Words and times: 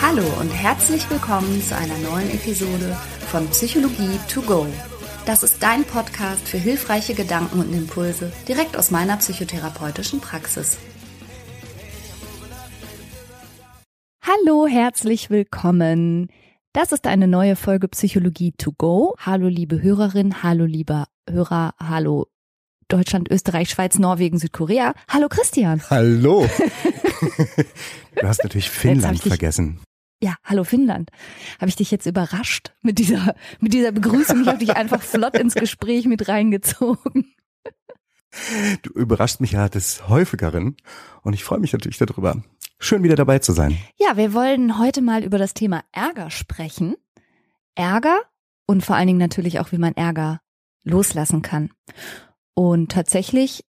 Hallo 0.00 0.24
und 0.40 0.50
herzlich 0.50 1.08
willkommen 1.08 1.62
zu 1.62 1.74
einer 1.74 1.96
neuen 1.98 2.30
Episode 2.30 2.96
von 3.30 3.48
Psychologie 3.48 4.18
to 4.28 4.42
go. 4.42 4.66
Das 5.24 5.42
ist 5.42 5.62
dein 5.62 5.84
Podcast 5.84 6.46
für 6.48 6.58
hilfreiche 6.58 7.14
Gedanken 7.14 7.60
und 7.60 7.72
Impulse 7.72 8.32
direkt 8.46 8.76
aus 8.76 8.90
meiner 8.90 9.16
psychotherapeutischen 9.16 10.20
Praxis. 10.20 10.76
Hallo, 14.22 14.66
herzlich 14.66 15.30
willkommen. 15.30 16.28
Das 16.72 16.92
ist 16.92 17.06
eine 17.06 17.28
neue 17.28 17.56
Folge 17.56 17.88
Psychologie 17.88 18.52
to 18.52 18.72
go. 18.72 19.14
Hallo 19.18 19.48
liebe 19.48 19.80
Hörerin, 19.80 20.42
hallo 20.42 20.64
lieber 20.64 21.06
Hörer, 21.30 21.74
hallo 21.78 22.26
Deutschland, 22.92 23.30
Österreich, 23.30 23.70
Schweiz, 23.70 23.98
Norwegen, 23.98 24.38
Südkorea. 24.38 24.94
Hallo 25.08 25.28
Christian. 25.30 25.82
Hallo. 25.88 26.46
du 28.16 28.28
hast 28.28 28.42
natürlich 28.42 28.68
Finnland 28.68 29.20
vergessen. 29.20 29.80
Ja, 30.20 30.36
hallo 30.44 30.62
Finnland. 30.62 31.10
Habe 31.58 31.70
ich 31.70 31.76
dich 31.76 31.90
jetzt 31.90 32.04
überrascht 32.04 32.72
mit 32.82 32.98
dieser, 32.98 33.34
mit 33.60 33.72
dieser 33.72 33.92
Begrüßung? 33.92 34.42
Ich 34.42 34.46
habe 34.46 34.58
dich 34.58 34.76
einfach 34.76 35.00
flott 35.02 35.38
ins 35.38 35.54
Gespräch 35.54 36.04
mit 36.04 36.28
reingezogen. 36.28 37.34
Du 38.82 38.90
überraschst 38.92 39.40
mich 39.40 39.52
ja 39.52 39.68
des 39.68 40.08
häufigeren 40.08 40.76
und 41.22 41.32
ich 41.32 41.44
freue 41.44 41.60
mich 41.60 41.72
natürlich 41.72 41.98
darüber. 41.98 42.42
Schön 42.78 43.02
wieder 43.02 43.16
dabei 43.16 43.38
zu 43.38 43.52
sein. 43.52 43.78
Ja, 43.96 44.16
wir 44.16 44.34
wollen 44.34 44.78
heute 44.78 45.00
mal 45.00 45.24
über 45.24 45.38
das 45.38 45.54
Thema 45.54 45.82
Ärger 45.92 46.30
sprechen. 46.30 46.96
Ärger 47.74 48.20
und 48.66 48.84
vor 48.84 48.96
allen 48.96 49.06
Dingen 49.06 49.18
natürlich 49.18 49.60
auch, 49.60 49.72
wie 49.72 49.78
man 49.78 49.94
Ärger 49.94 50.40
loslassen 50.84 51.42
kann. 51.42 51.70
Und 52.54 52.92
tatsächlich, 52.92 53.64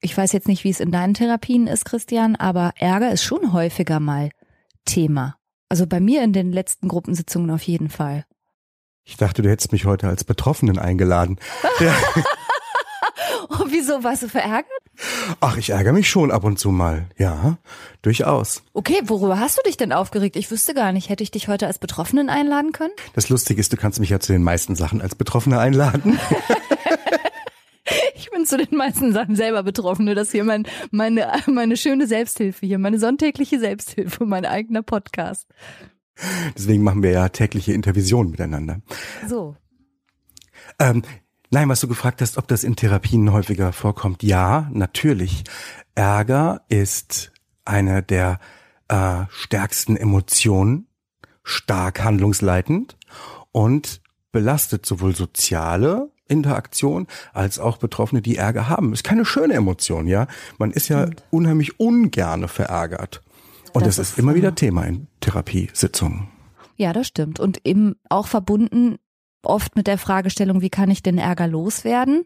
ich 0.00 0.16
weiß 0.16 0.32
jetzt 0.32 0.48
nicht, 0.48 0.64
wie 0.64 0.70
es 0.70 0.80
in 0.80 0.92
deinen 0.92 1.14
Therapien 1.14 1.66
ist, 1.66 1.84
Christian, 1.84 2.36
aber 2.36 2.72
Ärger 2.76 3.12
ist 3.12 3.22
schon 3.22 3.52
häufiger 3.52 4.00
mal 4.00 4.30
Thema. 4.84 5.36
Also 5.68 5.86
bei 5.86 6.00
mir 6.00 6.22
in 6.22 6.32
den 6.32 6.52
letzten 6.52 6.88
Gruppensitzungen 6.88 7.50
auf 7.50 7.62
jeden 7.62 7.88
Fall. 7.88 8.24
Ich 9.04 9.16
dachte, 9.16 9.42
du 9.42 9.48
hättest 9.48 9.72
mich 9.72 9.84
heute 9.84 10.08
als 10.08 10.24
Betroffenen 10.24 10.78
eingeladen. 10.78 11.38
Ja. 11.80 11.94
Oh, 13.48 13.66
wieso 13.68 14.02
warst 14.02 14.22
du 14.22 14.28
verärgert? 14.28 14.66
Ach, 15.40 15.56
ich 15.56 15.70
ärgere 15.70 15.92
mich 15.92 16.08
schon 16.08 16.30
ab 16.30 16.44
und 16.44 16.58
zu 16.58 16.70
mal. 16.70 17.06
Ja, 17.16 17.58
durchaus. 18.02 18.62
Okay, 18.72 19.00
worüber 19.04 19.38
hast 19.38 19.58
du 19.58 19.62
dich 19.62 19.76
denn 19.76 19.92
aufgeregt? 19.92 20.36
Ich 20.36 20.50
wüsste 20.50 20.74
gar 20.74 20.92
nicht. 20.92 21.08
Hätte 21.08 21.22
ich 21.22 21.30
dich 21.30 21.48
heute 21.48 21.66
als 21.66 21.78
Betroffenen 21.78 22.28
einladen 22.28 22.72
können? 22.72 22.92
Das 23.14 23.28
Lustige 23.28 23.60
ist, 23.60 23.72
du 23.72 23.76
kannst 23.76 24.00
mich 24.00 24.10
ja 24.10 24.20
zu 24.20 24.32
den 24.32 24.42
meisten 24.42 24.74
Sachen 24.74 25.00
als 25.00 25.14
Betroffener 25.14 25.60
einladen. 25.60 26.18
Ich 28.16 28.30
bin 28.30 28.46
zu 28.46 28.56
den 28.56 28.76
meisten 28.76 29.12
Sachen 29.12 29.36
selber 29.36 29.62
Betroffene. 29.62 30.14
Das 30.14 30.32
hier 30.32 30.44
mein, 30.44 30.66
meine, 30.90 31.30
meine 31.46 31.76
schöne 31.76 32.06
Selbsthilfe 32.06 32.64
hier, 32.66 32.78
meine 32.78 32.98
sonntägliche 32.98 33.60
Selbsthilfe, 33.60 34.24
mein 34.24 34.46
eigener 34.46 34.82
Podcast. 34.82 35.46
Deswegen 36.56 36.82
machen 36.82 37.02
wir 37.02 37.10
ja 37.10 37.28
tägliche 37.28 37.74
Intervisionen 37.74 38.30
miteinander. 38.30 38.80
So. 39.28 39.54
Ähm, 40.78 41.02
nein, 41.50 41.68
was 41.68 41.80
du 41.80 41.88
gefragt 41.88 42.22
hast, 42.22 42.38
ob 42.38 42.48
das 42.48 42.64
in 42.64 42.74
Therapien 42.74 43.32
häufiger 43.32 43.72
vorkommt. 43.72 44.22
Ja, 44.22 44.70
natürlich. 44.72 45.44
Ärger 45.94 46.62
ist 46.68 47.32
eine 47.66 48.02
der 48.02 48.40
äh, 48.88 49.24
stärksten 49.28 49.96
Emotionen, 49.96 50.88
stark 51.42 52.02
handlungsleitend 52.02 52.96
und 53.52 54.00
belastet 54.32 54.86
sowohl 54.86 55.14
soziale 55.14 56.10
Interaktion 56.28 57.06
als 57.32 57.58
auch 57.58 57.76
Betroffene, 57.78 58.22
die 58.22 58.36
Ärger 58.36 58.68
haben. 58.68 58.92
Ist 58.92 59.04
keine 59.04 59.24
schöne 59.24 59.54
Emotion, 59.54 60.06
ja. 60.06 60.26
Man 60.58 60.70
ist 60.70 60.88
ja 60.88 61.08
unheimlich 61.30 61.78
ungerne 61.78 62.48
verärgert. 62.48 63.22
Und 63.72 63.86
Das 63.86 63.96
das, 63.96 64.08
ist, 64.08 64.12
ist, 64.12 64.18
immer 64.18 64.34
wieder 64.34 64.54
Thema 64.54 64.84
in 64.84 65.06
Therapiesitzungen. 65.20 66.28
Ja, 66.76 66.92
das 66.92 67.06
stimmt. 67.06 67.40
Und 67.40 67.60
eben 67.64 67.96
auch 68.08 68.26
verbunden 68.26 68.96
oft 69.42 69.76
mit 69.76 69.86
der 69.86 69.98
Fragestellung, 69.98 70.60
wie 70.60 70.70
kann 70.70 70.90
ich 70.90 71.02
den 71.02 71.18
Ärger 71.18 71.46
loswerden? 71.46 72.24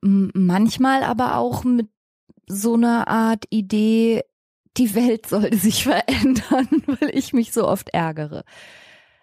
Manchmal 0.00 1.02
aber 1.02 1.36
auch 1.36 1.64
mit 1.64 1.88
so 2.46 2.74
einer 2.74 3.08
Art 3.08 3.44
Idee, 3.50 4.22
die 4.76 4.94
Welt 4.94 5.26
sollte 5.26 5.56
sich 5.56 5.82
verändern, 5.84 6.68
weil 6.86 7.10
ich 7.12 7.32
mich 7.32 7.52
so 7.52 7.66
oft 7.66 7.90
ärgere. 7.90 8.44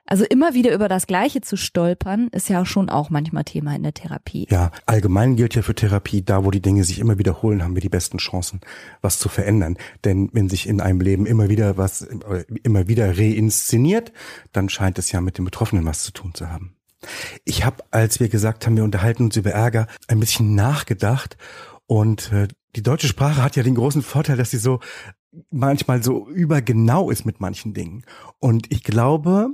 Also 0.08 0.24
immer 0.24 0.54
wieder 0.54 0.74
über 0.74 0.88
das 0.88 1.08
Gleiche 1.08 1.42
zu 1.42 1.58
stolpern, 1.58 2.28
ist 2.32 2.48
ja 2.48 2.64
schon 2.66 2.90
auch 2.90 3.10
manchmal 3.10 3.44
Thema 3.44 3.76
in 3.76 3.82
der 3.82 3.94
Therapie. 3.94 4.48
Ja, 4.52 4.72
allgemein 4.86 5.36
gilt 5.36 5.56
ja 5.56 5.64
für 5.64 5.74
Therapie, 5.74 6.22
da 6.22 6.46
wo 6.46 6.52
die 6.52 6.62
Dinge 6.62 6.84
sich 6.84 7.00
immer 7.00 7.18
wiederholen, 7.18 7.64
haben 7.64 7.76
wir 7.76 7.82
die 7.82 7.90
besten 7.90 8.20
Chancen, 8.20 8.62
was 9.02 9.18
zu 9.18 9.30
verändern. 9.30 9.78
Denn 10.04 10.30
wenn 10.32 10.48
sich 10.48 10.68
in 10.68 10.80
einem 10.80 11.02
Leben 11.02 11.26
immer 11.26 11.50
wieder 11.50 11.78
was, 11.78 12.04
äh, 12.04 12.46
immer 12.62 12.88
wieder 12.88 13.18
reinszeniert, 13.18 14.12
dann 14.52 14.70
scheint 14.70 15.00
es 15.00 15.12
ja 15.12 15.22
mit 15.22 15.40
dem 15.40 15.46
Betroffenen 15.46 15.86
was 15.86 16.04
zu 16.04 16.12
tun 16.12 16.36
zu 16.36 16.50
haben. 16.52 16.76
Ich 17.44 17.66
habe, 17.66 17.84
als 17.92 18.20
wir 18.20 18.30
gesagt 18.30 18.66
haben, 18.66 18.78
wir 18.78 18.84
unterhalten 18.84 19.24
uns 19.24 19.38
über 19.38 19.52
Ärger, 19.52 19.88
ein 20.08 20.20
bisschen 20.20 20.54
nachgedacht 20.56 21.38
und 21.88 22.32
äh, 22.32 22.48
die 22.76 22.84
deutsche 22.84 23.08
Sprache 23.08 23.42
hat 23.42 23.56
ja 23.56 23.64
den 23.64 23.76
großen 23.76 24.02
Vorteil, 24.02 24.38
dass 24.38 24.52
sie 24.52 24.58
so 24.58 24.80
manchmal 25.50 26.04
so 26.04 26.28
übergenau 26.30 27.10
ist 27.10 27.26
mit 27.26 27.40
manchen 27.40 27.74
Dingen. 27.74 28.04
Und 28.40 28.72
ich 28.72 28.84
glaube, 28.84 29.50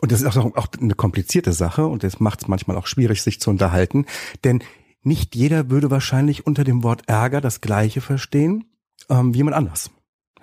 und 0.00 0.12
das 0.12 0.22
ist 0.22 0.36
auch, 0.36 0.56
auch 0.56 0.68
eine 0.80 0.94
komplizierte 0.94 1.52
Sache 1.52 1.86
und 1.86 2.02
das 2.02 2.20
macht 2.20 2.42
es 2.42 2.48
manchmal 2.48 2.76
auch 2.76 2.86
schwierig, 2.86 3.22
sich 3.22 3.40
zu 3.40 3.50
unterhalten, 3.50 4.06
denn 4.44 4.62
nicht 5.02 5.36
jeder 5.36 5.70
würde 5.70 5.90
wahrscheinlich 5.90 6.46
unter 6.46 6.64
dem 6.64 6.82
Wort 6.82 7.08
Ärger 7.08 7.40
das 7.40 7.60
Gleiche 7.60 8.00
verstehen 8.00 8.64
ähm, 9.08 9.32
wie 9.34 9.38
jemand 9.38 9.56
anders. 9.56 9.90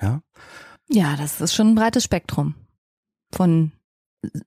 Ja, 0.01 0.21
Ja, 0.89 1.15
das 1.15 1.41
ist 1.41 1.53
schon 1.53 1.69
ein 1.69 1.75
breites 1.75 2.03
Spektrum. 2.03 2.55
Von 3.31 3.71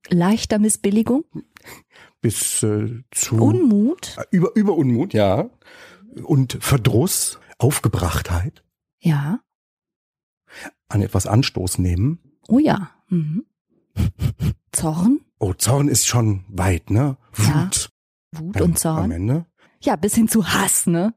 leichter 0.09 0.59
Missbilligung, 0.59 1.25
bis 2.21 2.63
äh, 2.63 3.03
zu 3.11 3.37
Unmut, 3.37 4.17
über 4.31 4.55
über 4.55 4.75
Unmut, 4.75 5.13
ja, 5.13 5.51
und 6.23 6.59
Verdruss, 6.61 7.39
Aufgebrachtheit, 7.59 8.65
ja, 9.01 9.41
an 10.89 11.03
etwas 11.03 11.27
Anstoß 11.27 11.79
nehmen. 11.79 12.21
oh 12.49 12.59
ja, 12.59 12.91
mhm. 13.09 13.45
Zorn, 14.73 15.21
Oh, 15.39 15.53
Zorn 15.53 15.89
ist 15.89 16.07
schon 16.07 16.45
weit, 16.49 16.91
ne? 16.91 17.17
Ja. 17.39 17.65
Wut 17.65 17.91
Wut 18.33 18.57
am- 18.57 18.63
und 18.63 18.71
Am 18.71 18.77
Zorn. 18.77 19.11
Ende. 19.11 19.47
Ja, 19.83 19.97
bis 19.97 20.15
hin 20.15 20.29
zu 20.29 20.47
Hass, 20.49 20.87
ne? 20.87 21.15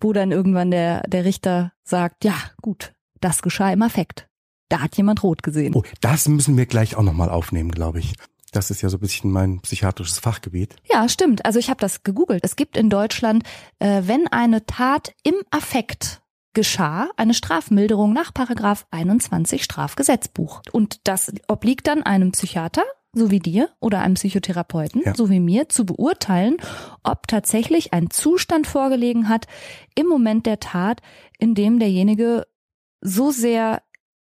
Wo 0.00 0.12
dann 0.12 0.32
irgendwann 0.32 0.70
der, 0.70 1.02
der 1.02 1.24
Richter 1.24 1.72
sagt, 1.84 2.24
ja, 2.24 2.34
gut, 2.62 2.92
das 3.20 3.42
geschah 3.42 3.72
im 3.72 3.82
Affekt. 3.82 4.28
Da 4.68 4.80
hat 4.80 4.96
jemand 4.96 5.22
rot 5.22 5.42
gesehen. 5.42 5.74
Oh, 5.74 5.82
das 6.00 6.26
müssen 6.28 6.56
wir 6.56 6.66
gleich 6.66 6.96
auch 6.96 7.02
nochmal 7.02 7.28
aufnehmen, 7.28 7.70
glaube 7.70 7.98
ich. 8.00 8.14
Das 8.52 8.70
ist 8.70 8.82
ja 8.82 8.88
so 8.88 8.96
ein 8.96 9.00
bisschen 9.00 9.30
mein 9.30 9.60
psychiatrisches 9.60 10.18
Fachgebiet. 10.18 10.74
Ja, 10.90 11.08
stimmt. 11.08 11.44
Also 11.44 11.58
ich 11.60 11.70
habe 11.70 11.80
das 11.80 12.02
gegoogelt. 12.02 12.44
Es 12.44 12.56
gibt 12.56 12.76
in 12.76 12.90
Deutschland, 12.90 13.44
äh, 13.78 14.02
wenn 14.06 14.26
eine 14.28 14.66
Tat 14.66 15.14
im 15.22 15.34
Affekt 15.50 16.19
geschah, 16.52 17.08
eine 17.16 17.34
Strafmilderung 17.34 18.12
nach 18.12 18.34
Paragraph 18.34 18.86
21 18.90 19.62
Strafgesetzbuch. 19.64 20.62
Und 20.72 21.00
das 21.04 21.32
obliegt 21.48 21.86
dann 21.86 22.02
einem 22.02 22.32
Psychiater, 22.32 22.82
so 23.12 23.30
wie 23.30 23.38
dir, 23.40 23.70
oder 23.80 24.00
einem 24.00 24.14
Psychotherapeuten, 24.14 25.02
Ja. 25.04 25.14
so 25.14 25.30
wie 25.30 25.40
mir, 25.40 25.68
zu 25.68 25.84
beurteilen, 25.84 26.56
ob 27.02 27.26
tatsächlich 27.28 27.92
ein 27.92 28.10
Zustand 28.10 28.66
vorgelegen 28.66 29.28
hat 29.28 29.46
im 29.94 30.06
Moment 30.06 30.46
der 30.46 30.60
Tat, 30.60 31.00
in 31.38 31.54
dem 31.54 31.78
derjenige 31.78 32.46
so 33.00 33.30
sehr 33.30 33.82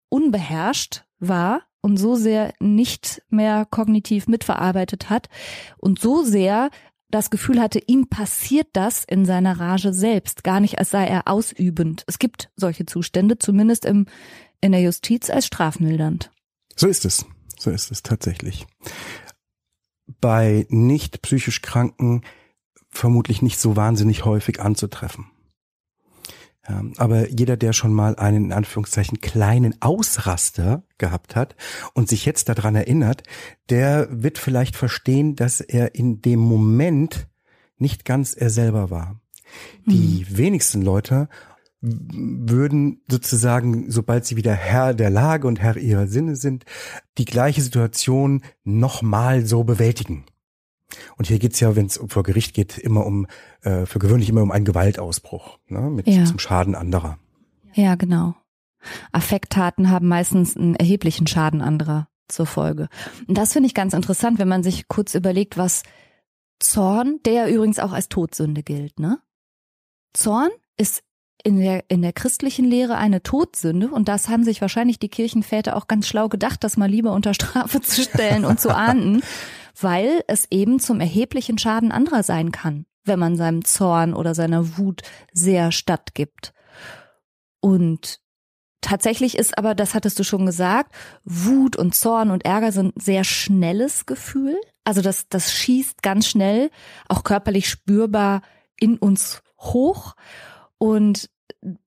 unbeherrscht 0.09 1.03
war 1.19 1.63
und 1.81 1.97
so 1.97 2.15
sehr 2.15 2.53
nicht 2.59 3.21
mehr 3.29 3.65
kognitiv 3.69 4.27
mitverarbeitet 4.27 5.09
hat 5.09 5.27
und 5.77 5.99
so 5.99 6.23
sehr 6.23 6.69
das 7.13 7.29
Gefühl 7.29 7.61
hatte, 7.61 7.79
ihm 7.85 8.07
passiert 8.07 8.67
das 8.73 9.03
in 9.03 9.25
seiner 9.25 9.59
Rage 9.59 9.93
selbst, 9.93 10.43
gar 10.43 10.59
nicht 10.59 10.79
als 10.79 10.89
sei 10.89 11.05
er 11.05 11.27
ausübend. 11.27 12.03
Es 12.07 12.17
gibt 12.19 12.49
solche 12.55 12.85
Zustände, 12.85 13.37
zumindest 13.37 13.85
im, 13.85 14.07
in 14.61 14.71
der 14.71 14.81
Justiz 14.81 15.29
als 15.29 15.45
strafmildernd. 15.45 16.31
So 16.75 16.87
ist 16.87 17.05
es. 17.05 17.25
So 17.57 17.69
ist 17.69 17.91
es 17.91 18.01
tatsächlich. 18.01 18.65
Bei 20.19 20.65
nicht 20.69 21.21
psychisch 21.21 21.61
Kranken 21.61 22.23
vermutlich 22.89 23.41
nicht 23.41 23.59
so 23.59 23.75
wahnsinnig 23.75 24.25
häufig 24.25 24.59
anzutreffen. 24.59 25.27
Ja, 26.67 26.81
aber 26.97 27.29
jeder, 27.29 27.57
der 27.57 27.73
schon 27.73 27.93
mal 27.93 28.15
einen 28.15 28.45
in 28.45 28.53
Anführungszeichen 28.53 29.19
kleinen 29.19 29.81
Ausraster 29.81 30.83
gehabt 30.97 31.35
hat 31.35 31.57
und 31.93 32.07
sich 32.07 32.25
jetzt 32.25 32.47
daran 32.47 32.75
erinnert, 32.75 33.23
der 33.69 34.07
wird 34.09 34.37
vielleicht 34.37 34.77
verstehen, 34.77 35.35
dass 35.35 35.59
er 35.59 35.95
in 35.95 36.21
dem 36.21 36.39
Moment 36.39 37.27
nicht 37.77 38.05
ganz 38.05 38.33
er 38.33 38.49
selber 38.49 38.89
war. 38.89 39.19
Die 39.85 40.25
wenigsten 40.29 40.81
Leute 40.81 41.27
würden 41.81 43.01
sozusagen, 43.09 43.91
sobald 43.91 44.25
sie 44.25 44.37
wieder 44.37 44.53
Herr 44.53 44.93
der 44.93 45.09
Lage 45.09 45.47
und 45.47 45.59
Herr 45.59 45.75
ihrer 45.75 46.07
Sinne 46.07 46.37
sind, 46.37 46.63
die 47.17 47.25
gleiche 47.25 47.61
Situation 47.61 48.41
nochmal 48.63 49.45
so 49.45 49.65
bewältigen. 49.65 50.23
Und 51.17 51.27
hier 51.27 51.39
geht's 51.39 51.59
ja, 51.59 51.75
wenn 51.75 51.85
es 51.87 51.99
vor 52.07 52.23
Gericht 52.23 52.53
geht, 52.53 52.77
immer 52.77 53.05
um, 53.05 53.27
äh, 53.61 53.85
für 53.85 53.99
gewöhnlich 53.99 54.29
immer 54.29 54.41
um 54.41 54.51
einen 54.51 54.65
Gewaltausbruch, 54.65 55.59
ne, 55.67 55.81
mit 55.89 56.07
Ja. 56.07 56.25
zum 56.25 56.39
Schaden 56.39 56.75
anderer. 56.75 57.17
Ja, 57.73 57.95
genau. 57.95 58.35
Affekttaten 59.11 59.89
haben 59.89 60.07
meistens 60.07 60.57
einen 60.57 60.75
erheblichen 60.75 61.27
Schaden 61.27 61.61
anderer 61.61 62.07
zur 62.27 62.45
Folge. 62.45 62.89
Und 63.27 63.37
das 63.37 63.53
finde 63.53 63.67
ich 63.67 63.73
ganz 63.73 63.93
interessant, 63.93 64.39
wenn 64.39 64.47
man 64.47 64.63
sich 64.63 64.87
kurz 64.87 65.15
überlegt, 65.15 65.57
was 65.57 65.83
Zorn, 66.59 67.19
der 67.25 67.33
ja 67.33 67.47
übrigens 67.47 67.79
auch 67.79 67.91
als 67.91 68.09
Todsünde 68.09 68.63
gilt, 68.63 68.99
ne? 68.99 69.19
Zorn 70.13 70.49
ist 70.77 71.03
in 71.43 71.57
der, 71.59 71.83
in 71.89 72.01
der 72.01 72.13
christlichen 72.13 72.63
Lehre 72.65 72.95
eine 72.95 73.21
Todsünde 73.21 73.89
und 73.89 74.07
das 74.07 74.29
haben 74.29 74.43
sich 74.43 74.61
wahrscheinlich 74.61 74.97
die 74.99 75.09
Kirchenväter 75.09 75.75
auch 75.75 75.87
ganz 75.87 76.07
schlau 76.07 76.29
gedacht, 76.29 76.63
das 76.63 76.77
mal 76.77 76.89
lieber 76.89 77.11
unter 77.11 77.33
Strafe 77.33 77.81
zu 77.81 78.01
stellen 78.03 78.45
und 78.45 78.61
zu 78.61 78.73
ahnden, 78.73 79.21
weil 79.79 80.23
es 80.27 80.47
eben 80.51 80.79
zum 80.79 80.99
erheblichen 80.99 81.57
Schaden 81.57 81.91
anderer 81.91 82.23
sein 82.23 82.51
kann, 82.51 82.85
wenn 83.03 83.19
man 83.19 83.35
seinem 83.35 83.65
Zorn 83.65 84.13
oder 84.13 84.35
seiner 84.35 84.77
Wut 84.77 85.01
sehr 85.31 85.71
stattgibt. 85.71 86.53
Und 87.59 88.19
tatsächlich 88.81 89.37
ist 89.37 89.57
aber, 89.57 89.75
das 89.75 89.95
hattest 89.95 90.19
du 90.19 90.23
schon 90.23 90.45
gesagt, 90.45 90.93
Wut 91.23 91.75
und 91.75 91.95
Zorn 91.95 92.29
und 92.29 92.45
Ärger 92.45 92.71
sind 92.71 92.93
sehr 93.01 93.23
schnelles 93.23 94.05
Gefühl. 94.05 94.59
Also 94.83 95.01
das, 95.01 95.27
das 95.29 95.53
schießt 95.53 96.03
ganz 96.03 96.27
schnell, 96.27 96.69
auch 97.07 97.23
körperlich 97.23 97.69
spürbar 97.69 98.41
in 98.77 98.97
uns 98.97 99.41
hoch. 99.57 100.15
Und 100.77 101.29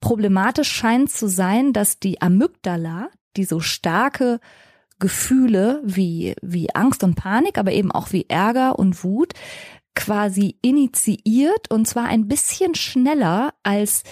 problematisch 0.01 0.71
scheint 0.71 1.11
zu 1.11 1.29
sein, 1.29 1.73
dass 1.73 1.99
die 1.99 2.23
Amygdala, 2.23 3.11
die 3.37 3.45
so 3.45 3.61
starke 3.61 4.41
Gefühle 4.99 5.83
wie, 5.85 6.35
wie 6.43 6.75
Angst 6.75 7.05
und 7.05 7.15
Panik, 7.15 7.59
aber 7.59 7.73
eben 7.73 7.93
auch 7.93 8.13
wie 8.13 8.27
Ärger 8.29 8.79
und 8.79 9.05
Wut 9.05 9.33
quasi 9.95 10.57
initiiert 10.63 11.71
und 11.71 11.89
zwar 11.89 12.05
ein 12.05 12.29
bisschen 12.29 12.75
schneller 12.75 13.55
als 13.63 14.05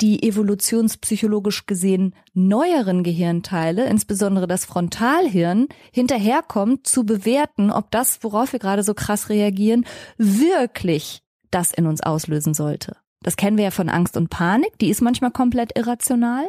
die 0.00 0.22
evolutionspsychologisch 0.24 1.66
gesehen 1.66 2.14
neueren 2.34 3.04
Gehirnteile, 3.04 3.86
insbesondere 3.86 4.46
das 4.48 4.64
Frontalhirn, 4.64 5.68
hinterherkommt 5.92 6.86
zu 6.86 7.04
bewerten, 7.06 7.70
ob 7.70 7.90
das, 7.92 8.18
worauf 8.22 8.52
wir 8.52 8.58
gerade 8.58 8.82
so 8.82 8.94
krass 8.94 9.28
reagieren, 9.28 9.86
wirklich 10.18 11.22
das 11.50 11.72
in 11.72 11.86
uns 11.86 12.02
auslösen 12.02 12.52
sollte. 12.52 12.96
Das 13.22 13.36
kennen 13.36 13.56
wir 13.56 13.64
ja 13.64 13.70
von 13.70 13.88
Angst 13.88 14.16
und 14.16 14.28
Panik, 14.28 14.76
die 14.80 14.90
ist 14.90 15.02
manchmal 15.02 15.30
komplett 15.30 15.78
irrational. 15.78 16.48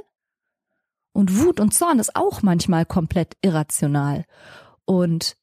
Und 1.13 1.39
Wut 1.39 1.59
und 1.59 1.73
Zorn 1.73 1.99
ist 1.99 2.15
auch 2.15 2.41
manchmal 2.41 2.85
komplett 2.85 3.37
irrational. 3.41 4.25
Und 4.85 5.37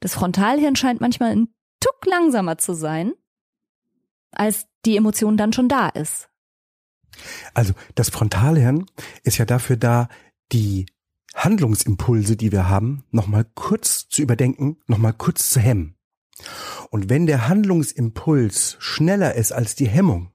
das 0.00 0.14
Frontalhirn 0.14 0.76
scheint 0.76 1.00
manchmal 1.00 1.32
ein 1.32 1.48
Tuck 1.80 2.06
langsamer 2.06 2.58
zu 2.58 2.74
sein, 2.74 3.12
als 4.30 4.66
die 4.84 4.96
Emotion 4.96 5.36
dann 5.36 5.52
schon 5.52 5.68
da 5.68 5.88
ist. 5.88 6.28
Also 7.54 7.74
das 7.94 8.10
Frontalhirn 8.10 8.86
ist 9.24 9.38
ja 9.38 9.44
dafür 9.44 9.76
da, 9.76 10.08
die 10.52 10.86
Handlungsimpulse, 11.34 12.36
die 12.36 12.52
wir 12.52 12.68
haben, 12.68 13.04
nochmal 13.10 13.44
kurz 13.54 14.08
zu 14.08 14.22
überdenken, 14.22 14.78
nochmal 14.86 15.12
kurz 15.12 15.50
zu 15.50 15.60
hemmen. 15.60 15.96
Und 16.90 17.08
wenn 17.08 17.26
der 17.26 17.48
Handlungsimpuls 17.48 18.76
schneller 18.78 19.34
ist 19.34 19.52
als 19.52 19.74
die 19.74 19.88
Hemmung, 19.88 20.32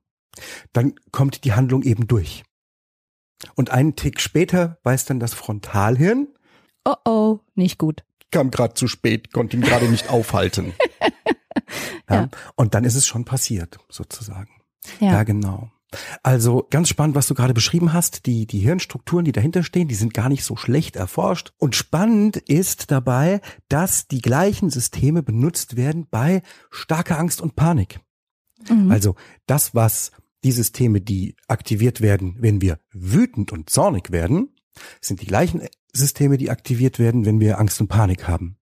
dann 0.74 0.96
kommt 1.12 1.44
die 1.44 1.54
Handlung 1.54 1.84
eben 1.84 2.08
durch. 2.08 2.44
Und 3.56 3.70
einen 3.72 3.96
Tick 3.96 4.20
später 4.20 4.78
weiß 4.84 5.06
dann 5.06 5.20
das 5.20 5.34
Frontalhirn, 5.34 6.28
Oh 6.86 6.96
oh, 7.06 7.40
nicht 7.56 7.78
gut. 7.78 8.04
kam 8.32 8.50
gerade 8.50 8.74
zu 8.74 8.88
spät, 8.88 9.32
konnte 9.34 9.56
ihn 9.58 9.62
gerade 9.62 9.88
nicht 9.88 10.10
aufhalten. 10.10 10.74
ja. 12.10 12.16
Ja. 12.16 12.30
Und 12.56 12.74
dann 12.74 12.84
ist 12.84 12.96
es 12.96 13.06
schon 13.06 13.26
passiert, 13.26 13.78
sozusagen. 13.90 14.50
Ja. 15.00 15.12
Ja, 15.12 15.24
genau. 15.24 15.70
Also 16.24 16.66
ganz 16.70 16.88
spannend, 16.88 17.16
was 17.16 17.28
du 17.28 17.34
gerade 17.36 17.54
beschrieben 17.54 17.92
hast. 17.94 18.26
Die, 18.26 18.48
die 18.48 18.60
Hirnstrukturen, 18.60 19.26
die 19.26 19.34
dahinter 19.34 19.62
stehen, 19.62 19.90
die 19.90 19.96
sind 19.96 20.14
gar 20.14 20.30
nicht 20.30 20.44
so 20.46 20.56
schlecht 20.56 20.96
erforscht. 20.96 21.52
Und 21.58 21.76
spannend 21.76 22.38
ist 22.38 22.92
dabei, 22.92 23.42
dass 23.68 24.08
die 24.08 24.22
gleichen 24.22 24.70
Systeme 24.70 25.22
benutzt 25.22 25.76
werden 25.76 26.08
bei 26.10 26.44
starker 26.70 27.20
Angst 27.20 27.42
und 27.42 27.56
Panik. 27.58 28.00
Mhm. 28.70 28.90
Also 28.90 29.16
das, 29.48 29.76
was 29.76 30.12
die 30.44 30.52
Systeme, 30.52 31.02
die 31.02 31.36
aktiviert 31.48 32.02
werden, 32.02 32.36
wenn 32.40 32.62
wir 32.62 32.80
wütend 32.92 33.52
und 33.52 33.70
zornig 33.70 34.12
werden, 34.12 34.56
sind 35.00 35.22
die 35.22 35.28
gleichen 35.28 35.62
Systeme, 35.94 36.38
die 36.38 36.50
aktiviert 36.50 37.00
werden, 37.00 37.26
wenn 37.26 37.40
wir 37.40 37.60
Angst 37.60 37.82
und 37.82 37.88
Panik 37.88 38.28
haben. 38.28 38.58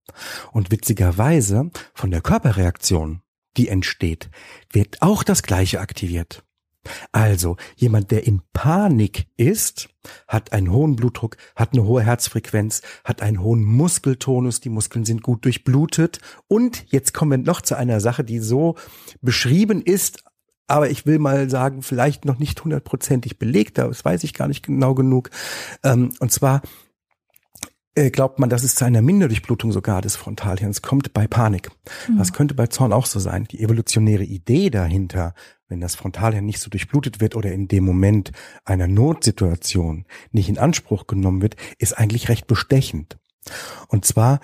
Und 0.51 0.71
witzigerweise 0.71 1.69
von 1.93 2.11
der 2.11 2.21
Körperreaktion, 2.21 3.21
die 3.57 3.67
entsteht, 3.67 4.29
wird 4.71 5.01
auch 5.01 5.23
das 5.23 5.43
Gleiche 5.43 5.79
aktiviert. 5.79 6.43
Also 7.11 7.57
jemand, 7.75 8.09
der 8.09 8.25
in 8.25 8.41
Panik 8.53 9.27
ist, 9.35 9.89
hat 10.27 10.53
einen 10.53 10.71
hohen 10.71 10.95
Blutdruck, 10.95 11.37
hat 11.55 11.73
eine 11.73 11.83
hohe 11.83 12.01
Herzfrequenz, 12.01 12.81
hat 13.03 13.21
einen 13.21 13.43
hohen 13.43 13.63
Muskeltonus, 13.63 14.61
die 14.61 14.69
Muskeln 14.69 15.05
sind 15.05 15.21
gut 15.21 15.43
durchblutet 15.45 16.19
und 16.47 16.85
jetzt 16.89 17.13
kommen 17.13 17.31
wir 17.31 17.37
noch 17.45 17.61
zu 17.61 17.75
einer 17.75 17.99
Sache, 17.99 18.23
die 18.23 18.39
so 18.39 18.75
beschrieben 19.21 19.81
ist, 19.81 20.23
aber 20.69 20.89
ich 20.89 21.05
will 21.05 21.19
mal 21.19 21.49
sagen, 21.49 21.81
vielleicht 21.81 22.25
noch 22.25 22.39
nicht 22.39 22.63
hundertprozentig 22.63 23.39
belegt, 23.39 23.77
das 23.77 24.05
weiß 24.05 24.23
ich 24.23 24.33
gar 24.33 24.47
nicht 24.47 24.65
genau 24.65 24.93
genug. 24.93 25.29
Ähm, 25.83 26.11
Und 26.19 26.31
zwar 26.31 26.61
äh, 27.95 28.11
glaubt 28.11 28.39
man, 28.39 28.49
dass 28.49 28.63
es 28.63 28.75
zu 28.75 28.85
einer 28.85 29.01
Minderdurchblutung 29.01 29.71
sogar 29.71 30.01
des 30.01 30.15
Frontalhirns 30.15 30.81
kommt 30.81 31.11
bei 31.13 31.27
Panik. 31.27 31.71
Das 32.17 32.33
könnte 32.33 32.53
bei 32.53 32.67
Zorn 32.67 32.93
auch 32.93 33.05
so 33.05 33.19
sein. 33.19 33.45
Die 33.45 33.61
evolutionäre 33.61 34.23
Idee 34.23 34.69
dahinter, 34.69 35.33
wenn 35.67 35.81
das 35.81 35.95
Frontalhirn 35.95 36.45
nicht 36.45 36.59
so 36.59 36.69
durchblutet 36.69 37.19
wird 37.19 37.35
oder 37.35 37.51
in 37.51 37.67
dem 37.67 37.83
Moment 37.83 38.31
einer 38.63 38.87
Notsituation 38.87 40.05
nicht 40.31 40.49
in 40.49 40.57
Anspruch 40.57 41.07
genommen 41.07 41.41
wird, 41.41 41.55
ist 41.77 41.97
eigentlich 41.97 42.29
recht 42.29 42.47
bestechend. 42.47 43.17
Und 43.87 44.05
zwar 44.05 44.39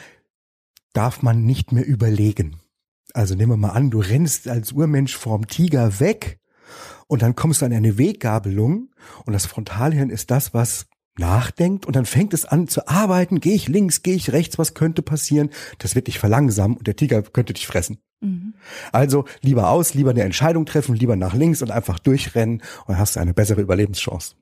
darf 0.94 1.22
man 1.22 1.46
nicht 1.46 1.72
mehr 1.72 1.86
überlegen. 1.86 2.58
Also 3.16 3.34
nehmen 3.34 3.54
wir 3.54 3.58
mal 3.58 3.70
an, 3.70 3.92
du 3.92 4.02
rennst 4.02 4.50
als 4.50 4.74
Urmensch 4.74 5.16
vorm 5.16 5.48
Tiger 5.48 6.02
weg 6.02 6.38
und 7.08 7.22
dann 7.22 7.34
kommst 7.34 7.62
du 7.62 7.66
an 7.66 7.72
eine 7.72 7.98
Weggabelung 7.98 8.90
und 9.24 9.32
das 9.32 9.46
Frontalhirn 9.46 10.10
ist 10.10 10.32
das, 10.32 10.54
was 10.54 10.88
nachdenkt 11.18 11.86
und 11.86 11.96
dann 11.96 12.06
fängt 12.06 12.34
es 12.34 12.44
an 12.44 12.68
zu 12.68 12.90
arbeiten, 12.90 13.40
gehe 13.40 13.56
ich 13.56 13.70
links, 13.70 14.04
gehe 14.04 14.16
ich 14.16 14.34
rechts, 14.34 14.58
was 14.58 14.74
könnte 14.74 15.02
passieren? 15.02 15.50
Das 15.78 15.96
wird 15.96 16.08
dich 16.08 16.20
verlangsamen 16.20 16.76
und 16.76 16.88
der 16.88 16.98
Tiger 16.98 17.22
könnte 17.22 17.54
dich 17.54 17.68
fressen. 17.68 18.00
Mhm. 18.20 18.54
Also 18.92 19.24
lieber 19.40 19.70
aus, 19.70 19.94
lieber 19.94 20.10
eine 20.10 20.24
Entscheidung 20.24 20.66
treffen, 20.66 20.94
lieber 20.94 21.16
nach 21.16 21.34
links 21.34 21.62
und 21.62 21.72
einfach 21.72 22.00
durchrennen 22.00 22.62
und 22.86 22.98
hast 22.98 23.18
eine 23.18 23.34
bessere 23.34 23.62
Überlebenschance. 23.62 24.36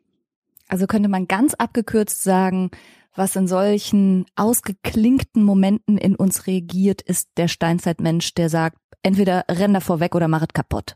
Also 0.67 0.87
könnte 0.87 1.09
man 1.09 1.27
ganz 1.27 1.53
abgekürzt 1.53 2.23
sagen, 2.23 2.71
was 3.15 3.35
in 3.35 3.47
solchen 3.47 4.25
ausgeklinkten 4.35 5.43
Momenten 5.43 5.97
in 5.97 6.15
uns 6.15 6.47
reagiert, 6.47 7.01
ist 7.01 7.29
der 7.37 7.47
Steinzeitmensch, 7.47 8.33
der 8.33 8.49
sagt, 8.49 8.77
entweder 9.03 9.45
renn 9.49 9.73
davor 9.73 9.99
weg 9.99 10.15
oder 10.15 10.27
mach 10.27 10.41
es 10.41 10.47
kaputt. 10.53 10.95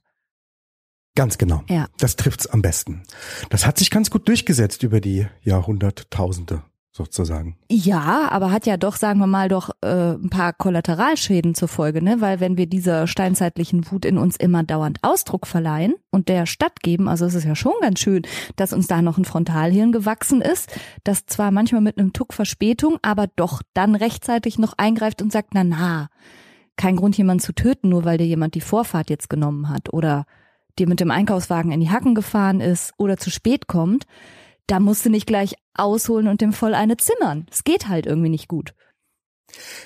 Ganz 1.15 1.37
genau. 1.37 1.63
Ja. 1.67 1.87
Das 1.97 2.15
trifft's 2.15 2.45
am 2.45 2.61
besten. 2.61 3.03
Das 3.49 3.65
hat 3.65 3.77
sich 3.77 3.89
ganz 3.89 4.11
gut 4.11 4.27
durchgesetzt 4.27 4.83
über 4.83 5.01
die 5.01 5.27
Jahrhunderttausende 5.41 6.63
sozusagen. 6.97 7.55
Ja, 7.71 8.27
aber 8.29 8.51
hat 8.51 8.65
ja 8.65 8.75
doch, 8.75 8.95
sagen 8.95 9.19
wir 9.19 9.27
mal, 9.27 9.47
doch 9.47 9.69
äh, 9.81 10.15
ein 10.15 10.29
paar 10.29 10.51
Kollateralschäden 10.51 11.55
zur 11.55 11.67
Folge, 11.67 12.03
ne? 12.03 12.19
Weil 12.19 12.39
wenn 12.39 12.57
wir 12.57 12.65
dieser 12.65 13.07
steinzeitlichen 13.07 13.89
Wut 13.91 14.03
in 14.03 14.17
uns 14.17 14.35
immer 14.35 14.63
dauernd 14.63 14.97
Ausdruck 15.03 15.47
verleihen 15.47 15.95
und 16.11 16.27
der 16.27 16.45
stattgeben, 16.45 17.07
also 17.07 17.25
es 17.25 17.35
ist 17.35 17.45
ja 17.45 17.55
schon 17.55 17.73
ganz 17.81 17.99
schön, 17.99 18.23
dass 18.57 18.73
uns 18.73 18.87
da 18.87 19.01
noch 19.01 19.17
ein 19.17 19.25
Frontalhirn 19.25 19.91
gewachsen 19.93 20.41
ist, 20.41 20.69
das 21.03 21.25
zwar 21.27 21.51
manchmal 21.51 21.81
mit 21.81 21.97
einem 21.97 22.11
Tuck 22.11 22.33
Verspätung, 22.33 22.97
aber 23.01 23.27
doch 23.35 23.61
dann 23.73 23.95
rechtzeitig 23.95 24.57
noch 24.57 24.73
eingreift 24.77 25.21
und 25.21 25.31
sagt, 25.31 25.53
na 25.53 25.63
na, 25.63 26.09
kein 26.75 26.95
Grund 26.95 27.17
jemanden 27.17 27.43
zu 27.43 27.53
töten, 27.53 27.89
nur 27.89 28.03
weil 28.05 28.17
dir 28.17 28.27
jemand 28.27 28.55
die 28.55 28.61
Vorfahrt 28.61 29.09
jetzt 29.09 29.29
genommen 29.29 29.69
hat 29.69 29.93
oder 29.93 30.25
dir 30.79 30.87
mit 30.87 30.99
dem 30.99 31.11
Einkaufswagen 31.11 31.71
in 31.71 31.79
die 31.79 31.89
Hacken 31.89 32.15
gefahren 32.15 32.59
ist 32.59 32.93
oder 32.97 33.17
zu 33.17 33.29
spät 33.29 33.67
kommt, 33.67 34.05
da 34.67 34.79
musst 34.79 35.05
du 35.05 35.09
nicht 35.09 35.27
gleich 35.27 35.55
ausholen 35.73 36.27
und 36.27 36.41
dem 36.41 36.53
voll 36.53 36.73
eine 36.73 36.97
zimmern. 36.97 37.45
Es 37.51 37.63
geht 37.63 37.87
halt 37.87 38.05
irgendwie 38.05 38.29
nicht 38.29 38.47
gut. 38.47 38.73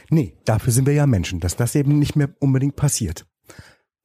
Nee, 0.09 0.35
dafür 0.45 0.73
sind 0.73 0.87
wir 0.87 0.93
ja 0.93 1.05
Menschen, 1.05 1.39
dass 1.39 1.55
das 1.55 1.75
eben 1.75 1.99
nicht 1.99 2.15
mehr 2.15 2.33
unbedingt 2.39 2.75
passiert. 2.75 3.25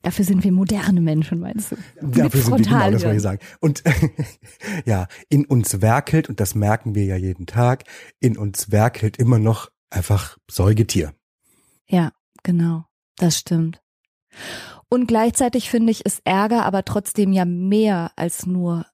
Dafür 0.03 0.25
sind 0.25 0.45
wir 0.45 0.53
moderne 0.53 1.01
Menschen, 1.01 1.41
meinst 1.41 1.73
du? 1.73 1.77
Dafür 2.01 2.41
sind 2.41 2.59
wir, 2.59 2.65
genau, 2.65 2.91
das 2.93 3.03
wollte 3.03 3.17
ich 3.17 3.23
sagen. 3.23 3.41
Und 3.61 3.83
ja, 4.85 5.09
in 5.29 5.47
uns 5.47 5.81
werkelt, 5.81 6.29
und 6.29 6.39
das 6.39 6.55
merken 6.55 6.95
wir 6.95 7.05
ja 7.05 7.17
jeden 7.17 7.47
Tag, 7.47 7.85
in 8.21 8.37
uns 8.37 8.71
werkelt 8.71 9.17
immer 9.17 9.39
noch 9.39 9.71
einfach 9.91 10.37
Säugetier. 10.49 11.15
Ja, 11.89 12.13
genau. 12.43 12.85
Das 13.17 13.39
stimmt. 13.39 13.81
Und 14.89 15.09
gleichzeitig 15.09 15.71
finde 15.71 15.91
ich, 15.91 16.05
ist 16.05 16.21
Ärger 16.25 16.65
aber 16.65 16.85
trotzdem 16.85 17.33
ja 17.33 17.45
mehr 17.45 18.13
als 18.15 18.47
nur, 18.47 18.87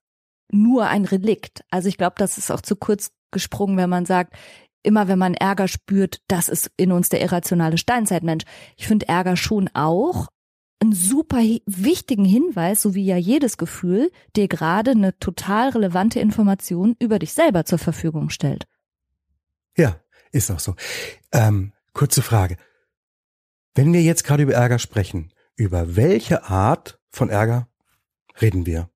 nur 0.53 0.87
ein 0.87 1.05
Relikt. 1.05 1.63
Also 1.69 1.89
ich 1.89 1.97
glaube, 1.97 2.15
das 2.17 2.37
ist 2.37 2.51
auch 2.51 2.61
zu 2.61 2.75
kurz 2.75 3.11
gesprungen, 3.31 3.77
wenn 3.77 3.89
man 3.89 4.05
sagt, 4.05 4.35
immer 4.83 5.07
wenn 5.07 5.19
man 5.19 5.33
Ärger 5.33 5.67
spürt, 5.67 6.21
das 6.27 6.49
ist 6.49 6.71
in 6.77 6.91
uns 6.91 7.09
der 7.09 7.21
irrationale 7.21 7.77
Steinzeitmensch. 7.77 8.45
Ich 8.77 8.87
finde 8.87 9.07
Ärger 9.07 9.35
schon 9.35 9.69
auch 9.73 10.27
einen 10.79 10.93
super 10.93 11.39
wichtigen 11.65 12.25
Hinweis, 12.25 12.81
so 12.81 12.93
wie 12.93 13.05
ja 13.05 13.15
jedes 13.15 13.57
Gefühl, 13.57 14.11
dir 14.35 14.47
gerade 14.47 14.91
eine 14.91 15.17
total 15.17 15.69
relevante 15.69 16.19
Information 16.19 16.95
über 16.99 17.19
dich 17.19 17.33
selber 17.33 17.65
zur 17.65 17.79
Verfügung 17.79 18.29
stellt. 18.29 18.65
Ja, 19.77 19.99
ist 20.31 20.51
auch 20.51 20.59
so. 20.59 20.75
Ähm, 21.31 21.71
kurze 21.93 22.21
Frage. 22.21 22.57
Wenn 23.73 23.93
wir 23.93 24.01
jetzt 24.01 24.23
gerade 24.23 24.43
über 24.43 24.53
Ärger 24.53 24.77
sprechen, 24.77 25.31
über 25.55 25.95
welche 25.95 26.43
Art 26.43 26.99
von 27.09 27.29
Ärger 27.29 27.69
reden 28.41 28.65
wir? 28.65 28.89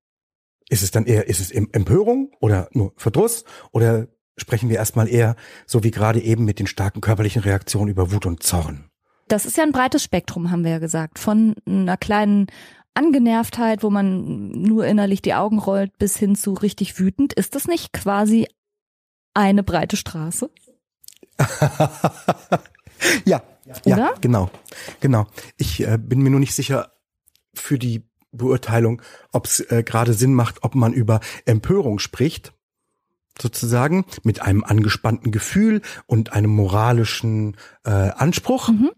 Ist 0.68 0.82
es 0.82 0.90
dann 0.90 1.06
eher, 1.06 1.28
ist 1.28 1.40
es 1.40 1.50
Em- 1.50 1.68
Empörung 1.72 2.30
oder 2.40 2.68
nur 2.72 2.92
Verdruss 2.96 3.44
oder 3.72 4.08
sprechen 4.36 4.68
wir 4.68 4.76
erstmal 4.76 5.08
eher, 5.08 5.36
so 5.66 5.82
wie 5.82 5.90
gerade 5.90 6.20
eben 6.20 6.44
mit 6.44 6.58
den 6.58 6.66
starken 6.66 7.00
körperlichen 7.00 7.42
Reaktionen 7.42 7.90
über 7.90 8.12
Wut 8.12 8.26
und 8.26 8.42
Zorn? 8.42 8.90
Das 9.28 9.46
ist 9.46 9.56
ja 9.56 9.64
ein 9.64 9.72
breites 9.72 10.02
Spektrum, 10.02 10.50
haben 10.50 10.64
wir 10.64 10.70
ja 10.72 10.78
gesagt. 10.78 11.18
Von 11.18 11.54
einer 11.66 11.96
kleinen 11.96 12.46
Angenervtheit, 12.94 13.82
wo 13.82 13.90
man 13.90 14.50
nur 14.50 14.86
innerlich 14.86 15.22
die 15.22 15.34
Augen 15.34 15.58
rollt, 15.58 15.96
bis 15.98 16.16
hin 16.16 16.34
zu 16.34 16.54
richtig 16.54 16.98
wütend. 16.98 17.32
Ist 17.32 17.54
das 17.54 17.66
nicht 17.66 17.92
quasi 17.92 18.48
eine 19.34 19.62
breite 19.62 19.96
Straße? 19.96 20.50
ja, 23.24 23.42
ja, 23.64 23.74
Oder? 23.84 24.14
genau, 24.20 24.50
genau. 25.00 25.26
Ich 25.56 25.86
äh, 25.86 25.98
bin 25.98 26.22
mir 26.22 26.30
nur 26.30 26.40
nicht 26.40 26.54
sicher 26.54 26.92
für 27.54 27.78
die 27.78 28.07
Beurteilung, 28.32 29.02
ob 29.32 29.46
es 29.46 29.60
äh, 29.60 29.82
gerade 29.82 30.12
Sinn 30.12 30.34
macht, 30.34 30.62
ob 30.62 30.74
man 30.74 30.92
über 30.92 31.20
Empörung 31.44 31.98
spricht, 31.98 32.52
sozusagen 33.40 34.04
mit 34.22 34.42
einem 34.42 34.64
angespannten 34.64 35.32
Gefühl 35.32 35.82
und 36.06 36.32
einem 36.32 36.50
moralischen 36.50 37.56
äh, 37.84 37.90
Anspruch. 37.90 38.68
Mhm. 38.68 38.90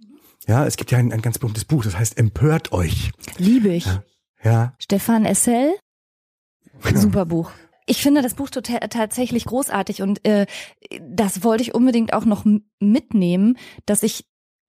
Ja, 0.47 0.67
es 0.67 0.77
gibt 0.77 0.91
ja 0.91 0.99
ein, 0.99 1.13
ein 1.13 1.23
ganz 1.23 1.39
berühmtes 1.39 1.65
Buch, 1.65 1.85
das 1.85 1.97
heißt 1.97 2.19
Empört 2.19 2.73
euch. 2.73 3.13
Liebe 3.39 3.69
ich. 3.69 3.87
Ja. 3.87 4.03
Ja, 4.43 4.75
Stefan 4.79 5.27
Essel, 5.27 5.75
super 6.95 7.27
Buch. 7.27 7.51
Ich 7.87 8.03
finde 8.03 8.23
das 8.23 8.35
Buch 8.35 8.49
tatsächlich 8.51 9.45
großartig 9.45 10.01
und 10.01 10.25
äh, 10.27 10.47
das 11.01 11.43
wollte 11.43 11.63
ich 11.63 11.75
unbedingt 11.75 12.13
auch 12.13 12.25
noch 12.25 12.45
mitnehmen, 12.79 13.59
dass 13.85 14.03
ich 14.03 14.25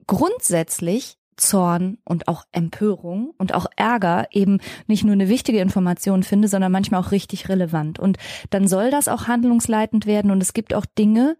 grundsätzlich 0.08 1.18
Zorn 1.38 1.97
und 2.03 2.27
auch 2.27 2.45
Empörung 2.51 3.33
und 3.38 3.53
auch 3.53 3.65
Ärger 3.75 4.27
eben 4.31 4.59
nicht 4.88 5.03
nur 5.03 5.13
eine 5.13 5.29
wichtige 5.29 5.59
Information 5.59 6.23
finde, 6.23 6.47
sondern 6.47 6.71
manchmal 6.71 7.01
auch 7.01 7.11
richtig 7.11 7.50
relevant. 7.50 8.00
Und 8.00 8.17
dann 8.50 8.67
soll 8.67 8.91
das 8.91 9.07
auch 9.07 9.27
handlungsleitend 9.27 10.05
werden 10.05 10.31
und 10.31 10.41
es 10.41 10.53
gibt 10.53 10.73
auch 10.73 10.85
Dinge, 10.85 11.38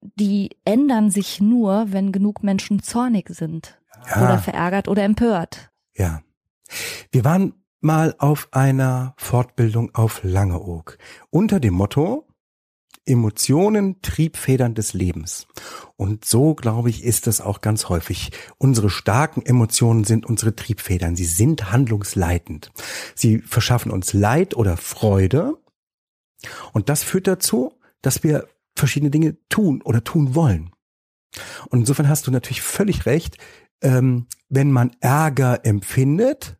die 0.00 0.50
ändern 0.64 1.10
sich 1.10 1.40
nur, 1.40 1.86
wenn 1.92 2.12
genug 2.12 2.42
Menschen 2.42 2.82
zornig 2.82 3.28
sind 3.30 3.78
Ja. 4.10 4.24
oder 4.24 4.38
verärgert 4.38 4.88
oder 4.88 5.02
empört. 5.04 5.70
Ja. 5.94 6.22
Wir 7.10 7.24
waren 7.24 7.54
mal 7.80 8.14
auf 8.18 8.48
einer 8.52 9.14
Fortbildung 9.16 9.94
auf 9.94 10.20
Langeoog 10.22 10.98
unter 11.30 11.60
dem 11.60 11.74
Motto 11.74 12.26
Emotionen, 13.06 14.00
Triebfedern 14.02 14.74
des 14.74 14.94
Lebens. 14.94 15.46
Und 15.96 16.24
so, 16.24 16.54
glaube 16.54 16.90
ich, 16.90 17.04
ist 17.04 17.26
es 17.26 17.40
auch 17.40 17.60
ganz 17.60 17.88
häufig. 17.88 18.32
Unsere 18.58 18.90
starken 18.90 19.42
Emotionen 19.42 20.04
sind 20.04 20.26
unsere 20.26 20.56
Triebfedern. 20.56 21.16
Sie 21.16 21.24
sind 21.24 21.70
handlungsleitend. 21.70 22.72
Sie 23.14 23.38
verschaffen 23.38 23.92
uns 23.92 24.12
Leid 24.12 24.56
oder 24.56 24.76
Freude. 24.76 25.58
Und 26.72 26.88
das 26.88 27.02
führt 27.02 27.26
dazu, 27.26 27.72
dass 28.02 28.22
wir 28.22 28.48
verschiedene 28.74 29.10
Dinge 29.10 29.36
tun 29.48 29.82
oder 29.82 30.02
tun 30.02 30.34
wollen. 30.34 30.70
Und 31.68 31.80
insofern 31.80 32.08
hast 32.08 32.26
du 32.26 32.30
natürlich 32.30 32.62
völlig 32.62 33.06
recht. 33.06 33.38
Ähm, 33.82 34.26
wenn 34.48 34.72
man 34.72 34.92
Ärger 35.00 35.64
empfindet, 35.64 36.56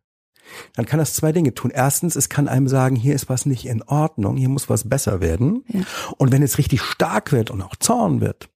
dann 0.73 0.85
kann 0.85 0.99
das 0.99 1.13
zwei 1.13 1.31
Dinge 1.31 1.53
tun. 1.53 1.71
Erstens, 1.71 2.15
es 2.15 2.29
kann 2.29 2.47
einem 2.47 2.67
sagen, 2.67 2.95
hier 2.95 3.15
ist 3.15 3.29
was 3.29 3.45
nicht 3.45 3.65
in 3.65 3.83
Ordnung, 3.83 4.37
hier 4.37 4.49
muss 4.49 4.69
was 4.69 4.87
besser 4.87 5.21
werden. 5.21 5.63
Ja. 5.67 5.81
Und 6.17 6.31
wenn 6.31 6.43
es 6.43 6.57
richtig 6.57 6.81
stark 6.81 7.31
wird 7.31 7.51
und 7.51 7.61
auch 7.61 7.75
Zorn 7.75 8.21
wird, 8.21 8.49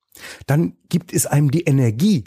dann 0.48 0.78
gibt 0.90 1.14
es 1.14 1.26
einem 1.26 1.52
die 1.52 1.64
Energie, 1.64 2.26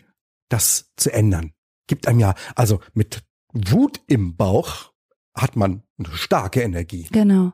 das 0.49 0.92
zu 0.97 1.12
ändern. 1.12 1.52
Gibt 1.87 2.09
einem 2.09 2.21
ja, 2.21 2.35
also 2.54 2.81
mit 2.95 3.23
Wut 3.52 4.00
im 4.07 4.37
Bauch 4.37 4.92
hat 5.35 5.57
man 5.57 5.83
eine 5.99 6.14
starke 6.14 6.61
Energie. 6.61 7.09
Genau. 7.11 7.52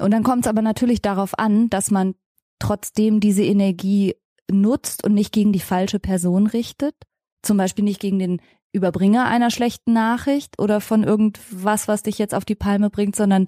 Und 0.00 0.10
dann 0.10 0.22
kommt 0.22 0.46
es 0.46 0.48
aber 0.48 0.62
natürlich 0.62 1.02
darauf 1.02 1.38
an, 1.38 1.68
dass 1.70 1.90
man 1.90 2.14
trotzdem 2.58 3.20
diese 3.20 3.44
Energie 3.44 4.14
nutzt 4.50 5.04
und 5.04 5.14
nicht 5.14 5.32
gegen 5.32 5.52
die 5.52 5.60
falsche 5.60 5.98
Person 5.98 6.46
richtet. 6.46 6.94
Zum 7.42 7.56
Beispiel 7.56 7.84
nicht 7.84 8.00
gegen 8.00 8.18
den 8.18 8.40
Überbringer 8.72 9.26
einer 9.26 9.50
schlechten 9.50 9.92
Nachricht 9.92 10.58
oder 10.60 10.80
von 10.80 11.04
irgendwas, 11.04 11.88
was 11.88 12.02
dich 12.02 12.18
jetzt 12.18 12.34
auf 12.34 12.44
die 12.44 12.54
Palme 12.54 12.90
bringt, 12.90 13.16
sondern 13.16 13.46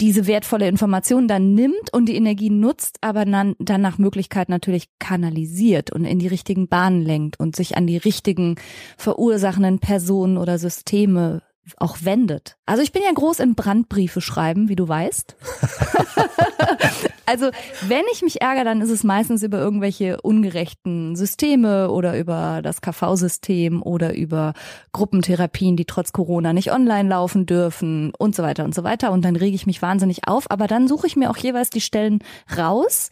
diese 0.00 0.26
wertvolle 0.26 0.66
Information 0.66 1.28
dann 1.28 1.54
nimmt 1.54 1.92
und 1.92 2.06
die 2.06 2.16
Energie 2.16 2.50
nutzt, 2.50 2.96
aber 3.02 3.24
dann, 3.24 3.54
dann 3.58 3.82
nach 3.82 3.98
Möglichkeit 3.98 4.48
natürlich 4.48 4.88
kanalisiert 4.98 5.92
und 5.92 6.04
in 6.04 6.18
die 6.18 6.28
richtigen 6.28 6.68
Bahnen 6.68 7.02
lenkt 7.02 7.38
und 7.38 7.54
sich 7.54 7.76
an 7.76 7.86
die 7.86 7.98
richtigen 7.98 8.56
verursachenden 8.96 9.78
Personen 9.78 10.38
oder 10.38 10.58
Systeme 10.58 11.42
auch 11.76 11.98
wendet. 12.02 12.56
Also 12.66 12.82
ich 12.82 12.92
bin 12.92 13.02
ja 13.04 13.12
groß 13.12 13.40
in 13.40 13.54
Brandbriefe 13.54 14.20
schreiben, 14.20 14.68
wie 14.68 14.76
du 14.76 14.88
weißt. 14.88 15.36
also 17.30 17.50
wenn 17.86 18.02
ich 18.12 18.22
mich 18.22 18.40
ärgere, 18.40 18.64
dann 18.64 18.80
ist 18.80 18.90
es 18.90 19.04
meistens 19.04 19.44
über 19.44 19.58
irgendwelche 19.58 20.20
ungerechten 20.20 21.14
Systeme 21.14 21.90
oder 21.90 22.18
über 22.18 22.60
das 22.60 22.80
KV-System 22.80 23.82
oder 23.82 24.14
über 24.14 24.52
Gruppentherapien, 24.92 25.76
die 25.76 25.84
trotz 25.84 26.12
Corona 26.12 26.52
nicht 26.52 26.72
online 26.72 27.08
laufen 27.08 27.46
dürfen 27.46 28.12
und 28.18 28.34
so 28.34 28.42
weiter 28.42 28.64
und 28.64 28.74
so 28.74 28.82
weiter. 28.82 29.12
Und 29.12 29.24
dann 29.24 29.36
rege 29.36 29.54
ich 29.54 29.64
mich 29.64 29.80
wahnsinnig 29.80 30.26
auf. 30.26 30.50
Aber 30.50 30.66
dann 30.66 30.88
suche 30.88 31.06
ich 31.06 31.14
mir 31.14 31.30
auch 31.30 31.36
jeweils 31.36 31.70
die 31.70 31.80
Stellen 31.80 32.18
raus, 32.56 33.10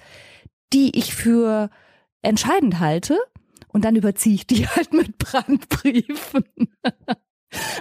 die 0.72 0.98
ich 0.98 1.14
für 1.14 1.70
entscheidend 2.22 2.80
halte. 2.80 3.18
Und 3.68 3.84
dann 3.84 3.94
überziehe 3.94 4.34
ich 4.34 4.48
die 4.48 4.66
halt 4.68 4.92
mit 4.92 5.16
Brandbriefen. 5.18 6.44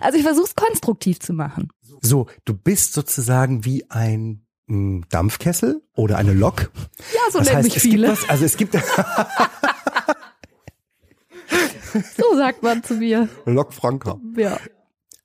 Also 0.01 0.17
ich 0.17 0.23
versuche 0.23 0.45
es 0.45 0.55
konstruktiv 0.55 1.19
zu 1.19 1.33
machen. 1.33 1.69
So, 2.01 2.27
du 2.45 2.53
bist 2.53 2.93
sozusagen 2.93 3.65
wie 3.65 3.89
ein 3.89 4.46
Dampfkessel 4.67 5.81
oder 5.95 6.17
eine 6.17 6.33
Lok. 6.33 6.71
Ja, 7.13 7.19
so 7.31 7.39
Das 7.39 7.47
nennen 7.47 7.57
heißt, 7.59 7.73
mich 7.75 7.79
viele. 7.81 8.09
was, 8.09 8.27
also 8.29 8.43
es 8.45 8.57
gibt 8.57 8.73
So 12.17 12.35
sagt 12.35 12.61
man 12.63 12.83
zu 12.83 12.95
mir. 12.95 13.29
Lok 13.45 13.73
Franka. 13.73 14.19
Ja. 14.35 14.57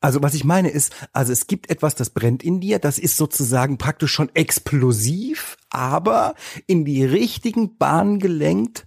Also 0.01 0.23
was 0.23 0.35
ich 0.35 0.45
meine 0.45 0.69
ist, 0.71 0.93
also 1.13 1.33
es 1.33 1.47
gibt 1.47 1.71
etwas, 1.71 1.95
das 1.95 2.11
brennt 2.11 2.43
in 2.43 2.61
dir, 2.61 2.79
das 2.79 2.99
ist 2.99 3.17
sozusagen 3.17 3.79
praktisch 3.79 4.13
schon 4.13 4.31
explosiv, 4.35 5.57
aber 5.71 6.35
in 6.67 6.85
die 6.85 7.05
richtigen 7.05 7.77
Bahnen 7.79 8.19
gelenkt, 8.19 8.87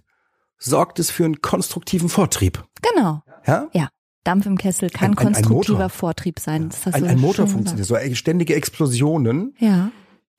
sorgt 0.58 0.98
es 0.98 1.10
für 1.10 1.24
einen 1.24 1.40
konstruktiven 1.40 2.08
Vortrieb. 2.08 2.64
Genau. 2.82 3.22
Ja? 3.46 3.68
Ja. 3.72 3.88
Dampf 4.24 4.44
im 4.46 4.58
Kessel 4.58 4.90
kann 4.90 5.12
Ein- 5.12 5.18
ein- 5.18 5.26
ein 5.28 5.32
konstruktiver 5.34 5.74
Motor. 5.74 5.88
Vortrieb 5.90 6.40
sein. 6.40 6.70
Ein, 6.92 7.02
du 7.02 7.08
ein 7.08 7.20
Motor 7.20 7.46
funktioniert, 7.46 7.86
so 7.86 7.96
ständige 8.14 8.54
Explosionen. 8.54 9.54
Ja. 9.58 9.90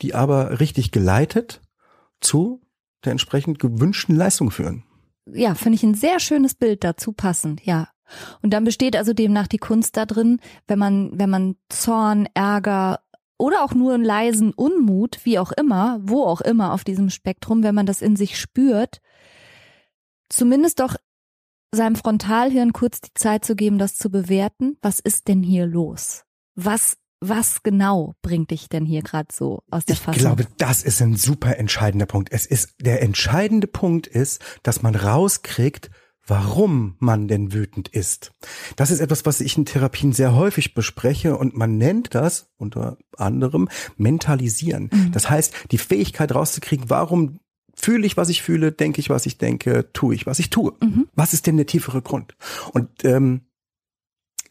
Die 0.01 0.13
aber 0.13 0.59
richtig 0.59 0.91
geleitet 0.91 1.61
zu 2.21 2.61
der 3.03 3.11
entsprechend 3.11 3.59
gewünschten 3.59 4.15
Leistung 4.15 4.51
führen. 4.51 4.83
Ja, 5.31 5.55
finde 5.55 5.75
ich 5.75 5.83
ein 5.83 5.93
sehr 5.93 6.19
schönes 6.19 6.55
Bild 6.55 6.83
dazu 6.83 7.13
passend, 7.13 7.65
ja. 7.65 7.89
Und 8.41 8.51
dann 8.51 8.63
besteht 8.63 8.95
also 8.95 9.13
demnach 9.13 9.47
die 9.47 9.57
Kunst 9.57 9.97
da 9.97 10.05
drin, 10.05 10.39
wenn 10.67 10.79
man, 10.79 11.11
wenn 11.13 11.29
man 11.29 11.55
Zorn, 11.69 12.27
Ärger 12.33 13.01
oder 13.37 13.63
auch 13.63 13.73
nur 13.73 13.93
einen 13.93 14.05
leisen 14.05 14.53
Unmut, 14.53 15.19
wie 15.23 15.39
auch 15.39 15.51
immer, 15.51 15.99
wo 16.01 16.23
auch 16.23 16.41
immer 16.41 16.73
auf 16.73 16.83
diesem 16.83 17.09
Spektrum, 17.09 17.63
wenn 17.63 17.75
man 17.75 17.85
das 17.85 18.01
in 18.01 18.15
sich 18.15 18.39
spürt, 18.39 19.01
zumindest 20.29 20.79
doch 20.79 20.95
seinem 21.71 21.95
Frontalhirn 21.95 22.73
kurz 22.73 23.01
die 23.01 23.13
Zeit 23.13 23.45
zu 23.45 23.55
geben, 23.55 23.77
das 23.77 23.95
zu 23.95 24.09
bewerten. 24.09 24.77
Was 24.81 24.99
ist 24.99 25.27
denn 25.27 25.43
hier 25.43 25.65
los? 25.65 26.23
Was, 26.55 26.97
was 27.19 27.63
genau 27.63 28.13
bringt 28.21 28.51
dich 28.51 28.69
denn 28.69 28.85
hier 28.85 29.01
gerade 29.01 29.29
so 29.33 29.63
aus 29.71 29.85
der 29.85 29.95
Ich 29.95 30.01
Fassung? 30.01 30.21
glaube, 30.21 30.47
das 30.57 30.83
ist 30.83 31.01
ein 31.01 31.15
super 31.15 31.57
entscheidender 31.57 32.05
Punkt. 32.05 32.31
Es 32.31 32.45
ist, 32.45 32.75
der 32.81 33.01
entscheidende 33.01 33.67
Punkt 33.67 34.07
ist, 34.07 34.41
dass 34.63 34.81
man 34.81 34.95
rauskriegt, 34.95 35.89
warum 36.27 36.95
man 36.99 37.27
denn 37.27 37.53
wütend 37.53 37.87
ist. 37.87 38.31
Das 38.75 38.91
ist 38.91 38.99
etwas, 38.99 39.25
was 39.25 39.39
ich 39.41 39.57
in 39.57 39.65
Therapien 39.65 40.11
sehr 40.11 40.35
häufig 40.35 40.73
bespreche 40.73 41.37
und 41.37 41.55
man 41.55 41.77
nennt 41.77 42.13
das 42.13 42.51
unter 42.57 42.97
anderem 43.15 43.69
mentalisieren. 43.95 44.89
Das 45.13 45.29
heißt, 45.29 45.53
die 45.71 45.77
Fähigkeit 45.77 46.35
rauszukriegen, 46.35 46.89
warum 46.89 47.39
fühle 47.75 48.05
ich, 48.05 48.17
was 48.17 48.29
ich 48.29 48.41
fühle, 48.41 48.71
denke 48.71 48.99
ich, 48.99 49.09
was 49.09 49.25
ich 49.25 49.37
denke, 49.37 49.89
tue 49.93 50.15
ich, 50.15 50.25
was 50.25 50.39
ich 50.39 50.49
tue. 50.49 50.73
Was 51.15 51.33
ist 51.33 51.47
denn 51.47 51.57
der 51.57 51.65
tiefere 51.67 52.01
Grund? 52.01 52.35
Und 52.73 53.05
ähm, 53.05 53.46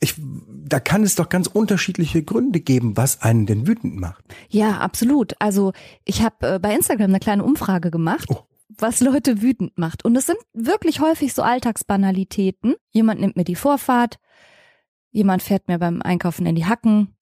ich, 0.00 0.14
da 0.18 0.80
kann 0.80 1.02
es 1.02 1.14
doch 1.14 1.28
ganz 1.28 1.46
unterschiedliche 1.46 2.22
Gründe 2.22 2.60
geben, 2.60 2.96
was 2.96 3.22
einen 3.22 3.46
denn 3.46 3.66
wütend 3.66 3.96
macht. 3.96 4.24
Ja, 4.48 4.78
absolut. 4.78 5.34
Also 5.38 5.72
ich 6.04 6.22
habe 6.22 6.54
äh, 6.54 6.58
bei 6.58 6.74
Instagram 6.74 7.10
eine 7.10 7.20
kleine 7.20 7.44
Umfrage 7.44 7.90
gemacht, 7.90 8.26
Oh. 8.30 8.40
was 8.68 9.00
Leute 9.00 9.42
wütend 9.42 9.78
macht. 9.78 10.04
Und 10.04 10.16
es 10.16 10.26
sind 10.26 10.38
wirklich 10.52 11.00
häufig 11.00 11.32
so 11.34 11.42
Alltagsbanalitäten. 11.42 12.74
Jemand 12.90 13.20
nimmt 13.20 13.36
mir 13.36 13.44
die 13.44 13.54
Vorfahrt, 13.56 14.18
jemand 15.10 15.42
fährt 15.42 15.68
mir 15.68 15.78
beim 15.78 16.02
Einkaufen 16.02 16.46
in 16.46 16.54
die 16.56 16.66
Hacken, 16.66 17.16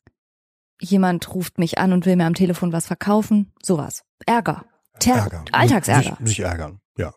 jemand 0.80 1.32
ruft 1.34 1.58
mich 1.58 1.78
an 1.78 1.92
und 1.92 2.06
will 2.06 2.16
mir 2.16 2.26
am 2.26 2.34
Telefon 2.34 2.72
was 2.72 2.86
verkaufen, 2.86 3.52
sowas. 3.62 4.04
Ärger. 4.26 4.64
Ter 4.98 5.14
Ärger. 5.14 5.44
Alltagsärger. 5.52 6.16
Sich, 6.20 6.28
sich 6.28 6.40
ärgern, 6.40 6.80
ja. 6.98 7.12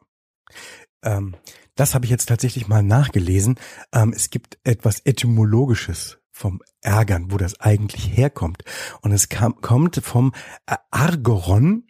Ähm, 1.03 1.35
das 1.77 1.95
habe 1.95 2.05
ich 2.05 2.11
jetzt 2.11 2.27
tatsächlich 2.27 2.67
mal 2.67 2.83
nachgelesen. 2.83 3.55
Ähm, 3.93 4.13
es 4.13 4.29
gibt 4.29 4.57
etwas 4.63 4.99
Etymologisches 5.05 6.17
vom 6.31 6.61
Ärgern, 6.81 7.31
wo 7.31 7.37
das 7.37 7.59
eigentlich 7.59 8.15
herkommt. 8.15 8.63
Und 9.01 9.11
es 9.11 9.29
kam, 9.29 9.61
kommt 9.61 9.95
vom 10.03 10.33
Argoron, 10.91 11.87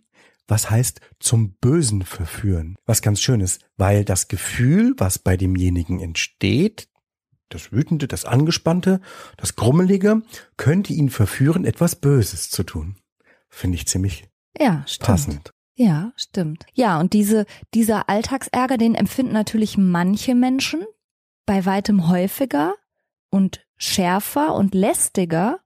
was 0.48 0.70
heißt 0.70 1.02
zum 1.20 1.56
Bösen 1.56 2.04
verführen. 2.04 2.78
Was 2.86 3.02
ganz 3.02 3.22
schön 3.22 3.42
ist, 3.42 3.62
weil 3.76 4.06
das 4.06 4.28
Gefühl, 4.30 4.94
was 4.98 5.20
bei 5.20 5.36
demjenigen 5.36 6.00
entsteht, 6.00 6.88
das 7.50 7.72
Wütende, 7.72 8.08
das 8.08 8.26
Angespannte, 8.26 9.02
das 9.38 9.56
Grummelige, 9.56 10.22
könnte 10.58 10.94
ihn 10.94 11.10
verführen, 11.10 11.66
etwas 11.66 11.96
Böses 11.96 12.50
zu 12.50 12.64
tun. 12.64 12.98
Finde 13.50 13.76
ich 13.76 13.88
ziemlich 13.88 14.30
Ja, 14.58 14.84
stimmt. 14.86 15.08
passend. 15.08 15.52
Ja, 15.80 16.12
stimmt. 16.16 16.66
Ja, 16.74 17.00
und 17.00 17.14
diese, 17.14 17.46
dieser 17.76 18.10
Alltagsärger, 18.10 18.78
den 18.78 18.96
empfinden 18.96 19.32
natürlich 19.32 19.78
manche 19.78 20.34
Menschen 20.34 20.84
bei 21.46 21.66
weitem 21.68 22.10
häufiger 22.10 22.74
und 23.30 23.64
schärfer 23.78 24.56
und 24.56 24.74
lästiger 24.74 25.60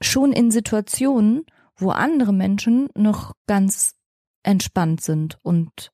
schon 0.00 0.32
in 0.32 0.50
Situationen, 0.50 1.44
wo 1.76 1.90
andere 1.90 2.32
Menschen 2.32 2.88
noch 2.94 3.34
ganz 3.46 3.94
entspannt 4.42 5.02
sind 5.02 5.38
und 5.42 5.92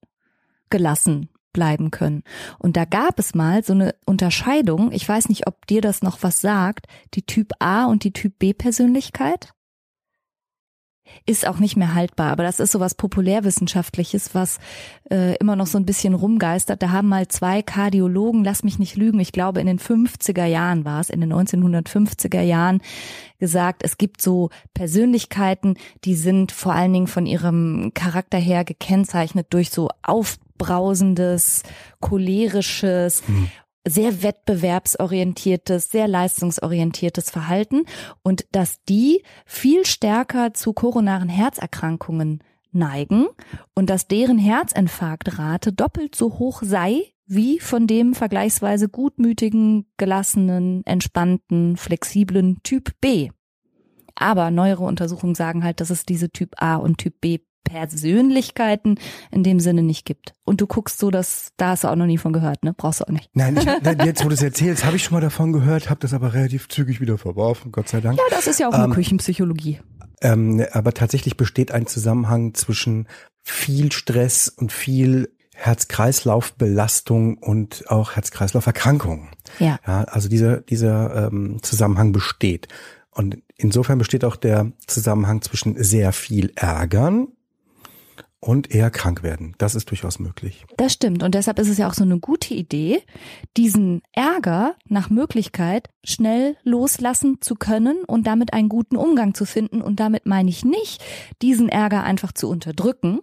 gelassen 0.71 1.29
bleiben 1.53 1.91
können. 1.91 2.23
Und 2.61 2.77
da 2.77 2.85
gab 2.85 3.19
es 3.19 3.35
mal 3.35 3.65
so 3.65 3.73
eine 3.73 3.97
Unterscheidung, 4.07 4.93
ich 4.93 5.09
weiß 5.09 5.29
nicht, 5.29 5.49
ob 5.49 5.67
dir 5.67 5.81
das 5.81 6.01
noch 6.03 6.23
was 6.23 6.41
sagt, 6.41 6.87
die 7.15 7.27
Typ 7.27 7.51
A 7.59 7.87
und 7.87 8.05
die 8.05 8.13
Typ 8.13 8.39
B 8.39 8.53
Persönlichkeit 8.53 9.53
ist 11.27 11.47
auch 11.47 11.59
nicht 11.59 11.77
mehr 11.77 11.95
haltbar, 11.95 12.33
aber 12.33 12.43
das 12.43 12.61
ist 12.61 12.73
sowas 12.73 12.95
populärwissenschaftliches, 12.95 14.35
was 14.35 14.59
äh, 15.11 15.37
immer 15.37 15.57
noch 15.57 15.67
so 15.67 15.79
ein 15.79 15.87
bisschen 15.87 16.15
rumgeistert. 16.15 16.83
Da 16.83 16.91
haben 16.91 17.09
mal 17.09 17.29
zwei 17.29 17.63
Kardiologen, 17.63 18.45
lass 18.45 18.65
mich 18.65 18.79
nicht 18.79 18.97
lügen, 18.97 19.21
ich 19.21 19.33
glaube 19.33 19.61
in 19.61 19.67
den 19.67 19.79
50er 19.79 20.45
Jahren 20.45 20.85
war 20.85 21.01
es, 21.01 21.11
in 21.11 21.21
den 21.21 21.33
1950er 21.33 22.43
Jahren 22.43 22.81
gesagt, 23.39 23.83
es 23.85 23.99
gibt 23.99 24.21
so 24.23 24.51
Persönlichkeiten, 24.75 25.77
die 26.05 26.15
sind 26.15 26.53
vor 26.53 26.73
allen 26.73 26.93
Dingen 26.93 27.07
von 27.07 27.27
ihrem 27.27 27.93
Charakter 27.95 28.39
her 28.39 28.65
gekennzeichnet 28.65 29.49
durch 29.51 29.71
so 29.71 29.89
aufbrausendes, 30.03 31.63
cholerisches, 32.01 33.23
sehr 33.89 34.23
wettbewerbsorientiertes, 34.23 35.91
sehr 35.91 36.09
leistungsorientiertes 36.09 37.31
Verhalten 37.31 37.85
und 38.23 38.47
dass 38.53 38.83
die 38.85 39.23
viel 39.47 39.87
stärker 39.87 40.55
zu 40.55 40.73
koronaren 40.73 41.29
Herzerkrankungen 41.29 42.43
neigen 42.73 43.27
und 43.75 43.91
dass 43.91 44.09
deren 44.09 44.39
Herzinfarktrate 44.39 45.73
doppelt 45.73 46.15
so 46.15 46.39
hoch 46.39 46.63
sei 46.63 47.13
wie 47.27 47.61
von 47.61 47.87
dem 47.87 48.15
vergleichsweise 48.15 48.89
gutmütigen, 48.89 49.87
gelassenen, 49.99 50.85
entspannten, 50.87 51.77
flexiblen 51.77 52.63
Typ 52.63 52.93
B. 53.01 53.31
Aber 54.15 54.51
neuere 54.51 54.85
Untersuchungen 54.85 55.35
sagen 55.35 55.63
halt, 55.63 55.81
dass 55.81 55.91
es 55.91 56.05
diese 56.05 56.31
Typ 56.31 56.55
A 56.57 56.77
und 56.77 56.99
Typ 56.99 57.21
B 57.21 57.39
Persönlichkeiten 57.69 58.99
in 59.31 59.43
dem 59.43 59.61
Sinne 59.61 59.83
nicht 59.83 60.07
gibt. 60.07 60.35
Und 60.45 60.61
du 60.61 60.67
guckst 60.67 60.99
so, 60.99 61.11
dass 61.11 61.51
da 61.59 61.71
hast 61.71 61.85
du 61.85 61.89
auch 61.89 61.97
noch 61.97 62.07
nie 62.07 62.19
von 62.19 62.33
gehört, 62.33 62.65
ne? 62.65 62.73
Brauchst 62.75 63.01
du 63.01 63.05
auch 63.05 63.13
nicht. 63.13 63.29
Nein, 63.35 63.59
ich, 63.59 64.05
jetzt 64.05 64.25
wo 64.25 64.29
du 64.29 64.35
es 64.35 64.43
erzählst, 64.43 64.85
habe 64.85 64.97
ich 64.97 65.05
schon 65.05 65.15
mal 65.15 65.21
davon 65.21 65.53
gehört, 65.53 65.91
habe 65.91 66.01
das 66.01 66.15
aber 66.15 66.33
relativ 66.33 66.69
zügig 66.69 67.01
wieder 67.01 67.19
verworfen, 67.19 67.71
Gott 67.71 67.89
sei 67.89 68.01
Dank. 68.01 68.19
Ja, 68.19 68.25
das 68.31 68.47
ist 68.47 68.59
ja 68.59 68.69
auch 68.69 68.85
Ähm, 68.85 68.93
Küchenpsychologie. 68.93 69.81
Ähm, 70.23 70.65
aber 70.73 70.95
tatsächlich 70.95 71.37
besteht 71.37 71.71
ein 71.71 71.87
Zusammenhang 71.87 72.55
zwischen 72.55 73.07
viel 73.43 73.93
Stress 73.93 74.49
und 74.49 74.73
viel 74.73 75.31
Herz-Kreislauf-Belastung 75.55 77.39
und 77.39 77.85
auch 77.91 78.13
Herz-Kreislauf-Erkrankungen. 78.13 79.29
Ja. 79.59 79.79
Ja, 79.87 80.05
also 80.05 80.29
dieser, 80.29 80.59
dieser 80.61 81.29
ähm, 81.29 81.59
Zusammenhang 81.63 82.13
besteht. 82.13 82.69
Und 83.11 83.39
insofern 83.57 83.99
besteht 83.99 84.25
auch 84.25 84.37
der 84.37 84.71
Zusammenhang 84.87 85.43
zwischen 85.43 85.83
sehr 85.83 86.13
viel 86.13 86.53
Ärgern 86.55 87.29
und 88.41 88.73
eher 88.73 88.91
krank 88.91 89.23
werden. 89.23 89.55
Das 89.59 89.75
ist 89.75 89.91
durchaus 89.91 90.19
möglich. 90.19 90.65
Das 90.77 90.93
stimmt. 90.93 91.23
Und 91.23 91.35
deshalb 91.35 91.59
ist 91.59 91.69
es 91.69 91.79
ja 91.79 91.89
auch 91.89 91.95
so 91.95 92.05
eine 92.05 92.21
gute 92.21 92.55
Idee, 92.55 93.03
diesen 93.57 94.03
Ärger 94.13 94.77
nach 94.87 95.11
Möglichkeit 95.11 95.91
schnell 96.05 96.57
loslassen 96.63 97.41
zu 97.41 97.57
können 97.57 98.05
und 98.07 98.27
damit 98.27 98.53
einen 98.53 98.69
guten 98.69 98.97
Umgang 98.97 99.35
zu 99.35 99.45
finden. 99.45 99.83
Und 99.83 99.99
damit 99.99 100.27
meine 100.27 100.51
ich 100.51 100.65
nicht, 100.65 101.03
diesen 101.43 101.69
Ärger 101.69 102.05
einfach 102.05 102.33
zu 102.33 102.49
unterdrücken 102.49 103.21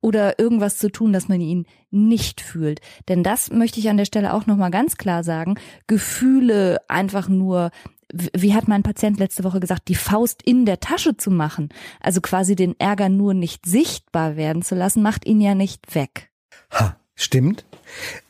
oder 0.00 0.38
irgendwas 0.38 0.78
zu 0.78 0.90
tun, 0.90 1.12
dass 1.12 1.28
man 1.28 1.42
ihn 1.42 1.66
nicht 1.90 2.40
fühlt. 2.40 2.80
Denn 3.08 3.22
das 3.22 3.50
möchte 3.50 3.80
ich 3.80 3.90
an 3.90 3.98
der 3.98 4.06
Stelle 4.06 4.32
auch 4.32 4.46
nochmal 4.46 4.70
ganz 4.70 4.96
klar 4.96 5.22
sagen. 5.22 5.56
Gefühle 5.86 6.78
einfach 6.88 7.28
nur 7.28 7.70
wie 8.12 8.54
hat 8.54 8.68
mein 8.68 8.82
Patient 8.82 9.18
letzte 9.18 9.44
Woche 9.44 9.60
gesagt, 9.60 9.88
die 9.88 9.94
Faust 9.94 10.42
in 10.42 10.66
der 10.66 10.80
Tasche 10.80 11.16
zu 11.16 11.30
machen, 11.30 11.68
also 12.00 12.20
quasi 12.20 12.56
den 12.56 12.78
Ärger 12.78 13.08
nur 13.08 13.34
nicht 13.34 13.66
sichtbar 13.66 14.36
werden 14.36 14.62
zu 14.62 14.74
lassen, 14.74 15.02
macht 15.02 15.26
ihn 15.26 15.40
ja 15.40 15.54
nicht 15.54 15.94
weg. 15.94 16.30
Ha, 16.72 16.96
stimmt. 17.14 17.64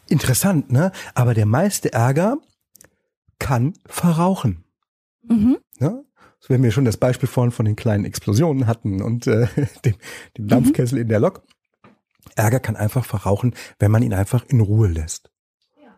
Interessant, 0.08 0.72
ne? 0.72 0.92
Aber 1.14 1.34
der 1.34 1.46
meiste 1.46 1.92
Ärger 1.92 2.38
kann 3.38 3.74
verrauchen. 3.86 4.64
Mhm. 5.22 5.58
Ne? 5.78 6.04
So 6.40 6.48
wenn 6.48 6.62
wir 6.62 6.72
schon 6.72 6.84
das 6.84 6.96
Beispiel 6.96 7.28
vorhin 7.28 7.52
von 7.52 7.66
den 7.66 7.76
kleinen 7.76 8.04
Explosionen 8.04 8.66
hatten 8.66 9.02
und 9.02 9.26
äh, 9.26 9.46
dem, 9.84 9.94
dem 10.36 10.48
Dampfkessel 10.48 10.98
in 10.98 11.08
der 11.08 11.20
Lok. 11.20 11.42
Ärger 12.36 12.60
kann 12.60 12.76
einfach 12.76 13.04
verrauchen, 13.04 13.54
wenn 13.78 13.90
man 13.90 14.02
ihn 14.02 14.14
einfach 14.14 14.44
in 14.46 14.60
Ruhe 14.60 14.88
lässt. 14.88 15.30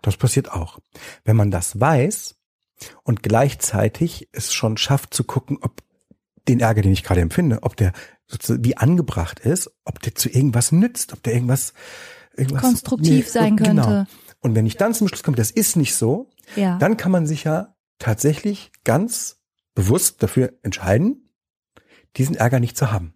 Das 0.03 0.17
passiert 0.17 0.51
auch. 0.51 0.79
Wenn 1.25 1.37
man 1.37 1.51
das 1.51 1.79
weiß 1.79 2.37
und 3.03 3.23
gleichzeitig 3.23 4.29
es 4.33 4.53
schon 4.53 4.77
schafft 4.77 5.15
zu 5.15 5.25
gucken, 5.25 5.59
ob 5.61 5.83
den 6.49 6.61
Ärger, 6.61 6.83
den 6.83 6.93
ich 6.93 7.05
gerade 7.05 7.21
empfinde, 7.21 7.63
ob 7.63 7.77
der 7.77 7.93
sozusagen 8.27 8.65
wie 8.65 8.77
angebracht 8.77 9.41
ist, 9.41 9.71
ob 9.85 10.01
der 10.01 10.15
zu 10.15 10.29
irgendwas 10.29 10.73
nützt, 10.73 11.13
ob 11.13 11.23
der 11.23 11.35
irgendwas, 11.35 11.73
irgendwas 12.37 12.63
Konstruktiv 12.63 13.29
sein 13.29 13.57
Genau. 13.57 13.85
könnte. 13.85 14.07
Und 14.41 14.55
wenn 14.55 14.67
ich 14.67 14.77
dann 14.77 14.95
zum 14.95 15.07
Schluss 15.09 15.23
komme, 15.23 15.37
das 15.37 15.51
ist 15.51 15.77
nicht 15.77 15.95
so, 15.95 16.31
Ja. 16.57 16.79
dann 16.79 16.97
kann 16.97 17.13
man 17.13 17.27
sich 17.27 17.45
ja 17.45 17.77
tatsächlich 17.99 18.73
ganz 18.85 19.41
bewusst 19.75 20.23
dafür 20.23 20.53
entscheiden, 20.63 21.31
diesen 22.17 22.35
Ärger 22.35 22.59
nicht 22.59 22.77
zu 22.77 22.91
haben. 22.91 23.15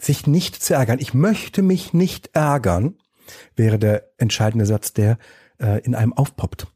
Sich 0.00 0.26
nicht 0.26 0.62
zu 0.62 0.74
ärgern. 0.74 0.98
Ich 0.98 1.14
möchte 1.14 1.62
mich 1.62 1.92
nicht 1.92 2.30
ärgern, 2.34 2.98
wäre 3.54 3.78
der 3.78 4.10
entscheidende 4.18 4.66
Satz, 4.66 4.92
der 4.92 5.18
äh, 5.60 5.80
in 5.84 5.94
einem 5.94 6.12
aufpoppt. 6.12 6.66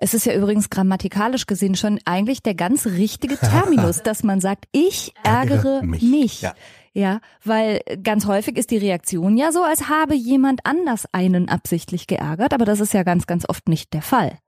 Es 0.00 0.14
ist 0.14 0.24
ja 0.24 0.34
übrigens 0.34 0.70
grammatikalisch 0.70 1.46
gesehen 1.46 1.74
schon 1.76 2.00
eigentlich 2.06 2.42
der 2.42 2.54
ganz 2.54 2.86
richtige 2.86 3.36
Terminus, 3.38 4.02
dass 4.02 4.22
man 4.24 4.40
sagt, 4.40 4.64
ich 4.72 5.12
ärgere 5.22 5.82
mich. 5.82 6.02
mich. 6.02 6.40
Ja. 6.42 6.54
Ja, 6.92 7.20
weil 7.44 7.82
ganz 8.02 8.26
häufig 8.26 8.56
ist 8.56 8.72
die 8.72 8.76
Reaktion 8.76 9.36
ja 9.36 9.52
so, 9.52 9.62
als 9.62 9.88
habe 9.88 10.16
jemand 10.16 10.66
anders 10.66 11.06
einen 11.12 11.48
absichtlich 11.48 12.08
geärgert, 12.08 12.52
aber 12.52 12.64
das 12.64 12.80
ist 12.80 12.92
ja 12.92 13.04
ganz, 13.04 13.28
ganz 13.28 13.48
oft 13.48 13.68
nicht 13.68 13.92
der 13.92 14.02
Fall. 14.02 14.38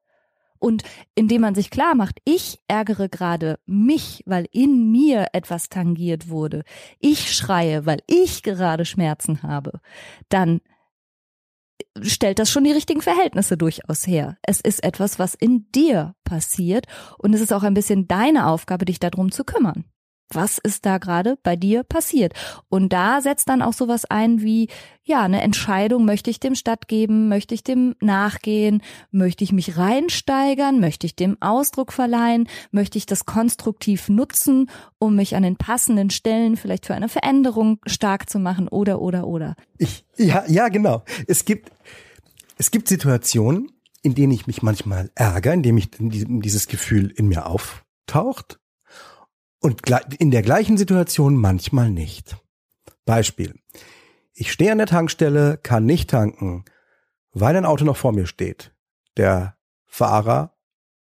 Und 0.59 0.83
indem 1.15 1.43
man 1.43 1.55
sich 1.55 1.71
klar 1.71 1.95
macht, 1.95 2.19
ich 2.25 2.61
ärgere 2.67 3.09
gerade 3.09 3.59
mich, 3.67 4.23
weil 4.27 4.47
in 4.53 4.91
mir 4.91 5.27
etwas 5.33 5.69
tangiert 5.69 6.29
wurde, 6.29 6.65
ich 6.99 7.33
schreie, 7.35 7.85
weil 7.87 8.01
ich 8.07 8.43
gerade 8.43 8.85
Schmerzen 8.85 9.43
habe, 9.43 9.81
dann 10.29 10.61
stellt 12.00 12.38
das 12.38 12.50
schon 12.50 12.64
die 12.64 12.72
richtigen 12.72 13.02
Verhältnisse 13.02 13.57
durchaus 13.57 14.07
her. 14.07 14.38
Es 14.42 14.61
ist 14.61 14.83
etwas, 14.83 15.18
was 15.18 15.35
in 15.35 15.70
dir 15.72 16.14
passiert 16.24 16.87
und 17.18 17.35
es 17.35 17.40
ist 17.40 17.52
auch 17.52 17.62
ein 17.62 17.74
bisschen 17.74 18.09
deine 18.09 18.46
Aufgabe, 18.46 18.85
dich 18.85 18.98
darum 19.00 19.31
zu 19.31 19.44
kümmern. 19.44 19.85
Was 20.35 20.59
ist 20.59 20.87
da 20.87 20.99
gerade 20.99 21.38
bei 21.42 21.57
dir 21.57 21.83
passiert? 21.83 22.33
Und 22.68 22.92
da 22.92 23.21
setzt 23.21 23.49
dann 23.49 23.62
auch 23.62 23.73
sowas 23.73 24.05
ein 24.05 24.42
wie, 24.42 24.68
ja, 25.05 25.23
eine 25.23 25.42
Entscheidung, 25.42 26.05
möchte 26.05 26.31
ich 26.31 26.40
dem 26.40 26.55
stattgeben, 26.55 27.29
möchte 27.29 27.55
ich 27.55 27.64
dem 27.64 27.95
nachgehen, 28.01 28.83
möchte 29.11 29.45
ich 29.45 29.53
mich 29.53 29.77
reinsteigern, 29.77 30.81
möchte 30.81 31.07
ich 31.07 31.16
dem 31.16 31.37
Ausdruck 31.40 31.92
verleihen, 31.92 32.49
möchte 32.71 32.99
ich 32.99 33.07
das 33.07 33.27
konstruktiv 33.27 34.09
nutzen, 34.09 34.71
um 34.99 35.16
mich 35.16 35.35
an 35.37 35.42
den 35.42 35.57
passenden 35.57 36.11
Stellen 36.11 36.57
vielleicht 36.57 36.87
für 36.87 36.95
eine 36.95 37.09
Veränderung 37.09 37.79
stark 37.87 38.31
zu 38.31 38.38
machen 38.38 38.68
oder, 38.68 39.01
oder, 39.01 39.27
oder. 39.27 39.57
Ich, 39.79 40.05
ja, 40.16 40.45
ja, 40.47 40.68
genau. 40.68 41.03
Es 41.27 41.45
gibt, 41.45 41.71
es 42.59 42.71
gibt 42.71 42.88
Situationen, 42.88 43.73
in 44.03 44.14
denen 44.14 44.33
ich 44.33 44.47
mich 44.47 44.62
manchmal 44.62 45.11
ärgere, 45.14 45.55
in 45.55 45.62
denen 45.62 45.79
ich 45.79 45.90
dieses 45.92 46.66
Gefühl 46.66 47.11
in 47.11 47.29
mir 47.29 47.47
auftaucht. 47.47 48.59
Und 49.62 49.83
in 50.18 50.33
der 50.33 50.42
gleichen 50.42 50.77
Situation 50.77 51.37
manchmal 51.37 51.90
nicht. 51.90 52.37
Beispiel. 53.05 53.55
Ich 54.35 54.51
stehe 54.51 54.72
an 54.72 54.79
der 54.79 54.88
Tankstelle, 54.88 55.59
kann 55.62 55.87
nicht 55.87 56.11
tanken, 56.11 56.64
weil 57.33 57.57
ein 57.57 57.64
Auto 57.64 57.85
noch 57.85 57.96
vor 57.96 58.12
mir 58.12 58.27
steht. 58.27 58.75
Der 59.16 59.57
Fahrer 59.87 60.57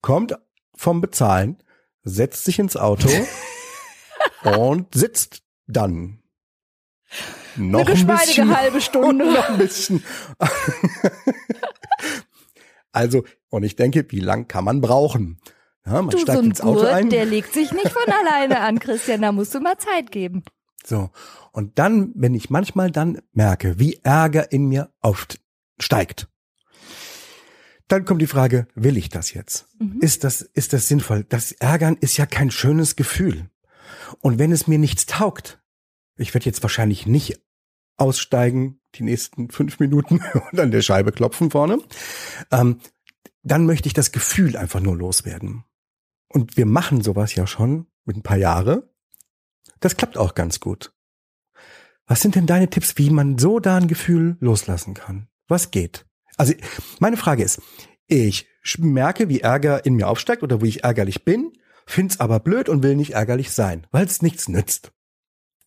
kommt 0.01 0.37
vom 0.75 1.01
Bezahlen, 1.01 1.63
setzt 2.03 2.45
sich 2.45 2.59
ins 2.59 2.77
Auto 2.77 3.09
und 4.43 4.93
sitzt 4.93 5.41
dann 5.65 6.21
noch 7.55 7.87
Eine 7.87 7.99
ein 7.99 8.07
bisschen, 8.07 8.55
halbe 8.55 8.81
Stunde. 8.81 9.25
Und 9.25 9.33
noch 9.33 9.49
ein 9.49 9.57
bisschen. 9.57 10.03
also, 12.91 13.23
und 13.49 13.63
ich 13.63 13.75
denke, 13.75 14.05
wie 14.09 14.19
lang 14.19 14.47
kann 14.47 14.65
man 14.65 14.81
brauchen? 14.81 15.39
Ja, 15.85 16.01
man 16.01 16.09
Du, 16.09 16.17
so 16.17 16.23
steigt 16.23 16.39
ein 16.39 16.45
ins 16.45 16.61
Auto 16.61 16.81
Gurt, 16.81 16.93
ein. 16.93 17.09
der 17.09 17.25
legt 17.25 17.53
sich 17.53 17.71
nicht 17.71 17.89
von 17.89 18.03
alleine 18.11 18.59
an, 18.61 18.79
Christian. 18.79 19.21
Da 19.21 19.31
musst 19.31 19.53
du 19.53 19.59
mal 19.59 19.77
Zeit 19.77 20.11
geben. 20.11 20.43
So. 20.85 21.09
Und 21.51 21.77
dann, 21.79 22.11
wenn 22.15 22.33
ich 22.33 22.49
manchmal 22.49 22.91
dann 22.91 23.21
merke, 23.31 23.79
wie 23.79 23.99
Ärger 24.03 24.51
in 24.51 24.65
mir 24.67 24.91
aufsteigt, 25.01 26.27
dann 27.87 28.05
kommt 28.05 28.21
die 28.21 28.27
Frage, 28.27 28.67
will 28.75 28.97
ich 28.97 29.09
das 29.09 29.33
jetzt? 29.33 29.67
Mhm. 29.79 29.99
Ist 29.99 30.23
das, 30.23 30.41
ist 30.41 30.73
das 30.73 30.87
sinnvoll? 30.87 31.25
Das 31.27 31.51
Ärgern 31.51 31.97
ist 31.99 32.17
ja 32.17 32.25
kein 32.25 32.49
schönes 32.49 32.95
Gefühl. 32.95 33.49
Und 34.19 34.39
wenn 34.39 34.51
es 34.51 34.67
mir 34.67 34.79
nichts 34.79 35.05
taugt, 35.05 35.61
ich 36.15 36.33
werde 36.33 36.45
jetzt 36.45 36.63
wahrscheinlich 36.63 37.05
nicht 37.05 37.41
aussteigen, 37.97 38.79
die 38.95 39.03
nächsten 39.03 39.49
fünf 39.49 39.79
Minuten 39.79 40.21
und 40.51 40.59
an 40.59 40.71
der 40.71 40.81
Scheibe 40.81 41.11
klopfen 41.11 41.51
vorne, 41.51 41.79
ähm, 42.51 42.79
dann 43.43 43.65
möchte 43.65 43.87
ich 43.87 43.93
das 43.93 44.11
Gefühl 44.11 44.55
einfach 44.55 44.79
nur 44.79 44.95
loswerden. 44.95 45.65
Und 46.33 46.57
wir 46.57 46.65
machen 46.65 47.01
sowas 47.01 47.35
ja 47.35 47.47
schon 47.47 47.87
mit 48.05 48.17
ein 48.17 48.23
paar 48.23 48.37
Jahre. 48.37 48.89
Das 49.79 49.95
klappt 49.95 50.17
auch 50.17 50.33
ganz 50.33 50.59
gut. 50.59 50.93
Was 52.07 52.21
sind 52.21 52.35
denn 52.35 52.47
deine 52.47 52.69
Tipps, 52.69 52.97
wie 52.97 53.09
man 53.09 53.37
so 53.37 53.59
da 53.59 53.77
ein 53.77 53.87
Gefühl 53.87 54.35
loslassen 54.39 54.93
kann? 54.93 55.27
Was 55.47 55.71
geht? 55.71 56.05
Also 56.35 56.53
meine 56.99 57.17
Frage 57.17 57.43
ist, 57.43 57.61
ich 58.07 58.47
merke, 58.79 59.29
wie 59.29 59.41
Ärger 59.41 59.85
in 59.85 59.95
mir 59.95 60.07
aufsteigt 60.07 60.43
oder 60.43 60.61
wie 60.61 60.69
ich 60.69 60.83
ärgerlich 60.83 61.23
bin, 61.23 61.53
find's 61.85 62.19
aber 62.19 62.39
blöd 62.39 62.67
und 62.67 62.83
will 62.83 62.95
nicht 62.95 63.11
ärgerlich 63.13 63.51
sein, 63.51 63.85
weil 63.91 64.05
es 64.05 64.21
nichts 64.21 64.49
nützt. 64.49 64.91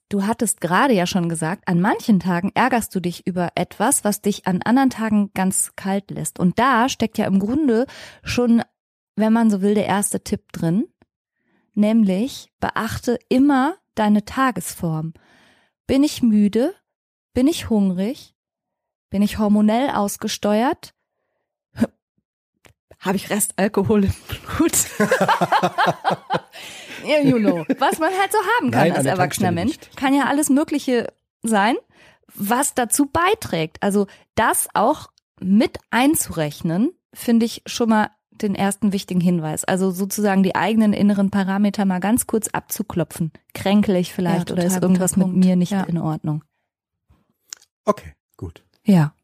Du 0.08 0.24
hattest 0.24 0.60
gerade 0.60 0.94
ja 0.94 1.06
schon 1.06 1.28
gesagt, 1.28 1.66
an 1.66 1.80
manchen 1.80 2.20
Tagen 2.20 2.52
ärgerst 2.54 2.94
du 2.94 3.00
dich 3.00 3.26
über 3.26 3.50
etwas, 3.56 4.04
was 4.04 4.20
dich 4.20 4.46
an 4.46 4.62
anderen 4.62 4.90
Tagen 4.90 5.30
ganz 5.34 5.72
kalt 5.74 6.10
lässt. 6.10 6.38
Und 6.38 6.58
da 6.58 6.88
steckt 6.88 7.18
ja 7.18 7.26
im 7.26 7.40
Grunde 7.40 7.86
schon, 8.22 8.62
wenn 9.16 9.32
man 9.32 9.50
so 9.50 9.62
will, 9.62 9.74
der 9.74 9.86
erste 9.86 10.22
Tipp 10.22 10.52
drin. 10.52 10.86
Nämlich 11.74 12.52
beachte 12.60 13.18
immer 13.28 13.76
deine 13.94 14.24
Tagesform. 14.24 15.14
Bin 15.86 16.04
ich 16.04 16.22
müde? 16.22 16.74
Bin 17.34 17.48
ich 17.48 17.68
hungrig? 17.68 18.34
Bin 19.10 19.22
ich 19.22 19.38
hormonell 19.38 19.90
ausgesteuert? 19.90 20.94
Habe 23.00 23.16
ich 23.16 23.30
Restalkohol 23.30 24.04
im 24.04 24.14
Blut? 24.28 24.72
You 27.06 27.38
know. 27.38 27.64
Was 27.78 27.98
man 27.98 28.10
halt 28.18 28.32
so 28.32 28.38
haben 28.58 28.70
kann 28.70 28.88
Nein, 28.88 28.96
als 28.96 29.06
erwachsener 29.06 29.52
Mensch. 29.52 29.76
Kann 29.94 30.14
ja 30.14 30.24
alles 30.24 30.50
Mögliche 30.50 31.12
sein, 31.42 31.76
was 32.34 32.74
dazu 32.74 33.06
beiträgt. 33.06 33.80
Also 33.80 34.06
das 34.34 34.68
auch 34.74 35.10
mit 35.40 35.78
einzurechnen, 35.90 36.92
finde 37.14 37.46
ich 37.46 37.62
schon 37.66 37.90
mal 37.90 38.10
den 38.42 38.54
ersten 38.54 38.92
wichtigen 38.92 39.20
Hinweis. 39.20 39.64
Also 39.64 39.90
sozusagen 39.90 40.42
die 40.42 40.54
eigenen 40.54 40.92
inneren 40.92 41.30
Parameter 41.30 41.84
mal 41.84 42.00
ganz 42.00 42.26
kurz 42.26 42.48
abzuklopfen. 42.48 43.32
Kränkel 43.54 43.96
ich 43.96 44.12
vielleicht 44.12 44.50
Ja, 44.50 44.54
oder 44.54 44.64
ist 44.64 44.82
irgendwas 44.82 45.16
mit 45.16 45.28
mir 45.28 45.56
nicht 45.56 45.72
Ja. 45.72 45.82
in 45.84 45.98
Ordnung? 45.98 46.44
Okay, 47.84 48.12
gut. 48.36 48.64
Ja. 48.84 49.14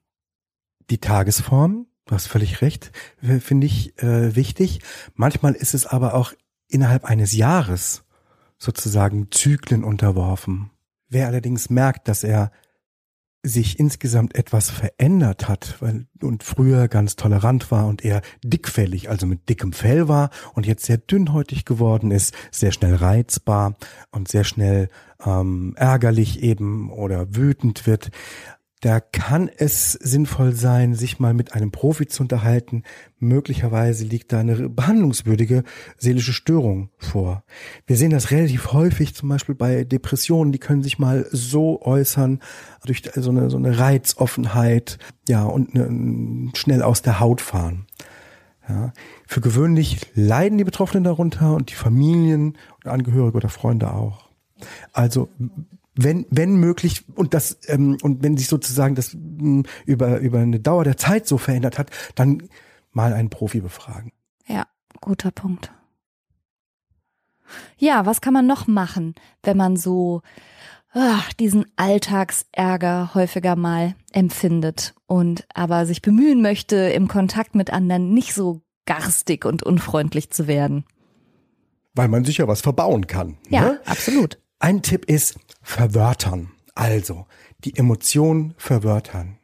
Die 0.90 0.98
Tagesform, 0.98 1.86
du 2.06 2.14
hast 2.14 2.26
völlig 2.26 2.60
recht, 2.62 2.92
finde 3.40 3.66
ich 3.66 3.98
äh, 4.02 4.34
wichtig. 4.36 4.80
Manchmal 5.14 5.54
ist 5.54 5.74
es 5.74 5.86
aber 5.86 6.14
auch 6.14 6.32
innerhalb 6.68 7.04
eines 7.04 7.32
Jahres 7.32 8.04
sozusagen 8.58 9.30
Zyklen 9.30 9.84
unterworfen. 9.84 10.70
Wer 11.08 11.26
allerdings 11.26 11.68
merkt, 11.70 12.08
dass 12.08 12.24
er 12.24 12.52
sich 13.42 13.80
insgesamt 13.80 14.36
etwas 14.36 14.70
verändert 14.70 15.48
hat, 15.48 15.76
weil 15.80 16.06
und 16.20 16.44
früher 16.44 16.86
ganz 16.86 17.16
tolerant 17.16 17.70
war 17.72 17.88
und 17.88 18.04
eher 18.04 18.22
dickfällig, 18.44 19.10
also 19.10 19.26
mit 19.26 19.48
dickem 19.48 19.72
Fell 19.72 20.06
war 20.06 20.30
und 20.54 20.66
jetzt 20.66 20.84
sehr 20.84 20.98
dünnhäutig 20.98 21.64
geworden 21.64 22.12
ist, 22.12 22.34
sehr 22.52 22.70
schnell 22.70 22.94
reizbar 22.94 23.74
und 24.12 24.28
sehr 24.28 24.44
schnell 24.44 24.88
ähm, 25.24 25.74
ärgerlich 25.76 26.42
eben 26.42 26.90
oder 26.90 27.34
wütend 27.34 27.86
wird, 27.86 28.10
da 28.82 28.98
kann 28.98 29.48
es 29.48 29.92
sinnvoll 29.92 30.52
sein, 30.54 30.96
sich 30.96 31.20
mal 31.20 31.34
mit 31.34 31.54
einem 31.54 31.70
Profi 31.70 32.08
zu 32.08 32.24
unterhalten. 32.24 32.82
Möglicherweise 33.20 34.04
liegt 34.04 34.32
da 34.32 34.40
eine 34.40 34.68
behandlungswürdige 34.68 35.62
seelische 35.98 36.32
Störung 36.32 36.90
vor. 36.98 37.44
Wir 37.86 37.96
sehen 37.96 38.10
das 38.10 38.32
relativ 38.32 38.72
häufig, 38.72 39.14
zum 39.14 39.28
Beispiel 39.28 39.54
bei 39.54 39.84
Depressionen, 39.84 40.50
die 40.50 40.58
können 40.58 40.82
sich 40.82 40.98
mal 40.98 41.28
so 41.30 41.80
äußern, 41.80 42.40
durch 42.84 43.04
so 43.14 43.30
eine, 43.30 43.50
so 43.50 43.56
eine 43.56 43.78
Reizoffenheit, 43.78 44.98
ja, 45.28 45.44
und 45.44 45.76
eine, 45.76 46.50
schnell 46.54 46.82
aus 46.82 47.02
der 47.02 47.20
Haut 47.20 47.40
fahren. 47.40 47.86
Ja. 48.68 48.92
Für 49.28 49.40
gewöhnlich 49.40 50.00
leiden 50.14 50.58
die 50.58 50.64
Betroffenen 50.64 51.04
darunter 51.04 51.54
und 51.54 51.70
die 51.70 51.74
Familien 51.74 52.58
und 52.82 52.90
Angehörige 52.90 53.36
oder 53.36 53.48
Freunde 53.48 53.92
auch. 53.92 54.28
Also 54.92 55.28
wenn 55.94 56.26
wenn 56.30 56.56
möglich 56.56 57.04
und 57.14 57.34
das 57.34 57.58
ähm, 57.66 57.98
und 58.02 58.22
wenn 58.22 58.36
sich 58.36 58.48
sozusagen 58.48 58.94
das 58.94 59.14
mh, 59.14 59.64
über 59.84 60.18
über 60.18 60.38
eine 60.38 60.60
Dauer 60.60 60.84
der 60.84 60.96
Zeit 60.96 61.26
so 61.26 61.38
verändert 61.38 61.78
hat, 61.78 61.90
dann 62.14 62.48
mal 62.92 63.12
einen 63.12 63.30
Profi 63.30 63.60
befragen. 63.60 64.12
Ja, 64.46 64.66
guter 65.00 65.30
Punkt. 65.30 65.72
Ja, 67.76 68.06
was 68.06 68.20
kann 68.20 68.32
man 68.32 68.46
noch 68.46 68.66
machen, 68.66 69.14
wenn 69.42 69.56
man 69.56 69.76
so 69.76 70.22
ah, 70.94 71.20
diesen 71.38 71.66
Alltagsärger 71.76 73.14
häufiger 73.14 73.56
mal 73.56 73.94
empfindet 74.12 74.94
und 75.06 75.46
aber 75.54 75.84
sich 75.86 76.00
bemühen 76.02 76.40
möchte, 76.42 76.76
im 76.76 77.08
Kontakt 77.08 77.54
mit 77.54 77.70
anderen 77.70 78.14
nicht 78.14 78.32
so 78.34 78.62
garstig 78.86 79.44
und 79.44 79.62
unfreundlich 79.62 80.30
zu 80.30 80.46
werden? 80.46 80.84
Weil 81.94 82.08
man 82.08 82.24
sich 82.24 82.38
ja 82.38 82.48
was 82.48 82.62
verbauen 82.62 83.06
kann. 83.06 83.36
Ja, 83.50 83.60
Ne? 83.62 83.80
absolut. 83.84 84.38
Ein 84.58 84.80
Tipp 84.82 85.04
ist 85.06 85.38
verwörtern. 85.62 86.50
Also 86.74 87.26
die 87.64 87.76
Emotion 87.76 88.54
verwörtern. 88.56 89.38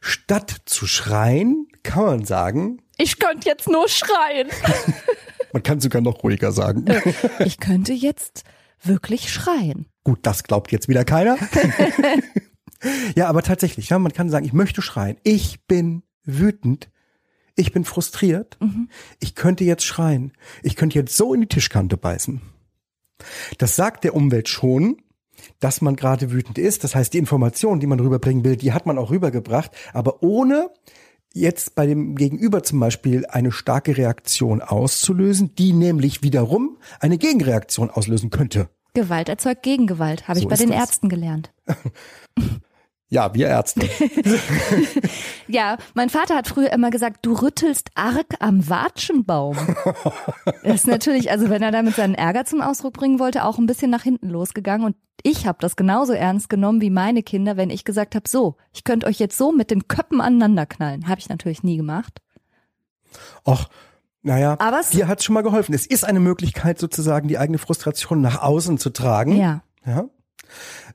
Statt 0.00 0.56
zu 0.64 0.86
schreien, 0.86 1.66
kann 1.82 2.04
man 2.04 2.24
sagen, 2.24 2.82
Ich 2.96 3.18
könnte 3.18 3.48
jetzt 3.48 3.68
nur 3.68 3.88
schreien. 3.88 4.48
man 5.52 5.62
kann 5.62 5.80
sogar 5.80 6.02
noch 6.02 6.22
ruhiger 6.22 6.52
sagen. 6.52 6.86
Ich 7.40 7.58
könnte 7.58 7.92
jetzt 7.92 8.44
wirklich 8.82 9.32
schreien. 9.32 9.86
Gut, 10.04 10.20
das 10.22 10.44
glaubt 10.44 10.72
jetzt 10.72 10.88
wieder 10.88 11.04
keiner. 11.04 11.36
ja, 13.16 13.28
aber 13.28 13.42
tatsächlich, 13.42 13.88
ja, 13.88 13.98
man 13.98 14.12
kann 14.12 14.30
sagen, 14.30 14.46
ich 14.46 14.52
möchte 14.52 14.82
schreien. 14.82 15.16
Ich 15.22 15.66
bin 15.66 16.02
wütend. 16.24 16.90
Ich 17.56 17.72
bin 17.72 17.84
frustriert. 17.84 18.56
Ich 19.18 19.34
könnte 19.34 19.64
jetzt 19.64 19.84
schreien. 19.84 20.32
Ich 20.62 20.76
könnte 20.76 20.96
jetzt 20.96 21.16
so 21.16 21.34
in 21.34 21.40
die 21.40 21.48
Tischkante 21.48 21.96
beißen. 21.96 22.40
Das 23.58 23.74
sagt 23.74 24.04
der 24.04 24.14
Umwelt 24.14 24.48
schon, 24.48 25.02
dass 25.60 25.80
man 25.80 25.96
gerade 25.96 26.30
wütend 26.30 26.58
ist. 26.58 26.84
Das 26.84 26.94
heißt, 26.94 27.14
die 27.14 27.18
Information, 27.18 27.80
die 27.80 27.86
man 27.86 28.00
rüberbringen 28.00 28.44
will, 28.44 28.56
die 28.56 28.72
hat 28.72 28.86
man 28.86 28.98
auch 28.98 29.10
rübergebracht, 29.10 29.70
aber 29.92 30.22
ohne 30.22 30.70
jetzt 31.34 31.74
bei 31.74 31.86
dem 31.86 32.16
Gegenüber 32.16 32.62
zum 32.62 32.80
Beispiel 32.80 33.26
eine 33.26 33.52
starke 33.52 33.96
Reaktion 33.96 34.62
auszulösen, 34.62 35.54
die 35.56 35.72
nämlich 35.72 36.22
wiederum 36.22 36.78
eine 37.00 37.18
Gegenreaktion 37.18 37.90
auslösen 37.90 38.30
könnte. 38.30 38.68
Gewalt 38.94 39.28
erzeugt 39.28 39.62
Gegengewalt, 39.62 40.26
habe 40.26 40.38
ich 40.38 40.44
So 40.44 40.48
bei 40.48 40.54
ist 40.54 40.62
den 40.62 40.70
das. 40.70 40.80
Ärzten 40.80 41.08
gelernt. 41.08 41.52
Ja, 43.10 43.32
wir 43.34 43.48
Ärzte. 43.48 43.88
Ja, 45.50 45.78
mein 45.94 46.10
Vater 46.10 46.34
hat 46.36 46.46
früher 46.46 46.70
immer 46.74 46.90
gesagt, 46.90 47.24
du 47.24 47.32
rüttelst 47.32 47.88
arg 47.94 48.26
am 48.38 48.68
Watschenbaum. 48.68 49.56
Das 50.62 50.74
ist 50.74 50.86
natürlich, 50.86 51.30
also 51.30 51.48
wenn 51.48 51.62
er 51.62 51.70
damit 51.70 51.94
seinen 51.94 52.14
Ärger 52.14 52.44
zum 52.44 52.60
Ausdruck 52.60 52.92
bringen 52.92 53.18
wollte, 53.18 53.44
auch 53.44 53.56
ein 53.56 53.64
bisschen 53.64 53.90
nach 53.90 54.02
hinten 54.02 54.28
losgegangen. 54.28 54.84
Und 54.86 54.94
ich 55.22 55.46
habe 55.46 55.56
das 55.62 55.74
genauso 55.74 56.12
ernst 56.12 56.50
genommen 56.50 56.82
wie 56.82 56.90
meine 56.90 57.22
Kinder, 57.22 57.56
wenn 57.56 57.70
ich 57.70 57.84
gesagt 57.86 58.14
habe, 58.14 58.28
so, 58.28 58.56
ich 58.74 58.84
könnte 58.84 59.06
euch 59.06 59.18
jetzt 59.18 59.38
so 59.38 59.50
mit 59.50 59.70
den 59.70 59.88
Köppen 59.88 60.20
aneinander 60.20 60.66
knallen. 60.66 61.08
Habe 61.08 61.18
ich 61.20 61.30
natürlich 61.30 61.62
nie 61.62 61.78
gemacht. 61.78 62.20
Och, 63.46 63.68
naja, 64.20 64.56
Aber 64.60 64.80
es- 64.80 64.90
dir 64.90 65.08
hat's 65.08 65.24
schon 65.24 65.32
mal 65.32 65.42
geholfen. 65.42 65.74
Es 65.74 65.86
ist 65.86 66.04
eine 66.04 66.20
Möglichkeit, 66.20 66.78
sozusagen 66.78 67.26
die 67.26 67.38
eigene 67.38 67.56
Frustration 67.56 68.20
nach 68.20 68.42
außen 68.42 68.76
zu 68.76 68.90
tragen. 68.90 69.34
Ja. 69.34 69.62
ja? 69.86 70.04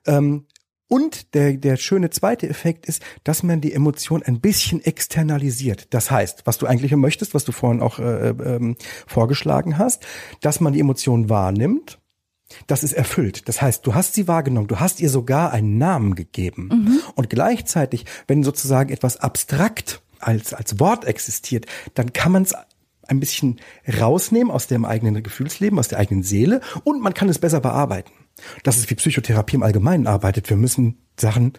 Ähm, 0.06 0.45
und 0.93 1.34
der, 1.34 1.53
der 1.53 1.75
schöne 1.77 2.12
zweite 2.12 2.47
Effekt 2.47 2.86
ist, 2.86 3.01
dass 3.23 3.41
man 3.41 3.62
die 3.62 3.73
Emotion 3.73 4.21
ein 4.21 4.39
bisschen 4.39 4.79
externalisiert. 4.86 5.88
Das 5.89 6.12
heißt, 6.12 6.43
was 6.45 6.60
du 6.60 6.67
eigentlich 6.67 6.95
möchtest, 6.95 7.34
was 7.34 7.43
du 7.45 7.51
vorhin 7.51 7.82
auch 7.82 7.97
äh, 7.97 8.29
ähm, 8.29 8.75
vorgeschlagen 9.08 9.79
hast, 9.79 10.06
dass 10.41 10.60
man 10.60 10.71
die 10.71 10.79
Emotion 10.79 11.29
wahrnimmt, 11.29 11.97
das 12.67 12.84
ist 12.84 12.93
erfüllt. 12.93 13.49
Das 13.49 13.60
heißt, 13.60 13.88
du 13.88 13.95
hast 13.95 14.13
sie 14.13 14.27
wahrgenommen, 14.27 14.67
du 14.67 14.79
hast 14.79 15.01
ihr 15.01 15.10
sogar 15.10 15.51
einen 15.51 15.79
Namen 15.79 16.13
gegeben. 16.13 16.69
Und 17.15 17.27
gleichzeitig, 17.32 18.06
wenn 18.27 18.43
sozusagen 18.43 18.93
etwas 18.93 19.17
abstrakt 19.17 20.03
als, 20.19 20.53
als 20.53 20.79
Wort 20.79 21.06
existiert, 21.06 21.65
dann 21.95 22.13
kann 22.13 22.32
man 22.32 22.43
es 22.43 22.53
ein 23.08 23.19
bisschen 23.19 23.60
rausnehmen 23.99 24.51
aus 24.51 24.67
dem 24.67 24.86
eigenen 24.86 25.23
Gefühlsleben, 25.23 25.79
aus 25.79 25.88
der 25.88 25.97
eigenen 25.97 26.21
Seele 26.21 26.62
und 26.84 27.01
man 27.01 27.15
kann 27.15 27.29
es 27.29 27.39
besser 27.39 27.62
bearbeiten. 27.62 28.12
Das 28.63 28.78
ist 28.78 28.89
wie 28.89 28.96
Psychotherapie 28.96 29.56
im 29.56 29.63
Allgemeinen 29.63 30.08
arbeitet. 30.08 30.50
Wir 30.50 30.58
müssen 30.58 30.98
Sachen 31.19 31.54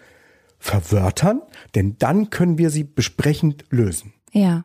verwörtern, 0.58 1.42
denn 1.74 1.96
dann 1.98 2.30
können 2.30 2.58
wir 2.58 2.70
sie 2.70 2.84
besprechend 2.84 3.64
lösen. 3.70 4.14
Ja. 4.32 4.64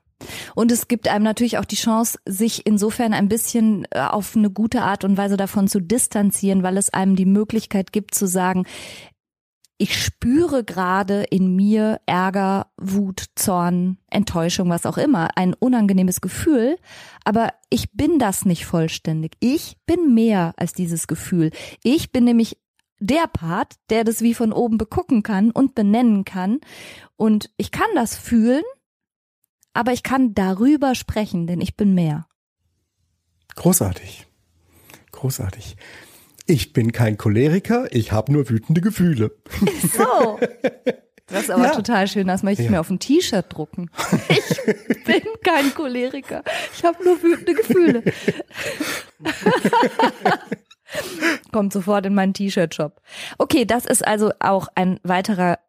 Und 0.55 0.71
es 0.71 0.87
gibt 0.87 1.07
einem 1.07 1.23
natürlich 1.23 1.57
auch 1.57 1.65
die 1.65 1.75
Chance, 1.75 2.19
sich 2.25 2.65
insofern 2.65 3.13
ein 3.13 3.29
bisschen 3.29 3.85
äh, 3.91 3.99
auf 4.01 4.35
eine 4.35 4.49
gute 4.49 4.81
Art 4.81 5.03
und 5.03 5.17
Weise 5.17 5.37
davon 5.37 5.67
zu 5.67 5.79
distanzieren, 5.79 6.63
weil 6.63 6.77
es 6.77 6.89
einem 6.89 7.15
die 7.15 7.25
Möglichkeit 7.25 7.93
gibt 7.93 8.15
zu 8.15 8.27
sagen, 8.27 8.65
ich 9.81 9.97
spüre 9.97 10.65
gerade 10.65 11.23
in 11.23 11.55
mir 11.55 12.01
Ärger, 12.05 12.67
Wut, 12.75 13.27
Zorn, 13.35 13.97
Enttäuschung, 14.09 14.69
was 14.69 14.85
auch 14.85 14.97
immer, 14.97 15.29
ein 15.37 15.53
unangenehmes 15.53 16.19
Gefühl, 16.19 16.77
aber 17.23 17.53
ich 17.69 17.93
bin 17.93 18.19
das 18.19 18.43
nicht 18.43 18.65
vollständig. 18.65 19.37
Ich 19.39 19.77
bin 19.85 20.13
mehr 20.13 20.53
als 20.57 20.73
dieses 20.73 21.07
Gefühl. 21.07 21.51
Ich 21.81 22.11
bin 22.11 22.25
nämlich 22.25 22.57
der 22.99 23.27
Part, 23.27 23.75
der 23.89 24.03
das 24.03 24.21
wie 24.21 24.33
von 24.33 24.51
oben 24.51 24.77
begucken 24.77 25.23
kann 25.23 25.49
und 25.49 25.75
benennen 25.75 26.25
kann. 26.25 26.59
Und 27.15 27.49
ich 27.55 27.71
kann 27.71 27.87
das 27.95 28.17
fühlen, 28.17 28.63
aber 29.73 29.93
ich 29.93 30.03
kann 30.03 30.33
darüber 30.33 30.93
sprechen, 30.93 31.47
denn 31.47 31.61
ich 31.61 31.77
bin 31.77 31.93
mehr. 31.93 32.27
Großartig. 33.55 34.27
Großartig. 35.13 35.77
Ich 36.49 36.73
bin 36.73 36.91
kein 36.91 37.15
Choleriker, 37.17 37.87
ich 37.91 38.11
habe 38.11 38.31
nur 38.33 38.49
wütende 38.49 38.81
Gefühle. 38.81 39.31
So. 39.95 40.39
Das 41.27 41.43
ist 41.43 41.51
aber 41.51 41.65
Ja. 41.65 41.75
total 41.75 42.07
schön, 42.07 42.25
das 42.25 42.41
möchte 42.41 42.63
ich 42.63 42.69
Ja. 42.69 42.71
mir 42.71 42.79
auf 42.79 42.89
ein 42.89 42.97
T-Shirt 42.99 43.45
drucken. 43.49 43.91
Ich 44.29 45.03
bin 45.05 45.21
kein 45.43 45.71
Choleriker, 45.75 46.43
ich 46.75 46.83
habe 46.83 47.03
nur 47.03 47.21
wütende 47.21 47.53
Gefühle. 47.53 48.03
Kommt 51.51 51.71
sofort 51.73 52.05
in 52.07 52.15
meinen 52.15 52.33
T-Shirt-Shop. 52.33 52.99
Okay, 53.37 53.65
das 53.65 53.85
ist 53.85 54.05
also 54.07 54.31
auch 54.39 54.67
ein 54.75 54.99
weiterer 55.03 55.59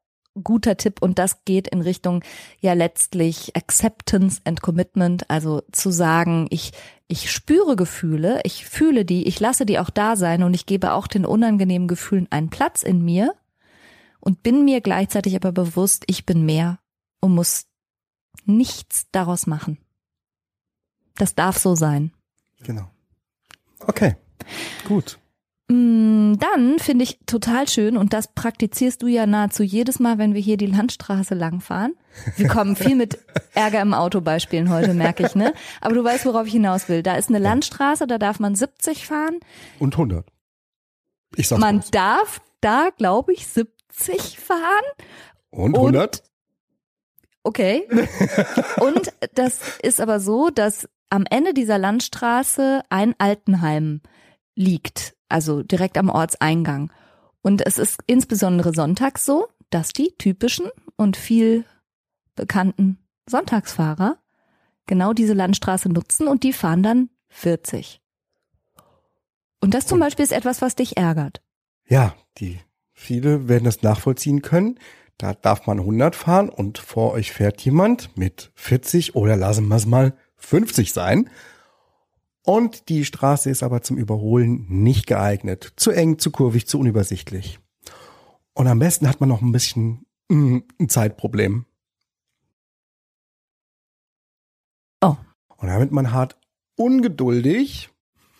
guter 0.42 0.76
Tipp 0.76 1.02
und 1.02 1.18
das 1.18 1.44
geht 1.44 1.68
in 1.68 1.80
Richtung 1.82 2.22
ja 2.60 2.72
letztlich 2.72 3.54
Acceptance 3.56 4.40
and 4.44 4.62
Commitment, 4.62 5.28
also 5.28 5.62
zu 5.72 5.90
sagen, 5.90 6.46
ich 6.50 6.72
ich 7.10 7.30
spüre 7.30 7.74
Gefühle, 7.74 8.40
ich 8.44 8.64
fühle 8.64 9.04
die, 9.04 9.26
ich 9.26 9.40
lasse 9.40 9.66
die 9.66 9.78
auch 9.78 9.90
da 9.90 10.14
sein 10.14 10.44
und 10.44 10.54
ich 10.54 10.64
gebe 10.64 10.92
auch 10.92 11.08
den 11.08 11.26
unangenehmen 11.26 11.88
Gefühlen 11.88 12.28
einen 12.30 12.50
Platz 12.50 12.82
in 12.82 13.04
mir 13.04 13.34
und 14.20 14.42
bin 14.42 14.64
mir 14.64 14.80
gleichzeitig 14.80 15.34
aber 15.34 15.50
bewusst, 15.50 16.04
ich 16.06 16.24
bin 16.24 16.46
mehr 16.46 16.78
und 17.20 17.34
muss 17.34 17.66
nichts 18.44 19.06
daraus 19.12 19.46
machen. 19.46 19.78
Das 21.16 21.34
darf 21.34 21.58
so 21.58 21.74
sein. 21.74 22.12
Genau. 22.62 22.88
Okay. 23.80 24.16
Gut. 24.86 25.18
Mm, 25.72 26.34
Dann 26.38 26.78
finde 26.78 27.04
ich 27.04 27.18
total 27.26 27.68
schön 27.68 27.96
und 27.96 28.12
das 28.12 28.28
praktizierst 28.34 29.02
du 29.02 29.06
ja 29.06 29.26
nahezu 29.26 29.62
jedes 29.62 30.00
Mal, 30.00 30.18
wenn 30.18 30.34
wir 30.34 30.40
hier 30.40 30.56
die 30.56 30.66
Landstraße 30.66 31.34
langfahren. 31.34 31.94
Wir 32.36 32.48
kommen 32.48 32.74
viel 32.76 32.96
mit 32.96 33.18
Ärger 33.54 33.80
im 33.80 33.94
Auto 33.94 34.20
Beispielen 34.20 34.68
heute, 34.70 34.94
merke 34.94 35.24
ich, 35.26 35.34
ne? 35.34 35.52
Aber 35.80 35.94
du 35.94 36.02
weißt, 36.02 36.26
worauf 36.26 36.46
ich 36.46 36.52
hinaus 36.52 36.88
will. 36.88 37.02
Da 37.04 37.14
ist 37.16 37.28
eine 37.28 37.38
Landstraße, 37.38 38.06
da 38.06 38.18
darf 38.18 38.40
man 38.40 38.54
70 38.56 39.06
fahren. 39.06 39.38
Und 39.78 39.94
100. 39.94 40.26
Ich 41.36 41.46
sag's 41.48 41.60
Man 41.60 41.76
bloß. 41.78 41.90
darf 41.92 42.40
da, 42.60 42.88
glaube 42.96 43.32
ich, 43.32 43.46
70 43.46 44.38
fahren. 44.40 44.58
Und 45.50 45.76
und- 45.76 45.94
100? 45.96 46.22
Okay. 47.42 47.88
Und 48.80 49.12
das 49.34 49.60
ist 49.82 50.00
aber 50.00 50.20
so, 50.20 50.50
dass 50.50 50.88
am 51.08 51.24
Ende 51.30 51.54
dieser 51.54 51.78
Landstraße 51.78 52.82
ein 52.90 53.14
Altenheim 53.18 54.02
liegt, 54.54 55.14
also 55.30 55.62
direkt 55.62 55.96
am 55.98 56.08
Ortseingang. 56.08 56.92
Und 57.42 57.66
es 57.66 57.78
ist 57.78 58.00
insbesondere 58.06 58.74
sonntags 58.74 59.24
so, 59.24 59.48
dass 59.70 59.92
die 59.92 60.14
typischen 60.18 60.66
und 60.96 61.16
viel 61.16 61.64
bekannten 62.34 62.98
Sonntagsfahrer 63.28 64.18
genau 64.86 65.12
diese 65.12 65.34
Landstraße 65.34 65.88
nutzen 65.88 66.26
und 66.26 66.42
die 66.42 66.52
fahren 66.52 66.82
dann 66.82 67.10
40. 67.28 68.00
Und 69.60 69.74
das 69.74 69.86
zum 69.86 69.96
Und- 69.96 70.00
Beispiel 70.06 70.24
ist 70.24 70.32
etwas, 70.32 70.62
was 70.62 70.74
dich 70.74 70.96
ärgert. 70.96 71.42
Ja, 71.88 72.14
die 72.38 72.60
viele 72.92 73.48
werden 73.48 73.64
das 73.64 73.82
nachvollziehen 73.82 74.42
können. 74.42 74.78
Da 75.18 75.34
darf 75.34 75.66
man 75.66 75.80
100 75.80 76.16
fahren 76.16 76.48
und 76.48 76.78
vor 76.78 77.12
euch 77.12 77.32
fährt 77.32 77.60
jemand 77.62 78.16
mit 78.16 78.50
40 78.54 79.14
oder 79.14 79.36
lassen 79.36 79.68
wir 79.68 79.76
es 79.76 79.86
mal 79.86 80.14
50 80.36 80.92
sein. 80.92 81.28
Und 82.44 82.88
die 82.88 83.04
Straße 83.04 83.50
ist 83.50 83.62
aber 83.62 83.82
zum 83.82 83.96
Überholen 83.96 84.66
nicht 84.68 85.06
geeignet. 85.06 85.72
Zu 85.76 85.90
eng, 85.90 86.18
zu 86.18 86.30
kurvig, 86.30 86.66
zu 86.66 86.78
unübersichtlich. 86.78 87.60
Und 88.54 88.66
am 88.66 88.78
besten 88.78 89.08
hat 89.08 89.20
man 89.20 89.28
noch 89.28 89.42
ein 89.42 89.52
bisschen 89.52 90.06
mm, 90.28 90.58
ein 90.78 90.88
Zeitproblem. 90.88 91.66
Oh. 95.02 95.16
Und 95.56 95.68
da 95.68 95.78
wird 95.78 95.92
man 95.92 96.12
hart 96.12 96.38
ungeduldig, 96.76 97.90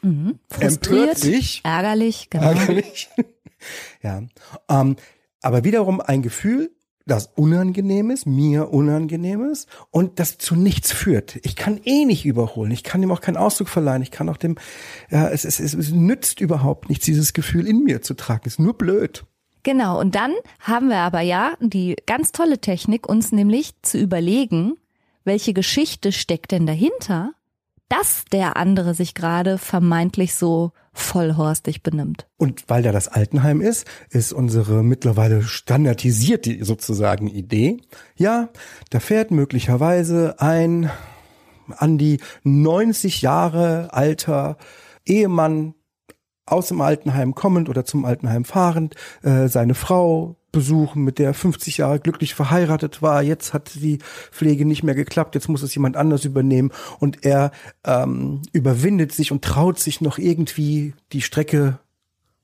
Mhm. 0.02 0.38
Frustriert, 0.48 1.18
sich, 1.18 1.60
ärgerlich, 1.64 2.30
genau. 2.30 2.52
Ärgerlich. 2.52 3.08
ja. 4.02 4.22
Ähm, 4.68 4.96
aber 5.42 5.64
wiederum 5.64 6.00
ein 6.00 6.22
Gefühl, 6.22 6.74
das 7.06 7.30
unangenehm 7.34 8.10
ist, 8.10 8.26
mir 8.26 8.70
unangenehm 8.70 9.44
ist 9.44 9.68
und 9.90 10.18
das 10.18 10.38
zu 10.38 10.54
nichts 10.54 10.92
führt. 10.92 11.38
Ich 11.42 11.56
kann 11.56 11.80
eh 11.84 12.04
nicht 12.04 12.24
überholen. 12.24 12.70
Ich 12.70 12.84
kann 12.84 13.00
dem 13.00 13.10
auch 13.10 13.20
keinen 13.20 13.36
Ausdruck 13.36 13.68
verleihen. 13.68 14.02
Ich 14.02 14.10
kann 14.10 14.28
auch 14.28 14.36
dem, 14.36 14.56
ja, 15.10 15.28
es, 15.28 15.44
es, 15.44 15.60
es, 15.60 15.74
es 15.74 15.90
nützt 15.90 16.40
überhaupt 16.40 16.88
nichts, 16.88 17.04
dieses 17.04 17.32
Gefühl 17.32 17.66
in 17.66 17.82
mir 17.82 18.02
zu 18.02 18.14
tragen. 18.14 18.46
ist 18.46 18.60
nur 18.60 18.74
blöd. 18.74 19.24
Genau, 19.62 20.00
und 20.00 20.14
dann 20.14 20.32
haben 20.60 20.88
wir 20.88 20.98
aber 20.98 21.20
ja 21.20 21.54
die 21.60 21.96
ganz 22.06 22.32
tolle 22.32 22.60
Technik, 22.60 23.08
uns 23.08 23.32
nämlich 23.32 23.72
zu 23.82 23.98
überlegen, 23.98 24.74
welche 25.24 25.52
Geschichte 25.52 26.12
steckt 26.12 26.52
denn 26.52 26.66
dahinter, 26.66 27.32
dass 27.88 28.24
der 28.32 28.56
andere 28.56 28.94
sich 28.94 29.14
gerade 29.14 29.58
vermeintlich 29.58 30.34
so 30.34 30.72
vollhorstig 30.92 31.82
benimmt. 31.82 32.26
Und 32.36 32.64
weil 32.68 32.82
da 32.82 32.92
das 32.92 33.08
Altenheim 33.08 33.60
ist, 33.60 33.86
ist 34.10 34.32
unsere 34.32 34.82
mittlerweile 34.82 35.42
standardisierte 35.42 36.64
sozusagen 36.64 37.28
Idee. 37.28 37.78
Ja, 38.16 38.48
da 38.90 39.00
fährt 39.00 39.30
möglicherweise 39.30 40.40
ein 40.40 40.90
an 41.76 41.98
die 41.98 42.18
90 42.42 43.22
Jahre 43.22 43.92
alter 43.92 44.56
Ehemann 45.06 45.74
aus 46.46 46.68
dem 46.68 46.80
Altenheim 46.80 47.34
kommend 47.34 47.68
oder 47.68 47.84
zum 47.84 48.04
Altenheim 48.04 48.44
fahrend, 48.44 48.96
äh, 49.22 49.46
seine 49.46 49.74
Frau 49.74 50.39
besuchen, 50.52 51.04
mit 51.04 51.18
der 51.18 51.34
50 51.34 51.78
Jahre 51.78 52.00
glücklich 52.00 52.34
verheiratet 52.34 53.02
war. 53.02 53.22
Jetzt 53.22 53.52
hat 53.52 53.74
die 53.74 53.98
Pflege 54.30 54.64
nicht 54.64 54.82
mehr 54.82 54.94
geklappt, 54.94 55.34
jetzt 55.34 55.48
muss 55.48 55.62
es 55.62 55.74
jemand 55.74 55.96
anders 55.96 56.24
übernehmen 56.24 56.70
und 56.98 57.24
er 57.24 57.52
ähm, 57.84 58.42
überwindet 58.52 59.12
sich 59.12 59.32
und 59.32 59.44
traut 59.44 59.78
sich 59.78 60.00
noch 60.00 60.18
irgendwie 60.18 60.94
die 61.12 61.22
Strecke 61.22 61.78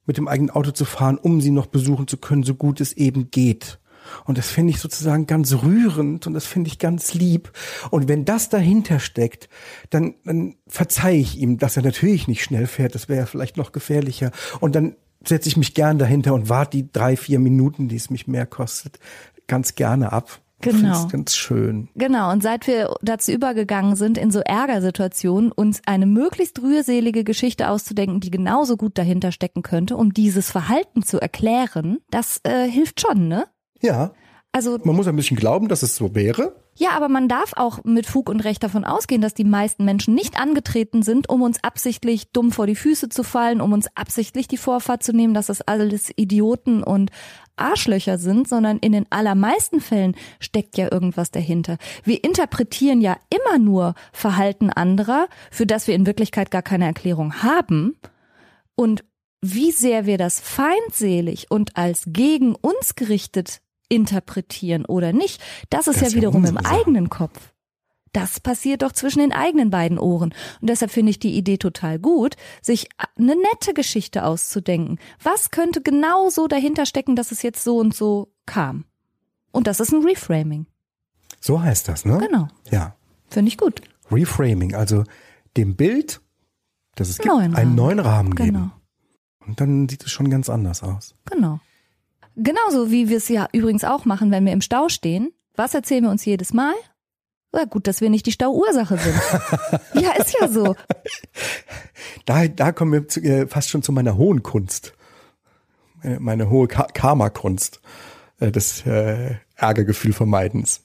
mit 0.07 0.17
dem 0.17 0.29
eigenen 0.29 0.51
Auto 0.51 0.71
zu 0.71 0.85
fahren, 0.85 1.19
um 1.19 1.41
sie 1.41 1.51
noch 1.51 1.67
besuchen 1.67 2.07
zu 2.07 2.17
können, 2.17 2.45
so 2.45 2.55
gut 2.55 2.81
es 2.81 2.93
eben 2.93 3.31
geht. 3.31 3.79
Und 4.25 4.39
das 4.39 4.49
finde 4.49 4.71
ich 4.71 4.81
sozusagen 4.81 5.27
ganz 5.27 5.53
rührend 5.53 6.27
und 6.27 6.35
das 6.35 6.47
finde 6.47 6.69
ich 6.69 6.79
ganz 6.79 7.15
lieb. 7.15 7.53
Und 7.91 8.09
wenn 8.09 8.25
das 8.25 8.49
dahinter 8.49 9.01
steckt, 9.01 9.49
dann, 9.91 10.15
dann 10.25 10.55
verzeihe 10.69 11.19
ich 11.19 11.39
ihm, 11.39 11.59
dass 11.59 11.77
er 11.77 11.83
natürlich 11.83 12.29
nicht 12.29 12.45
schnell 12.45 12.67
fährt. 12.67 12.95
Das 12.95 13.09
wäre 13.09 13.21
ja 13.21 13.27
vielleicht 13.27 13.57
noch 13.57 13.73
gefährlicher. 13.73 14.31
Und 14.61 14.75
dann 14.75 14.97
setze 15.29 15.49
ich 15.49 15.57
mich 15.57 15.75
gern 15.75 15.99
dahinter 15.99 16.35
und 16.35 16.49
warte 16.49 16.79
die 16.79 16.91
drei, 16.91 17.17
vier 17.17 17.39
Minuten, 17.39 17.89
die 17.89 17.97
es 17.97 18.11
mich 18.11 18.27
mehr 18.27 18.47
kostet, 18.47 18.99
ganz 19.47 19.75
gerne 19.75 20.13
ab. 20.13 20.41
Genau. 20.63 20.95
find's 20.95 21.13
ganz 21.13 21.37
schön. 21.37 21.89
Genau, 21.97 22.33
und 22.33 22.43
seit 22.43 22.67
wir 22.67 22.95
dazu 23.03 23.31
übergegangen 23.31 23.95
sind, 23.95 24.17
in 24.17 24.31
so 24.31 24.41
Ärgersituationen 24.41 25.53
uns 25.53 25.83
eine 25.85 26.07
möglichst 26.07 26.63
rührselige 26.63 27.25
Geschichte 27.25 27.69
auszudenken, 27.69 28.21
die 28.21 28.31
genauso 28.31 28.79
gut 28.79 28.97
dahinter 28.97 29.33
stecken 29.33 29.63
könnte, 29.63 29.97
um 29.97 30.15
dieses 30.15 30.51
Verhalten 30.51 31.03
zu 31.03 31.21
erklären, 31.21 31.99
das 32.11 32.41
äh, 32.45 32.67
hilft 32.69 33.03
schon, 33.03 33.29
ne? 33.29 33.45
Ja, 33.83 34.13
Also 34.53 34.79
man 34.83 34.97
muss 34.97 35.07
ein 35.07 35.17
bisschen 35.17 35.37
glauben, 35.37 35.69
dass 35.69 35.83
es 35.83 35.95
so 35.97 36.15
wäre. 36.15 36.57
Ja, 36.79 36.91
aber 36.91 37.09
man 37.09 37.27
darf 37.27 37.55
auch 37.57 37.85
mit 37.85 38.07
Fug 38.07 38.29
und 38.29 38.41
Recht 38.41 38.63
davon 38.63 38.85
ausgehen, 38.85 39.23
dass 39.23 39.33
die 39.33 39.45
meisten 39.45 39.85
Menschen 39.87 40.15
nicht 40.15 40.39
angetreten 40.39 41.03
sind, 41.03 41.29
um 41.29 41.41
uns 41.41 41.65
absichtlich 41.65 42.31
dumm 42.33 42.53
vor 42.53 42.67
die 42.67 42.77
Füße 42.77 43.09
zu 43.09 43.23
fallen, 43.23 43.63
um 43.63 43.73
uns 43.73 43.87
absichtlich 43.95 44.47
die 44.47 44.59
Vorfahrt 44.59 45.03
zu 45.03 45.13
nehmen, 45.15 45.33
dass 45.33 45.47
das 45.47 45.63
alles 45.63 46.13
Idioten 46.17 46.83
und 46.83 47.11
Arschlöcher 47.57 48.19
sind, 48.19 48.47
sondern 48.47 48.79
in 48.79 48.93
den 48.93 49.07
allermeisten 49.09 49.81
Fällen 49.81 50.15
steckt 50.39 50.77
ja 50.77 50.93
irgendwas 50.93 51.31
dahinter. 51.31 51.79
Wir 52.05 52.23
interpretieren 52.23 53.01
ja 53.01 53.17
immer 53.31 53.59
nur 53.59 53.95
Verhalten 54.13 54.69
anderer, 54.69 55.29
für 55.51 55.65
das 55.65 55.87
wir 55.87 55.95
in 55.95 56.07
Wirklichkeit 56.07 56.51
gar 56.51 56.63
keine 56.63 56.85
Erklärung 56.85 57.43
haben. 57.43 57.97
Und 58.75 59.03
wie 59.41 59.71
sehr 59.71 60.05
wir 60.05 60.19
das 60.19 60.41
feindselig 60.41 61.51
und 61.51 61.77
als 61.77 62.05
gegen 62.07 62.55
uns 62.55 62.97
gerichtet 62.97 63.63
interpretieren 63.89 64.85
oder 64.85 65.13
nicht, 65.13 65.41
das 65.71 65.87
ist 65.89 65.97
Das 66.01 66.03
ja 66.03 66.09
ja 66.09 66.15
wiederum 66.17 66.45
im 66.45 66.57
eigenen 66.59 67.09
Kopf. 67.09 67.53
das 68.13 68.41
passiert 68.41 68.83
doch 68.83 68.93
zwischen 68.93 69.19
den 69.19 69.33
eigenen 69.33 69.69
beiden 69.71 69.99
Ohren. 69.99 70.33
Und 70.61 70.71
deshalb 70.71 70.91
finde 70.91 71.11
ich 71.11 71.19
die 71.19 71.37
Idee 71.37 71.59
total 71.59 71.99
gut, 71.99 72.35
sich 72.63 72.89
eine 73.17 73.37
nette 73.37 73.75
Geschichte 73.75 74.25
auszudenken. 74.25 74.99
Was 75.23 75.51
könnte 75.51 75.83
genau 75.83 76.31
so 76.31 76.47
dahinter 76.49 76.87
stecken, 76.87 77.15
dass 77.17 77.31
es 77.31 77.43
jetzt 77.43 77.63
so 77.63 77.77
und 77.79 77.95
so 77.95 78.33
kam? 78.47 78.85
Und 79.53 79.67
das 79.67 79.81
ist 79.81 79.93
ein 79.93 80.03
Reframing. 80.03 80.67
So 81.41 81.61
heißt 81.63 81.89
das, 81.89 82.05
ne? 82.07 82.19
Genau. 82.19 82.49
Ja. 82.71 82.97
Finde 83.29 83.49
ich 83.51 83.59
gut. 83.59 83.83
Reframing, 84.11 84.75
also 84.75 85.05
dem 85.57 85.77
Bild, 85.77 86.21
das 86.95 87.09
es 87.11 87.19
gibt, 87.19 87.29
Neuen 87.29 87.55
einen 87.55 87.69
Rahmen. 87.69 87.75
neuen 87.75 87.99
Rahmen 88.01 88.35
Genau. 88.35 88.45
geben. 88.61 88.73
Und 89.47 89.61
dann 89.61 89.89
sieht 89.89 90.05
es 90.05 90.11
schon 90.11 90.31
ganz 90.31 90.49
anders 90.49 90.83
aus. 90.83 91.15
Genau. 91.27 91.61
Genauso 92.37 92.91
wie 92.91 93.09
wir 93.09 93.17
es 93.17 93.29
ja 93.29 93.49
übrigens 93.53 93.85
auch 93.85 94.05
machen, 94.05 94.31
wenn 94.31 94.45
wir 94.45 94.53
im 94.53 94.61
Stau 94.61 94.89
stehen. 94.89 95.33
Was 95.57 95.75
erzählen 95.75 96.05
wir 96.05 96.11
uns 96.11 96.25
jedes 96.25 96.53
Mal? 96.53 96.75
Ja, 97.55 97.65
gut, 97.65 97.87
dass 97.87 98.03
wir 98.03 98.11
nicht 98.11 98.27
die 98.27 98.33
Stauursache 98.33 98.99
sind. 98.99 99.15
ja, 100.05 100.13
ist 100.13 100.37
ja 100.39 100.47
so. 100.49 100.77
Da, 102.27 102.47
da 102.49 102.73
kommen 102.73 102.93
wir 102.93 103.09
zu, 103.09 103.21
äh, 103.23 103.47
fast 103.47 103.71
schon 103.71 103.83
zu 103.83 103.93
meiner 103.93 104.19
hohen 104.19 104.43
Kunst. 104.43 104.93
Meine, 106.03 106.21
meine 106.21 106.51
hohe 106.51 106.69
Ka 106.69 106.87
Karma-Kunst 106.93 107.81
äh, 108.41 108.53
des 108.53 108.85
äh, 108.85 109.37
Ärgergefühl 109.55 110.13
vermeidens. 110.13 110.83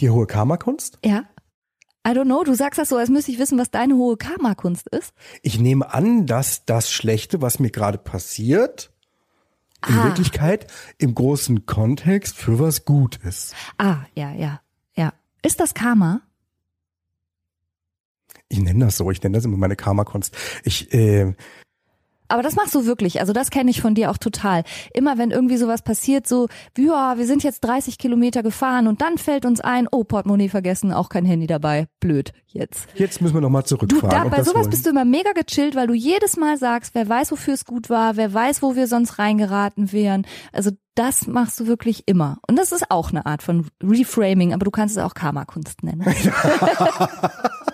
Die 0.00 0.08
hohe 0.08 0.26
Karma-Kunst? 0.26 0.98
Ja. 1.04 1.24
I 2.06 2.10
don't 2.10 2.24
know, 2.24 2.44
du 2.44 2.54
sagst 2.54 2.78
das 2.78 2.88
so, 2.88 2.96
als 2.96 3.10
müsste 3.10 3.32
ich 3.32 3.38
wissen, 3.38 3.58
was 3.58 3.70
deine 3.70 3.96
hohe 3.96 4.16
Karma-Kunst 4.16 4.86
ist. 4.88 5.12
Ich 5.42 5.58
nehme 5.58 5.92
an, 5.92 6.26
dass 6.26 6.64
das 6.64 6.90
Schlechte, 6.90 7.42
was 7.42 7.58
mir 7.58 7.70
gerade 7.70 7.98
passiert, 7.98 8.92
in 9.88 9.98
Ah. 9.98 10.04
Wirklichkeit 10.04 10.66
im 10.98 11.14
großen 11.14 11.66
Kontext 11.66 12.36
für 12.36 12.58
was 12.58 12.84
gut 12.84 13.16
ist. 13.24 13.54
Ah, 13.78 13.98
ja, 14.14 14.32
ja, 14.32 14.60
ja. 14.96 15.12
Ist 15.42 15.60
das 15.60 15.74
Karma? 15.74 16.20
Ich 18.48 18.60
nenne 18.60 18.84
das 18.86 18.96
so, 18.96 19.10
ich 19.10 19.22
nenne 19.22 19.36
das 19.38 19.44
immer 19.44 19.56
meine 19.56 19.76
Karma-Kunst. 19.76 20.36
Ich, 20.62 20.92
äh, 20.94 21.34
Aber 22.28 22.42
das 22.42 22.56
machst 22.56 22.74
du 22.74 22.86
wirklich. 22.86 23.20
Also 23.20 23.32
das 23.32 23.50
kenne 23.50 23.70
ich 23.70 23.80
von 23.80 23.94
dir 23.94 24.10
auch 24.10 24.18
total. 24.18 24.64
Immer 24.94 25.18
wenn 25.18 25.30
irgendwie 25.30 25.56
sowas 25.56 25.82
passiert, 25.82 26.26
so, 26.26 26.48
ja, 26.78 27.18
wir 27.18 27.26
sind 27.26 27.42
jetzt 27.42 27.60
30 27.60 27.98
Kilometer 27.98 28.42
gefahren 28.42 28.86
und 28.88 29.00
dann 29.00 29.18
fällt 29.18 29.44
uns 29.44 29.60
ein, 29.60 29.88
oh, 29.90 30.04
Portemonnaie 30.04 30.48
vergessen, 30.48 30.92
auch 30.92 31.08
kein 31.08 31.24
Handy 31.24 31.46
dabei. 31.46 31.86
Blöd, 32.00 32.32
jetzt. 32.48 32.88
jetzt 32.94 33.20
müssen 33.20 33.34
wir 33.34 33.40
nochmal 33.40 33.62
Du, 33.62 33.68
zurückfahren. 33.68 34.10
da, 34.10 34.22
und 34.24 34.30
bei 34.30 34.42
sowas 34.42 34.62
holen. 34.62 34.70
bist 34.70 34.86
du 34.86 34.90
immer 34.90 35.04
mega 35.04 35.32
gechillt, 35.32 35.74
weil 35.74 35.86
du 35.86 35.94
jedes 35.94 36.36
Mal 36.36 36.56
sagst, 36.58 36.94
wer 36.94 37.08
weiß, 37.08 37.32
wofür 37.32 37.54
es 37.54 37.64
gut 37.64 37.90
war, 37.90 38.16
wer 38.16 38.32
weiß, 38.32 38.62
wo 38.62 38.76
wir 38.76 38.86
sonst 38.86 39.18
reingeraten 39.18 39.92
wären. 39.92 40.26
Also 40.52 40.70
das 40.94 41.26
machst 41.26 41.60
du 41.60 41.66
wirklich 41.66 42.04
immer. 42.06 42.38
Und 42.48 42.56
das 42.58 42.72
ist 42.72 42.90
auch 42.90 43.10
eine 43.10 43.26
Art 43.26 43.42
von 43.42 43.66
Reframing, 43.82 44.54
aber 44.54 44.64
du 44.64 44.70
kannst 44.70 44.96
es 44.96 45.02
auch 45.02 45.14
Karma-Kunst 45.14 45.82
nennen. 45.82 46.02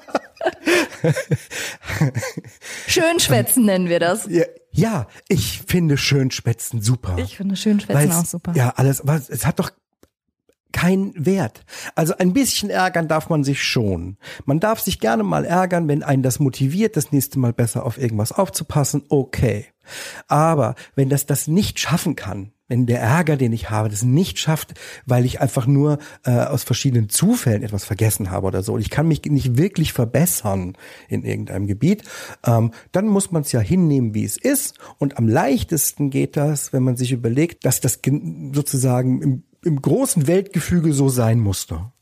Schönschwätzen 2.87 3.64
nennen 3.64 3.88
wir 3.88 4.00
das. 4.00 4.26
Ja, 4.28 4.44
ja, 4.70 5.07
ich 5.28 5.62
finde 5.66 5.96
Schönschwätzen 5.96 6.81
super. 6.81 7.16
Ich 7.18 7.37
finde 7.37 7.57
Schönschwätzen 7.57 7.94
Weil's- 8.11 8.16
auch 8.20 8.24
super. 8.26 8.52
Ja, 8.55 8.70
alles, 8.76 9.02
was, 9.05 9.28
es 9.28 9.44
hat 9.46 9.59
doch 9.59 9.70
keinen 10.72 11.12
Wert. 11.14 11.64
Also 11.94 12.16
ein 12.16 12.32
bisschen 12.32 12.70
ärgern 12.70 13.08
darf 13.08 13.28
man 13.28 13.44
sich 13.44 13.62
schon. 13.62 14.16
Man 14.44 14.61
darf 14.61 14.80
sich 14.80 15.00
gerne 15.00 15.22
mal 15.22 15.44
ärgern, 15.44 15.88
wenn 15.88 16.02
einen 16.02 16.22
das 16.22 16.40
motiviert, 16.40 16.96
das 16.96 17.12
nächste 17.12 17.38
Mal 17.38 17.52
besser 17.52 17.85
auf 17.87 17.98
irgendwas 17.98 18.32
aufzupassen, 18.32 19.04
okay. 19.08 19.66
Aber 20.28 20.74
wenn 20.94 21.08
das 21.08 21.26
das 21.26 21.48
nicht 21.48 21.80
schaffen 21.80 22.14
kann, 22.16 22.52
wenn 22.68 22.87
der 22.87 23.00
Ärger, 23.00 23.37
den 23.37 23.52
ich 23.52 23.68
habe, 23.68 23.90
das 23.90 24.02
nicht 24.02 24.38
schafft, 24.38 24.74
weil 25.04 25.26
ich 25.26 25.40
einfach 25.42 25.66
nur 25.66 25.98
äh, 26.24 26.30
aus 26.30 26.62
verschiedenen 26.62 27.11
Zufällen 27.11 27.62
etwas 27.62 27.85
vergessen 27.85 28.30
habe 28.30 28.46
oder 28.46 28.62
so, 28.62 28.74
und 28.74 28.80
ich 28.80 28.88
kann 28.88 29.08
mich 29.08 29.22
nicht 29.24 29.58
wirklich 29.58 29.92
verbessern 29.92 30.74
in 31.08 31.22
irgendeinem 31.24 31.66
Gebiet, 31.66 32.04
ähm, 32.46 32.70
dann 32.92 33.08
muss 33.08 33.30
man 33.30 33.42
es 33.42 33.52
ja 33.52 33.61
hinnehmen, 33.61 34.14
wie 34.14 34.24
es 34.24 34.38
ist. 34.38 34.78
Und 34.98 35.18
am 35.18 35.28
leichtesten 35.28 36.08
geht 36.08 36.37
das, 36.37 36.72
wenn 36.72 36.82
man 36.82 36.96
sich 36.96 37.12
überlegt, 37.12 37.66
dass 37.66 37.80
das 37.80 38.00
gen- 38.00 38.52
sozusagen 38.54 39.20
im, 39.20 39.42
im 39.64 39.81
großen 39.81 40.27
Weltgefüge 40.27 40.92
so 40.92 41.09
sein 41.09 41.40
musste. 41.40 41.92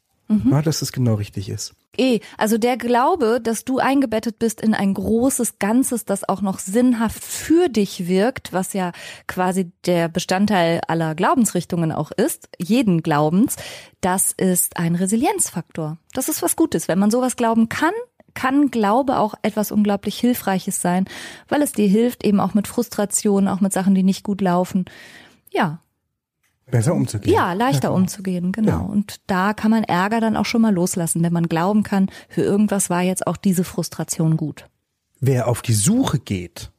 Ja, 0.49 0.62
dass 0.62 0.81
es 0.81 0.92
genau 0.92 1.14
richtig 1.14 1.49
ist. 1.49 1.75
Eh, 1.99 2.20
also 2.38 2.57
der 2.57 2.77
Glaube, 2.77 3.40
dass 3.42 3.64
du 3.64 3.79
eingebettet 3.79 4.38
bist 4.38 4.61
in 4.61 4.75
ein 4.75 4.94
großes 4.94 5.59
Ganzes, 5.59 6.05
das 6.05 6.29
auch 6.29 6.40
noch 6.40 6.61
sinnhaft 6.61 7.25
für 7.25 7.68
dich 7.68 8.07
wirkt, 8.07 8.53
was 8.53 8.73
ja 8.73 8.92
quasi 9.27 9.73
der 9.87 10.09
Bestandteil 10.09 10.81
aller 10.87 11.16
Glaubensrichtungen 11.16 11.90
auch 11.90 12.12
ist, 12.12 12.49
jeden 12.59 13.03
Glaubens, 13.03 13.57
das 14.01 14.31
ist 14.31 14.77
ein 14.77 14.94
Resilienzfaktor. 14.94 15.99
Das 16.12 16.29
ist 16.29 16.42
was 16.42 16.55
Gutes. 16.55 16.87
Wenn 16.87 17.01
man 17.01 17.11
sowas 17.11 17.35
glauben 17.35 17.68
kann, 17.68 17.94
kann 18.35 18.70
Glaube 18.70 19.18
auch 19.18 19.35
etwas 19.42 19.73
unglaublich 19.73 20.16
Hilfreiches 20.16 20.81
sein, 20.81 21.07
weil 21.49 21.61
es 21.61 21.73
dir 21.73 21.88
hilft, 21.88 22.25
eben 22.25 22.38
auch 22.38 22.55
mit 22.55 22.68
Frustration, 22.68 23.49
auch 23.49 23.61
mit 23.61 23.73
Sachen, 23.73 23.96
die 23.96 24.05
nicht 24.05 24.23
gut 24.23 24.40
laufen. 24.40 24.85
Ja, 25.51 25.81
Besser 26.70 26.94
umzugehen. 26.94 27.35
ja, 27.35 27.52
leichter 27.52 27.92
umzugehen, 27.92 28.52
genau. 28.52 28.70
Ja. 28.70 28.78
Und 28.78 29.20
da 29.26 29.52
kann 29.54 29.70
man 29.70 29.85
Ärger 29.85 30.20
dann 30.20 30.37
auch 30.37 30.46
schon 30.46 30.62
mal 30.62 30.72
loslassen, 30.72 31.22
wenn 31.22 31.33
man 31.33 31.48
glauben 31.48 31.83
kann, 31.83 32.11
für 32.28 32.42
irgendwas 32.42 32.90
war 32.90 33.02
jetzt 33.02 33.26
auch 33.26 33.37
diese 33.37 33.64
Frustration 33.64 34.37
gut. 34.37 34.68
Wer 35.20 35.48
auf 35.48 35.62
die 35.62 35.74
Suche 35.74 36.18
geht 36.18 36.70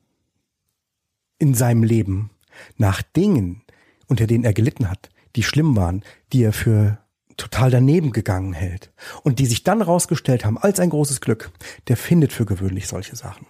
in 1.38 1.54
seinem 1.54 1.84
Leben 1.84 2.32
nach 2.78 3.02
Dingen, 3.02 3.64
unter 4.08 4.28
denen 4.28 4.44
er 4.44 4.54
gelitten 4.54 4.90
hat, 4.90 5.10
die 5.36 5.44
schlimm 5.44 5.76
waren, 5.76 6.04
die 6.34 6.44
er 6.44 6.54
für 6.54 6.98
total 7.38 7.72
daneben 7.72 8.12
gegangen 8.12 8.54
hält 8.54 8.92
und 9.24 9.40
die 9.40 9.46
sich 9.46 9.64
dann 9.64 9.82
rausgestellt 9.82 10.46
haben 10.46 10.58
als 10.58 10.80
ein 10.80 10.90
großes 10.90 11.22
Glück, 11.22 11.52
der 11.88 11.98
findet 11.98 12.34
für 12.34 12.46
gewöhnlich 12.46 12.88
solche 12.88 13.16
Sachen. 13.16 13.48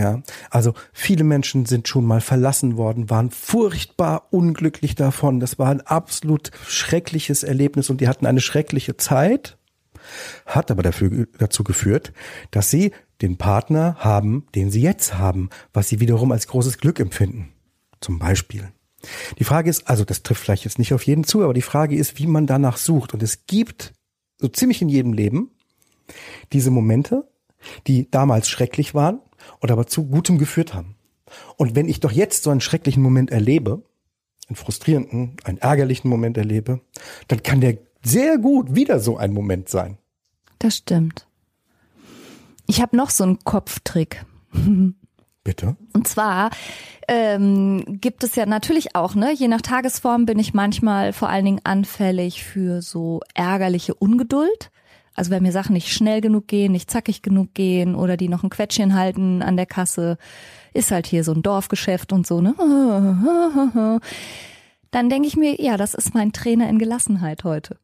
Ja, 0.00 0.22
also 0.48 0.72
viele 0.94 1.24
Menschen 1.24 1.66
sind 1.66 1.86
schon 1.86 2.06
mal 2.06 2.22
verlassen 2.22 2.78
worden, 2.78 3.10
waren 3.10 3.30
furchtbar 3.30 4.28
unglücklich 4.30 4.94
davon. 4.94 5.40
Das 5.40 5.58
war 5.58 5.68
ein 5.68 5.82
absolut 5.82 6.50
schreckliches 6.66 7.42
Erlebnis 7.42 7.90
und 7.90 8.00
die 8.00 8.08
hatten 8.08 8.24
eine 8.24 8.40
schreckliche 8.40 8.96
Zeit 8.96 9.58
hat 10.46 10.70
aber 10.70 10.82
dafür, 10.82 11.26
dazu 11.36 11.62
geführt, 11.62 12.14
dass 12.50 12.70
sie 12.70 12.92
den 13.20 13.36
Partner 13.36 13.96
haben, 13.98 14.46
den 14.54 14.70
sie 14.70 14.80
jetzt 14.80 15.18
haben, 15.18 15.50
was 15.74 15.90
sie 15.90 16.00
wiederum 16.00 16.32
als 16.32 16.46
großes 16.46 16.78
Glück 16.78 16.98
empfinden. 16.98 17.52
Zum 18.00 18.18
Beispiel. 18.18 18.72
Die 19.38 19.44
Frage 19.44 19.68
ist, 19.68 19.86
also 19.86 20.06
das 20.06 20.22
trifft 20.22 20.42
vielleicht 20.42 20.64
jetzt 20.64 20.78
nicht 20.78 20.94
auf 20.94 21.02
jeden 21.02 21.24
zu, 21.24 21.42
aber 21.42 21.52
die 21.52 21.60
Frage 21.60 21.94
ist, 21.94 22.18
wie 22.18 22.26
man 22.26 22.46
danach 22.46 22.78
sucht. 22.78 23.12
Und 23.12 23.22
es 23.22 23.44
gibt 23.44 23.92
so 24.38 24.48
ziemlich 24.48 24.80
in 24.80 24.88
jedem 24.88 25.12
Leben 25.12 25.50
diese 26.54 26.70
Momente, 26.70 27.28
die 27.86 28.10
damals 28.10 28.48
schrecklich 28.48 28.94
waren 28.94 29.20
und 29.60 29.70
aber 29.70 29.86
zu 29.86 30.06
Gutem 30.06 30.38
geführt 30.38 30.74
haben. 30.74 30.96
Und 31.56 31.76
wenn 31.76 31.88
ich 31.88 32.00
doch 32.00 32.12
jetzt 32.12 32.42
so 32.42 32.50
einen 32.50 32.60
schrecklichen 32.60 33.02
Moment 33.02 33.30
erlebe, 33.30 33.82
einen 34.48 34.56
frustrierenden, 34.56 35.36
einen 35.44 35.58
ärgerlichen 35.58 36.10
Moment 36.10 36.36
erlebe, 36.36 36.80
dann 37.28 37.42
kann 37.42 37.60
der 37.60 37.78
sehr 38.02 38.38
gut 38.38 38.74
wieder 38.74 38.98
so 39.00 39.16
ein 39.16 39.32
Moment 39.32 39.68
sein. 39.68 39.98
Das 40.58 40.76
stimmt. 40.76 41.26
Ich 42.66 42.80
habe 42.80 42.96
noch 42.96 43.10
so 43.10 43.24
einen 43.24 43.38
Kopftrick. 43.44 44.24
Bitte? 45.44 45.76
Und 45.94 46.06
zwar 46.06 46.50
ähm, 47.08 47.98
gibt 48.00 48.24
es 48.24 48.36
ja 48.36 48.44
natürlich 48.44 48.94
auch, 48.94 49.14
ne, 49.14 49.32
je 49.32 49.48
nach 49.48 49.62
Tagesform 49.62 50.26
bin 50.26 50.38
ich 50.38 50.52
manchmal 50.52 51.12
vor 51.12 51.30
allen 51.30 51.44
Dingen 51.46 51.60
anfällig 51.64 52.44
für 52.44 52.82
so 52.82 53.20
ärgerliche 53.34 53.94
Ungeduld. 53.94 54.70
Also 55.14 55.30
wenn 55.30 55.42
mir 55.42 55.52
Sachen 55.52 55.72
nicht 55.72 55.92
schnell 55.92 56.20
genug 56.20 56.48
gehen, 56.48 56.72
nicht 56.72 56.90
zackig 56.90 57.22
genug 57.22 57.54
gehen 57.54 57.94
oder 57.94 58.16
die 58.16 58.28
noch 58.28 58.42
ein 58.42 58.50
Quetschchen 58.50 58.94
halten 58.94 59.42
an 59.42 59.56
der 59.56 59.66
Kasse, 59.66 60.18
ist 60.72 60.90
halt 60.90 61.06
hier 61.06 61.24
so 61.24 61.32
ein 61.32 61.42
Dorfgeschäft 61.42 62.12
und 62.12 62.26
so, 62.26 62.40
ne? 62.40 62.54
Dann 64.90 65.08
denke 65.08 65.28
ich 65.28 65.36
mir, 65.36 65.60
ja, 65.60 65.76
das 65.76 65.94
ist 65.94 66.14
mein 66.14 66.32
Trainer 66.32 66.68
in 66.68 66.78
Gelassenheit 66.78 67.44
heute. 67.44 67.78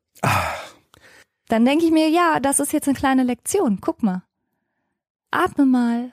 Dann 1.49 1.65
denke 1.65 1.85
ich 1.85 1.93
mir, 1.93 2.09
ja, 2.09 2.41
das 2.41 2.59
ist 2.59 2.73
jetzt 2.73 2.89
eine 2.89 2.97
kleine 2.97 3.23
Lektion. 3.23 3.79
Guck 3.81 4.03
mal. 4.03 4.23
Atme 5.31 5.67
mal, 5.67 6.13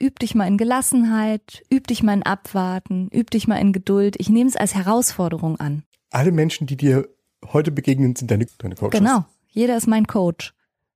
üb 0.00 0.18
dich 0.18 0.34
mal 0.34 0.46
in 0.46 0.58
Gelassenheit, 0.58 1.62
üb 1.72 1.86
dich 1.86 2.02
mal 2.02 2.14
in 2.14 2.22
Abwarten, 2.22 3.08
üb 3.14 3.30
dich 3.30 3.46
mal 3.46 3.56
in 3.56 3.72
Geduld. 3.72 4.16
Ich 4.18 4.28
nehme 4.28 4.48
es 4.48 4.56
als 4.56 4.74
Herausforderung 4.74 5.58
an. 5.60 5.84
Alle 6.10 6.32
Menschen, 6.32 6.66
die 6.66 6.76
dir 6.76 7.08
heute 7.52 7.70
begegnen, 7.70 8.16
sind 8.16 8.30
deine, 8.30 8.46
deine 8.58 8.74
Coaches. 8.74 8.98
Genau. 8.98 9.24
Jeder 9.48 9.76
ist 9.76 9.86
mein 9.86 10.06
Coach. 10.06 10.52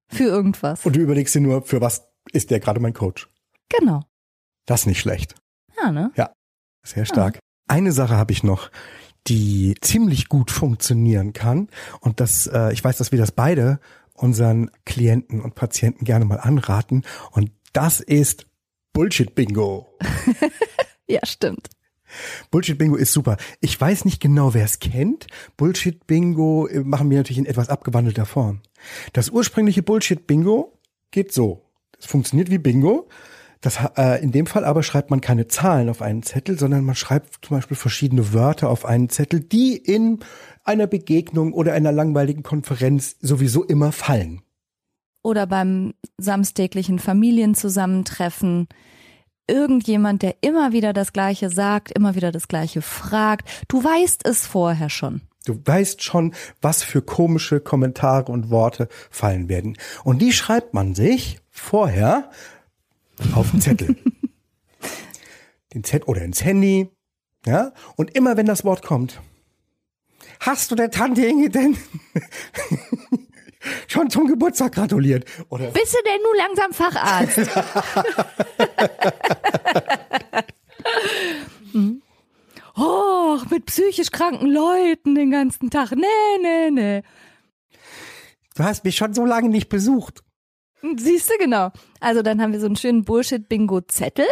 Für 0.09 0.25
irgendwas. 0.25 0.85
Und 0.85 0.97
du 0.97 1.01
überlegst 1.01 1.35
dir 1.35 1.41
nur, 1.41 1.63
für 1.63 1.81
was 1.81 2.09
ist 2.33 2.51
der 2.51 2.61
gerade 2.61 2.81
mein 2.81 2.95
Coach? 2.95 3.29
Genau. 3.69 4.05
Das 4.67 4.81
ist 4.81 4.87
nicht 4.87 5.01
schlecht. 5.01 5.35
Ja, 5.81 5.93
ne? 5.93 6.11
Sehr 6.83 7.05
stark. 7.05 7.39
Eine 7.69 7.93
Sache 7.93 8.17
habe 8.17 8.33
ich 8.33 8.43
noch, 8.43 8.71
die 9.27 9.75
ziemlich 9.81 10.29
gut 10.29 10.51
funktionieren 10.51 11.33
kann. 11.33 11.69
Und 12.01 12.21
das, 12.21 12.47
äh, 12.47 12.73
ich 12.73 12.83
weiß, 12.83 12.97
dass 12.97 13.13
wir 13.13 13.19
das 13.19 13.33
beide 13.33 13.79
unseren 14.15 14.71
Klienten 14.85 15.41
und 15.41 15.55
Patienten 15.55 16.05
gerne 16.05 16.25
mal 16.25 16.41
anraten. 16.41 17.05
Und 17.31 17.53
das 17.73 18.01
ist 18.01 18.47
Bullshit-Bingo. 18.93 19.87
Ja, 21.11 21.21
stimmt. 21.25 21.71
Bullshit-Bingo 22.51 22.97
ist 22.97 23.13
super. 23.13 23.37
Ich 23.61 23.81
weiß 23.81 24.05
nicht 24.05 24.21
genau, 24.21 24.55
wer 24.55 24.65
es 24.65 24.79
kennt. 24.79 25.27
Bullshit-Bingo 25.57 26.67
äh, 26.67 26.81
machen 26.81 27.11
wir 27.11 27.19
natürlich 27.19 27.39
in 27.39 27.47
etwas 27.47 27.69
abgewandelter 27.69 28.27
Form. 28.27 28.61
Das 29.13 29.31
ursprüngliche 29.31 29.83
Bullshit-Bingo 29.83 30.79
geht 31.11 31.33
so. 31.33 31.65
Es 31.99 32.07
funktioniert 32.07 32.51
wie 32.51 32.59
Bingo. 32.59 33.09
Das, 33.61 33.79
äh, 33.97 34.23
in 34.23 34.31
dem 34.31 34.47
Fall 34.47 34.65
aber 34.65 34.85
schreibt 34.85 35.11
man 35.11 35.21
keine 35.21 35.49
Zahlen 35.49 35.89
auf 35.89 36.01
einen 36.01 36.23
Zettel, 36.23 36.59
sondern 36.59 36.85
man 36.85 36.95
schreibt 36.95 37.45
zum 37.45 37.57
Beispiel 37.57 37.77
verschiedene 37.77 38.33
Wörter 38.33 38.71
auf 38.71 38.85
einen 38.85 39.09
Zettel, 39.09 39.41
die 39.41 39.77
in 39.77 40.21
einer 40.63 40.87
Begegnung 40.87 41.53
oder 41.53 41.73
einer 41.73 41.91
langweiligen 41.91 42.45
Konferenz 42.45 43.17
sowieso 43.21 43.65
immer 43.65 43.91
fallen. 43.91 44.43
Oder 45.23 45.47
beim 45.47 45.95
samstäglichen 46.19 47.01
Familienzusammentreffen. 47.01 48.69
Irgendjemand, 49.49 50.23
der 50.23 50.37
immer 50.43 50.73
wieder 50.73 50.93
das 50.93 51.13
Gleiche 51.13 51.51
sagt, 51.51 51.91
immer 51.93 52.15
wieder 52.15 52.33
das 52.33 52.49
Gleiche 52.49 52.83
fragt. 52.83 53.49
Du 53.69 53.83
weißt 53.83 54.27
es 54.27 54.47
vorher 54.47 54.91
schon. 54.91 55.23
Du 55.47 55.59
weißt 55.65 56.03
schon, 56.03 56.35
was 56.61 56.83
für 56.83 57.01
komische 57.01 57.61
Kommentare 57.61 58.31
und 58.31 58.51
Worte 58.51 58.89
fallen 59.11 59.49
werden. 59.49 59.79
Und 60.05 60.21
die 60.21 60.33
schreibt 60.33 60.75
man 60.75 60.95
sich 60.95 61.41
vorher 61.51 62.31
auf 63.35 63.51
den 63.51 63.63
Zettel. 63.63 63.97
den 65.75 65.85
Zettel 65.85 66.09
oder 66.09 66.23
ins 66.23 66.45
Handy. 66.45 66.91
Ja? 67.47 67.73
Und 67.97 68.15
immer 68.15 68.37
wenn 68.37 68.47
das 68.47 68.65
Wort 68.65 68.83
kommt, 68.83 69.23
hast 70.41 70.71
du 70.71 70.75
der 70.75 70.91
Tante 70.91 71.25
Inge 71.25 71.49
denn 71.49 71.77
schon 73.87 74.11
zum 74.11 74.27
Geburtstag 74.27 74.73
gratuliert? 74.73 75.25
Oder 75.49 75.71
Bist 75.71 75.95
du 75.95 75.99
denn 76.05 76.21
nun 76.23 76.37
langsam 76.37 76.73
Facharzt? 76.73 77.51
Hm. 81.73 82.03
Och, 82.79 83.51
mit 83.51 83.67
psychisch 83.67 84.11
kranken 84.13 84.47
Leuten 84.47 85.15
den 85.17 85.31
ganzen 85.33 85.69
Tag. 85.71 85.93
Nee, 85.93 86.07
nee, 86.43 86.71
nee. 86.71 87.03
du 88.55 88.63
hast 88.63 88.85
mich 88.85 88.97
schon 88.97 89.15
so 89.15 89.25
lange 89.25 89.49
nicht 89.49 89.69
besucht. 89.69 90.23
Siehst 90.97 91.29
du 91.29 91.35
genau. 91.39 91.71
Also 91.99 92.23
dann 92.23 92.41
haben 92.41 92.53
wir 92.53 92.61
so 92.61 92.67
einen 92.67 92.77
schönen 92.77 93.05
Bullshit-Bingo-Zettel. 93.05 94.27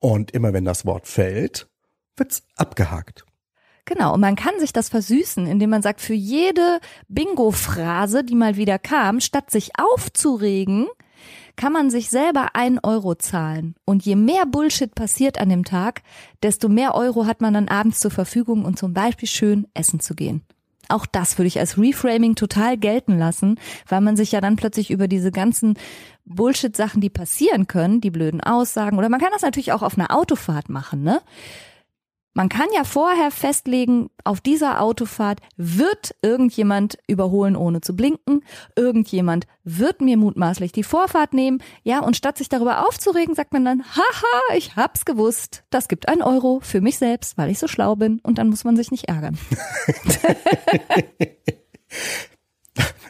Und 0.00 0.32
immer 0.32 0.52
wenn 0.52 0.64
das 0.64 0.84
Wort 0.84 1.06
fällt, 1.06 1.68
wird's 2.16 2.42
abgehakt. 2.56 3.25
Genau, 3.86 4.14
und 4.14 4.20
man 4.20 4.34
kann 4.34 4.58
sich 4.58 4.72
das 4.72 4.88
versüßen, 4.88 5.46
indem 5.46 5.70
man 5.70 5.80
sagt, 5.80 6.00
für 6.00 6.12
jede 6.12 6.80
Bingo-Phrase, 7.08 8.24
die 8.24 8.34
mal 8.34 8.56
wieder 8.56 8.80
kam, 8.80 9.20
statt 9.20 9.50
sich 9.50 9.70
aufzuregen, 9.78 10.88
kann 11.54 11.72
man 11.72 11.88
sich 11.88 12.10
selber 12.10 12.48
ein 12.54 12.80
Euro 12.82 13.14
zahlen. 13.14 13.76
Und 13.84 14.04
je 14.04 14.16
mehr 14.16 14.44
Bullshit 14.44 14.92
passiert 14.92 15.38
an 15.38 15.48
dem 15.48 15.64
Tag, 15.64 16.02
desto 16.42 16.68
mehr 16.68 16.96
Euro 16.96 17.26
hat 17.26 17.40
man 17.40 17.54
dann 17.54 17.68
abends 17.68 18.00
zur 18.00 18.10
Verfügung, 18.10 18.64
um 18.64 18.76
zum 18.76 18.92
Beispiel 18.92 19.28
schön 19.28 19.68
essen 19.72 20.00
zu 20.00 20.14
gehen. 20.14 20.42
Auch 20.88 21.06
das 21.06 21.38
würde 21.38 21.48
ich 21.48 21.58
als 21.58 21.78
Reframing 21.78 22.34
total 22.34 22.76
gelten 22.76 23.18
lassen, 23.18 23.58
weil 23.88 24.00
man 24.00 24.16
sich 24.16 24.32
ja 24.32 24.40
dann 24.40 24.56
plötzlich 24.56 24.90
über 24.90 25.08
diese 25.08 25.30
ganzen 25.30 25.78
Bullshit-Sachen, 26.24 27.00
die 27.00 27.10
passieren 27.10 27.68
können, 27.68 28.00
die 28.00 28.10
blöden 28.10 28.40
Aussagen, 28.40 28.98
oder 28.98 29.08
man 29.08 29.20
kann 29.20 29.32
das 29.32 29.42
natürlich 29.42 29.72
auch 29.72 29.82
auf 29.82 29.96
einer 29.96 30.14
Autofahrt 30.14 30.68
machen, 30.68 31.02
ne? 31.02 31.20
Man 32.36 32.50
kann 32.50 32.66
ja 32.76 32.84
vorher 32.84 33.30
festlegen, 33.30 34.10
auf 34.22 34.42
dieser 34.42 34.82
Autofahrt 34.82 35.40
wird 35.56 36.14
irgendjemand 36.20 36.98
überholen, 37.06 37.56
ohne 37.56 37.80
zu 37.80 37.96
blinken. 37.96 38.44
Irgendjemand 38.76 39.46
wird 39.64 40.02
mir 40.02 40.18
mutmaßlich 40.18 40.70
die 40.70 40.82
Vorfahrt 40.82 41.32
nehmen. 41.32 41.62
Ja, 41.82 42.00
und 42.00 42.14
statt 42.14 42.36
sich 42.36 42.50
darüber 42.50 42.86
aufzuregen, 42.86 43.34
sagt 43.34 43.54
man 43.54 43.64
dann, 43.64 43.84
haha, 43.84 44.54
ich 44.54 44.76
hab's 44.76 45.06
gewusst. 45.06 45.64
Das 45.70 45.88
gibt 45.88 46.10
ein 46.10 46.20
Euro 46.20 46.60
für 46.62 46.82
mich 46.82 46.98
selbst, 46.98 47.38
weil 47.38 47.50
ich 47.50 47.58
so 47.58 47.68
schlau 47.68 47.96
bin. 47.96 48.20
Und 48.22 48.36
dann 48.36 48.50
muss 48.50 48.64
man 48.64 48.76
sich 48.76 48.90
nicht 48.90 49.08
ärgern. 49.08 49.38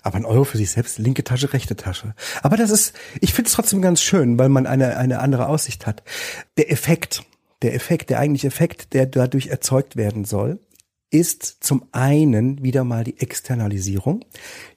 Aber 0.05 0.19
ein 0.19 0.25
Euro 0.25 0.45
für 0.45 0.57
sich 0.57 0.71
selbst, 0.71 0.99
linke 1.01 1.25
Tasche, 1.25 1.53
rechte 1.53 1.75
Tasche. 1.75 2.15
Aber 2.45 2.57
das 2.57 2.71
ist, 2.71 2.95
ich 3.21 3.35
finde 3.35 3.49
es 3.49 3.55
trotzdem 3.55 3.83
ganz 3.83 4.01
schön, 4.03 4.39
weil 4.39 4.51
man 4.51 4.69
eine, 4.69 4.97
eine 4.97 5.19
andere 5.19 5.49
Aussicht 5.49 5.85
hat. 5.85 6.05
Der 6.59 6.71
Effekt, 6.71 7.25
der 7.67 7.75
Effekt, 7.75 8.11
der 8.11 8.21
eigentliche 8.21 8.47
Effekt, 8.47 8.95
der 8.95 9.07
dadurch 9.07 9.49
erzeugt 9.49 9.97
werden 9.97 10.25
soll, 10.25 10.61
ist 11.11 11.65
zum 11.65 11.85
einen 11.91 12.63
wieder 12.63 12.85
mal 12.85 13.03
die 13.03 13.19
Externalisierung. 13.19 14.25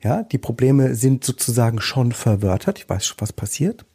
Ja, 0.02 0.24
die 0.24 0.40
Probleme 0.40 0.96
sind 0.96 1.24
sozusagen 1.24 1.82
schon 1.82 2.14
verwörtert. 2.14 2.80
Ich 2.80 2.90
weiß 2.90 3.06
schon, 3.06 3.18
was 3.20 3.32
passiert. 3.32 3.86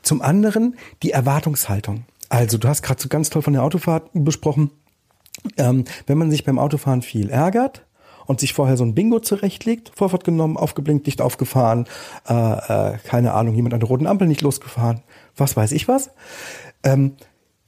Zum 0.00 0.22
anderen 0.22 0.76
die 1.02 1.10
Erwartungshaltung. 1.10 2.06
Also 2.30 2.56
du 2.56 2.66
hast 2.66 2.80
gerade 2.80 3.02
so 3.02 3.10
ganz 3.10 3.28
toll 3.28 3.42
von 3.42 3.52
der 3.52 3.62
Autofahrt 3.62 4.08
besprochen. 4.14 4.70
Ähm, 5.58 5.84
wenn 6.06 6.16
man 6.16 6.30
sich 6.30 6.44
beim 6.44 6.58
Autofahren 6.58 7.02
viel 7.02 7.28
ärgert 7.28 7.84
und 8.24 8.40
sich 8.40 8.54
vorher 8.54 8.78
so 8.78 8.84
ein 8.84 8.94
Bingo 8.94 9.20
zurechtlegt, 9.20 9.92
Vorfahrt 9.94 10.24
genommen, 10.24 10.56
aufgeblinkt, 10.56 11.04
nicht 11.04 11.20
aufgefahren, 11.20 11.86
äh, 12.26 12.32
äh, 12.94 12.98
keine 13.04 13.34
Ahnung, 13.34 13.54
jemand 13.54 13.74
an 13.74 13.80
der 13.80 13.88
roten 13.90 14.06
Ampel 14.06 14.28
nicht 14.28 14.40
losgefahren, 14.40 15.02
was 15.36 15.58
weiß 15.58 15.72
ich 15.72 15.88
was, 15.88 16.10
ähm, 16.84 17.16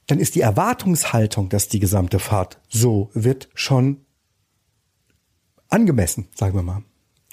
dann 0.07 0.19
ist 0.19 0.35
die 0.35 0.41
Erwartungshaltung, 0.41 1.49
dass 1.49 1.67
die 1.67 1.79
gesamte 1.79 2.19
Fahrt 2.19 2.59
so 2.67 3.09
wird, 3.13 3.49
schon 3.53 4.05
angemessen, 5.69 6.27
sagen 6.35 6.55
wir 6.55 6.63
mal. 6.63 6.83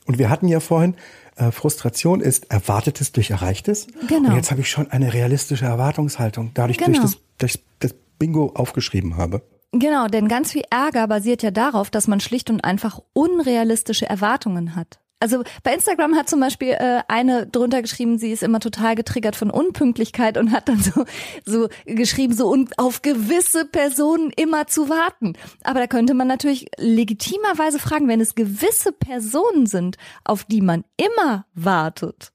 Und 0.06 0.18
wir 0.18 0.30
hatten 0.30 0.48
ja 0.48 0.60
vorhin, 0.60 0.96
äh, 1.36 1.50
Frustration 1.50 2.20
ist 2.20 2.50
Erwartetes 2.50 3.12
durch 3.12 3.30
Erreichtes. 3.30 3.86
Genau. 4.08 4.30
Und 4.30 4.36
jetzt 4.36 4.50
habe 4.50 4.60
ich 4.60 4.70
schon 4.70 4.90
eine 4.90 5.12
realistische 5.12 5.66
Erwartungshaltung, 5.66 6.52
dadurch, 6.54 6.78
Genau. 6.78 6.98
durch, 6.98 7.00
das, 7.00 7.18
durch 7.38 7.64
das 7.78 7.94
Bingo 8.18 8.52
aufgeschrieben 8.54 9.16
habe. 9.16 9.42
Genau, 9.72 10.08
denn 10.08 10.26
ganz 10.26 10.52
viel 10.52 10.64
Ärger 10.70 11.06
basiert 11.06 11.42
ja 11.42 11.52
darauf, 11.52 11.90
dass 11.90 12.08
man 12.08 12.18
schlicht 12.18 12.50
und 12.50 12.64
einfach 12.64 13.00
unrealistische 13.12 14.06
Erwartungen 14.08 14.74
hat. 14.74 14.98
Also 15.20 15.42
bei 15.62 15.74
Instagram 15.74 16.16
hat 16.16 16.30
zum 16.30 16.40
Beispiel 16.40 16.70
äh, 16.70 17.02
eine 17.06 17.46
drunter 17.46 17.82
geschrieben, 17.82 18.18
sie 18.18 18.32
ist 18.32 18.42
immer 18.42 18.58
total 18.58 18.94
getriggert 18.94 19.36
von 19.36 19.50
Unpünktlichkeit 19.50 20.38
und 20.38 20.50
hat 20.50 20.68
dann 20.68 20.80
so, 20.82 21.04
so 21.44 21.68
geschrieben, 21.84 22.34
so 22.34 22.48
und 22.48 22.78
auf 22.78 23.02
gewisse 23.02 23.66
Personen 23.66 24.30
immer 24.34 24.66
zu 24.66 24.88
warten. 24.88 25.34
Aber 25.62 25.80
da 25.80 25.86
könnte 25.86 26.14
man 26.14 26.26
natürlich 26.26 26.66
legitimerweise 26.78 27.78
fragen, 27.78 28.08
wenn 28.08 28.22
es 28.22 28.34
gewisse 28.34 28.92
Personen 28.92 29.66
sind, 29.66 29.98
auf 30.24 30.44
die 30.44 30.62
man 30.62 30.84
immer 30.96 31.44
wartet, 31.54 32.32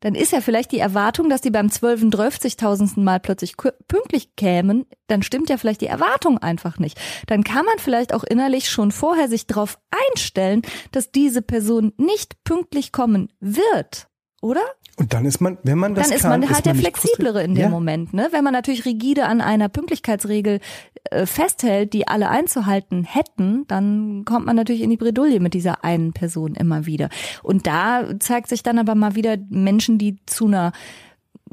dann 0.00 0.14
ist 0.14 0.32
ja 0.32 0.40
vielleicht 0.40 0.72
die 0.72 0.78
Erwartung, 0.78 1.28
dass 1.28 1.40
die 1.40 1.50
beim 1.50 1.70
12. 1.70 2.04
12.000. 2.04 3.00
Mal 3.00 3.20
plötzlich 3.20 3.56
pünktlich 3.56 4.34
kämen, 4.36 4.86
dann 5.06 5.22
stimmt 5.22 5.50
ja 5.50 5.56
vielleicht 5.56 5.80
die 5.82 5.86
Erwartung 5.86 6.38
einfach 6.38 6.78
nicht. 6.78 6.98
Dann 7.26 7.44
kann 7.44 7.64
man 7.64 7.78
vielleicht 7.78 8.12
auch 8.14 8.24
innerlich 8.24 8.68
schon 8.68 8.92
vorher 8.92 9.28
sich 9.28 9.46
darauf 9.46 9.78
einstellen, 10.10 10.62
dass 10.92 11.12
diese 11.12 11.42
Person 11.42 11.92
nicht 11.96 12.42
pünktlich 12.44 12.92
kommen 12.92 13.32
wird, 13.40 14.08
oder? 14.40 14.62
Und 15.00 15.14
dann 15.14 15.24
ist 15.24 15.40
man, 15.40 15.56
wenn 15.62 15.78
man 15.78 15.94
das 15.94 16.08
dann 16.08 16.16
ist 16.16 16.22
kann, 16.22 16.40
man 16.40 16.50
halt 16.50 16.66
der 16.66 16.74
nicht 16.74 16.82
Flexiblere 16.82 17.32
frustriert. 17.32 17.48
in 17.48 17.54
dem 17.54 17.62
ja. 17.62 17.68
Moment, 17.70 18.12
ne? 18.12 18.28
Wenn 18.32 18.44
man 18.44 18.52
natürlich 18.52 18.84
rigide 18.84 19.24
an 19.24 19.40
einer 19.40 19.70
Pünktlichkeitsregel 19.70 20.60
äh, 21.04 21.24
festhält, 21.24 21.94
die 21.94 22.06
alle 22.06 22.28
einzuhalten 22.28 23.04
hätten, 23.04 23.66
dann 23.66 24.26
kommt 24.26 24.44
man 24.44 24.56
natürlich 24.56 24.82
in 24.82 24.90
die 24.90 24.98
Bredouille 24.98 25.40
mit 25.40 25.54
dieser 25.54 25.84
einen 25.84 26.12
Person 26.12 26.54
immer 26.54 26.84
wieder. 26.84 27.08
Und 27.42 27.66
da 27.66 28.04
zeigt 28.18 28.50
sich 28.50 28.62
dann 28.62 28.78
aber 28.78 28.94
mal 28.94 29.14
wieder 29.14 29.38
Menschen, 29.48 29.96
die 29.96 30.18
zu 30.26 30.48
einer 30.48 30.72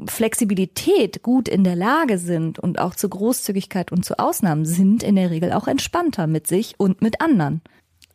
Flexibilität 0.06 1.22
gut 1.22 1.48
in 1.48 1.64
der 1.64 1.74
Lage 1.74 2.18
sind 2.18 2.58
und 2.58 2.78
auch 2.78 2.94
zur 2.94 3.08
Großzügigkeit 3.08 3.92
und 3.92 4.04
zu 4.04 4.18
Ausnahmen 4.18 4.66
sind 4.66 5.02
in 5.02 5.16
der 5.16 5.30
Regel 5.30 5.52
auch 5.54 5.68
entspannter 5.68 6.26
mit 6.26 6.46
sich 6.46 6.74
und 6.76 7.00
mit 7.00 7.22
anderen. 7.22 7.62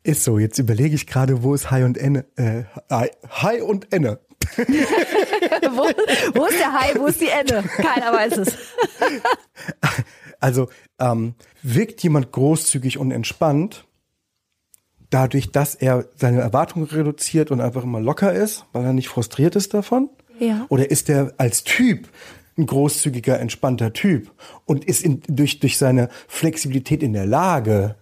Ist 0.03 0.25
so, 0.25 0.38
jetzt 0.38 0.59
überlege 0.59 0.93
ich 0.93 1.07
gerade, 1.07 1.41
wo 1.41 1.55
ist 1.55 1.71
Hai 1.71 1.86
und 1.86 1.97
Enne? 1.97 2.25
Äh, 2.36 2.65
Hai 2.91 3.63
und 3.63 3.91
Enne. 3.91 4.19
wo, 5.72 6.39
wo 6.39 6.45
ist 6.45 6.60
der 6.60 6.74
Hai, 6.74 6.93
wo 6.97 7.08
ist 7.08 7.22
die 7.22 7.30
Ende? 7.30 7.64
Keiner 7.78 8.14
weiß 8.14 8.38
es. 8.38 8.58
Also 10.39 10.68
ähm, 10.99 11.36
wirkt 11.62 12.04
jemand 12.04 12.34
großzügig 12.34 12.97
und 12.97 13.12
entspannt, 13.12 13.86
dadurch, 15.10 15.51
dass 15.51 15.74
er 15.74 16.06
seine 16.18 16.41
Erwartungen 16.41 16.86
reduziert 16.86 17.49
und 17.49 17.62
einfach 17.62 17.84
immer 17.84 18.01
locker 18.01 18.34
ist, 18.34 18.66
weil 18.74 18.84
er 18.84 18.91
nicht 18.91 19.08
frustriert 19.08 19.56
ist 19.56 19.74
davon? 19.74 20.10
Ja. 20.39 20.66
Oder 20.68 20.91
ist 20.91 21.10
er 21.10 21.34
als 21.38 21.64
Typ 21.64 22.10
ein 22.58 22.66
großzügiger, 22.66 23.39
entspannter 23.39 23.93
Typ 23.93 24.32
und 24.66 24.84
ist 24.84 25.04
in, 25.04 25.22
durch, 25.28 25.60
durch 25.60 25.78
seine 25.78 26.10
Flexibilität 26.28 27.04
in 27.04 27.14
der 27.14 27.26
Lage, 27.26 27.95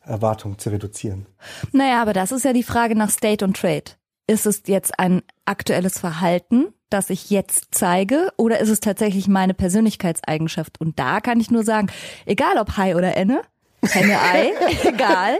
Erwartungen 0.00 0.58
zu 0.58 0.70
reduzieren? 0.70 1.26
Naja, 1.72 2.00
aber 2.00 2.14
das 2.14 2.32
ist 2.32 2.44
ja 2.44 2.52
die 2.52 2.62
Frage 2.62 2.94
nach 2.94 3.10
State 3.10 3.44
und 3.44 3.56
Trade. 3.56 3.97
Ist 4.28 4.46
es 4.46 4.62
jetzt 4.66 5.00
ein 5.00 5.22
aktuelles 5.46 5.98
Verhalten, 5.98 6.66
das 6.90 7.10
ich 7.10 7.30
jetzt 7.30 7.68
zeige, 7.70 8.30
oder 8.36 8.60
ist 8.60 8.68
es 8.68 8.80
tatsächlich 8.80 9.26
meine 9.26 9.54
Persönlichkeitseigenschaft? 9.54 10.80
Und 10.80 10.98
da 10.98 11.20
kann 11.20 11.40
ich 11.40 11.50
nur 11.50 11.64
sagen, 11.64 11.88
egal 12.26 12.58
ob 12.58 12.76
Hai 12.76 12.94
oder 12.94 13.16
Enne, 13.16 13.40
Henne 13.82 14.20
Ei, 14.20 14.52
egal, 14.84 15.38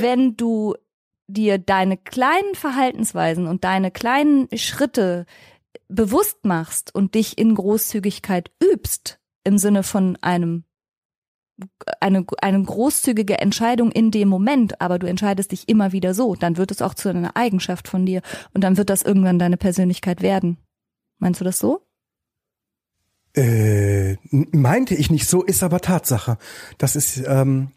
wenn 0.00 0.36
du 0.36 0.74
dir 1.26 1.58
deine 1.58 1.98
kleinen 1.98 2.54
Verhaltensweisen 2.54 3.46
und 3.46 3.64
deine 3.64 3.90
kleinen 3.90 4.48
Schritte 4.56 5.26
bewusst 5.88 6.44
machst 6.44 6.94
und 6.94 7.14
dich 7.14 7.38
in 7.38 7.54
Großzügigkeit 7.54 8.50
übst, 8.62 9.20
im 9.44 9.58
Sinne 9.58 9.82
von 9.82 10.16
einem 10.22 10.64
eine, 12.00 12.24
eine 12.40 12.62
großzügige 12.62 13.38
Entscheidung 13.38 13.92
in 13.92 14.10
dem 14.10 14.28
Moment, 14.28 14.80
aber 14.80 14.98
du 14.98 15.06
entscheidest 15.06 15.52
dich 15.52 15.68
immer 15.68 15.92
wieder 15.92 16.14
so, 16.14 16.34
dann 16.34 16.56
wird 16.56 16.70
es 16.70 16.82
auch 16.82 16.94
zu 16.94 17.08
einer 17.08 17.36
Eigenschaft 17.36 17.88
von 17.88 18.06
dir 18.06 18.22
und 18.52 18.64
dann 18.64 18.76
wird 18.76 18.90
das 18.90 19.02
irgendwann 19.02 19.38
deine 19.38 19.56
Persönlichkeit 19.56 20.22
werden. 20.22 20.58
Meinst 21.18 21.40
du 21.40 21.44
das 21.44 21.58
so? 21.58 21.82
Äh, 23.36 24.16
meinte 24.30 24.94
ich 24.94 25.10
nicht 25.10 25.28
so, 25.28 25.42
ist 25.42 25.62
aber 25.62 25.80
Tatsache. 25.80 26.38
Das 26.78 26.94
ist, 26.94 27.22
ähm, 27.26 27.72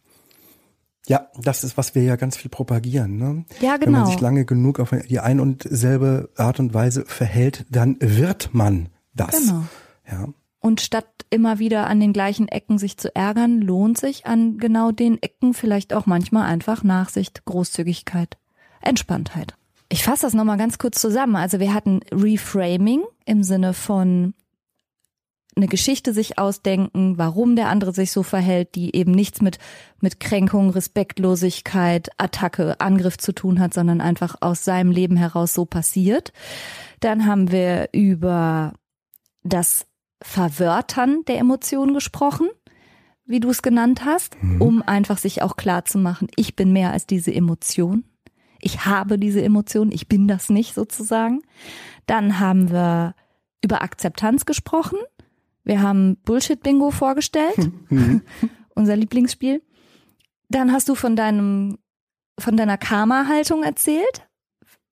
ja, 1.07 1.27
das 1.41 1.63
ist, 1.63 1.77
was 1.77 1.95
wir 1.95 2.03
ja 2.03 2.15
ganz 2.15 2.37
viel 2.37 2.49
propagieren. 2.49 3.17
Ne? 3.17 3.45
Ja, 3.61 3.77
Wenn 3.79 3.91
man 3.91 4.01
genau. 4.01 4.05
sich 4.05 4.19
lange 4.19 4.45
genug 4.45 4.79
auf 4.79 4.91
die 5.07 5.19
ein 5.19 5.39
und 5.39 5.63
selbe 5.67 6.29
Art 6.35 6.59
und 6.59 6.73
Weise 6.73 7.05
verhält, 7.05 7.65
dann 7.69 7.97
wird 7.99 8.53
man 8.53 8.89
das. 9.13 9.31
Genau. 9.31 9.63
Ja. 10.09 10.27
Und 10.59 10.81
statt 10.81 11.07
immer 11.29 11.59
wieder 11.59 11.87
an 11.87 11.99
den 11.99 12.13
gleichen 12.13 12.47
Ecken 12.47 12.77
sich 12.77 12.97
zu 12.97 13.15
ärgern, 13.15 13.61
lohnt 13.61 13.97
sich 13.97 14.25
an 14.25 14.57
genau 14.57 14.91
den 14.91 15.21
Ecken 15.21 15.53
vielleicht 15.53 15.93
auch 15.93 16.05
manchmal 16.05 16.49
einfach 16.49 16.83
Nachsicht, 16.83 17.45
Großzügigkeit, 17.45 18.37
Entspanntheit. 18.81 19.53
Ich 19.89 20.03
fasse 20.03 20.23
das 20.23 20.33
nochmal 20.33 20.57
ganz 20.57 20.77
kurz 20.77 20.99
zusammen. 20.99 21.35
Also 21.35 21.59
wir 21.59 21.73
hatten 21.73 22.01
Reframing 22.11 23.03
im 23.25 23.43
Sinne 23.43 23.73
von 23.73 24.33
eine 25.57 25.67
Geschichte 25.67 26.13
sich 26.13 26.37
ausdenken, 26.37 27.17
warum 27.17 27.55
der 27.55 27.69
andere 27.69 27.91
sich 27.91 28.11
so 28.11 28.23
verhält, 28.23 28.75
die 28.75 28.95
eben 28.95 29.11
nichts 29.11 29.41
mit, 29.41 29.57
mit 29.99 30.19
Kränkung, 30.19 30.69
Respektlosigkeit, 30.69 32.09
Attacke, 32.17 32.79
Angriff 32.79 33.17
zu 33.17 33.33
tun 33.33 33.59
hat, 33.59 33.73
sondern 33.73 33.99
einfach 33.99 34.35
aus 34.41 34.63
seinem 34.63 34.91
Leben 34.91 35.17
heraus 35.17 35.53
so 35.53 35.65
passiert. 35.65 36.31
Dann 36.99 37.25
haben 37.25 37.51
wir 37.51 37.89
über 37.91 38.73
das 39.43 39.86
Verwörtern 40.21 41.23
der 41.27 41.37
Emotionen 41.39 41.93
gesprochen, 41.93 42.49
wie 43.25 43.39
du 43.39 43.49
es 43.49 43.61
genannt 43.61 44.05
hast, 44.05 44.37
um 44.59 44.81
einfach 44.81 45.17
sich 45.17 45.41
auch 45.41 45.57
klar 45.57 45.85
zu 45.85 45.97
machen, 45.97 46.29
ich 46.35 46.55
bin 46.55 46.71
mehr 46.71 46.91
als 46.91 47.05
diese 47.05 47.33
Emotion. 47.33 48.05
Ich 48.59 48.85
habe 48.85 49.19
diese 49.19 49.43
Emotion, 49.43 49.91
ich 49.91 50.07
bin 50.07 50.27
das 50.27 50.49
nicht 50.49 50.73
sozusagen. 50.73 51.41
Dann 52.05 52.39
haben 52.39 52.71
wir 52.71 53.15
über 53.63 53.81
Akzeptanz 53.81 54.45
gesprochen. 54.45 54.97
Wir 55.63 55.81
haben 55.81 56.15
Bullshit-Bingo 56.23 56.91
vorgestellt, 56.91 57.71
unser 58.75 58.95
Lieblingsspiel. 58.95 59.61
Dann 60.49 60.71
hast 60.71 60.87
du 60.87 60.95
von 60.95 61.15
deinem, 61.15 61.77
von 62.39 62.55
deiner 62.55 62.77
Karma-Haltung 62.77 63.63
erzählt. 63.63 64.27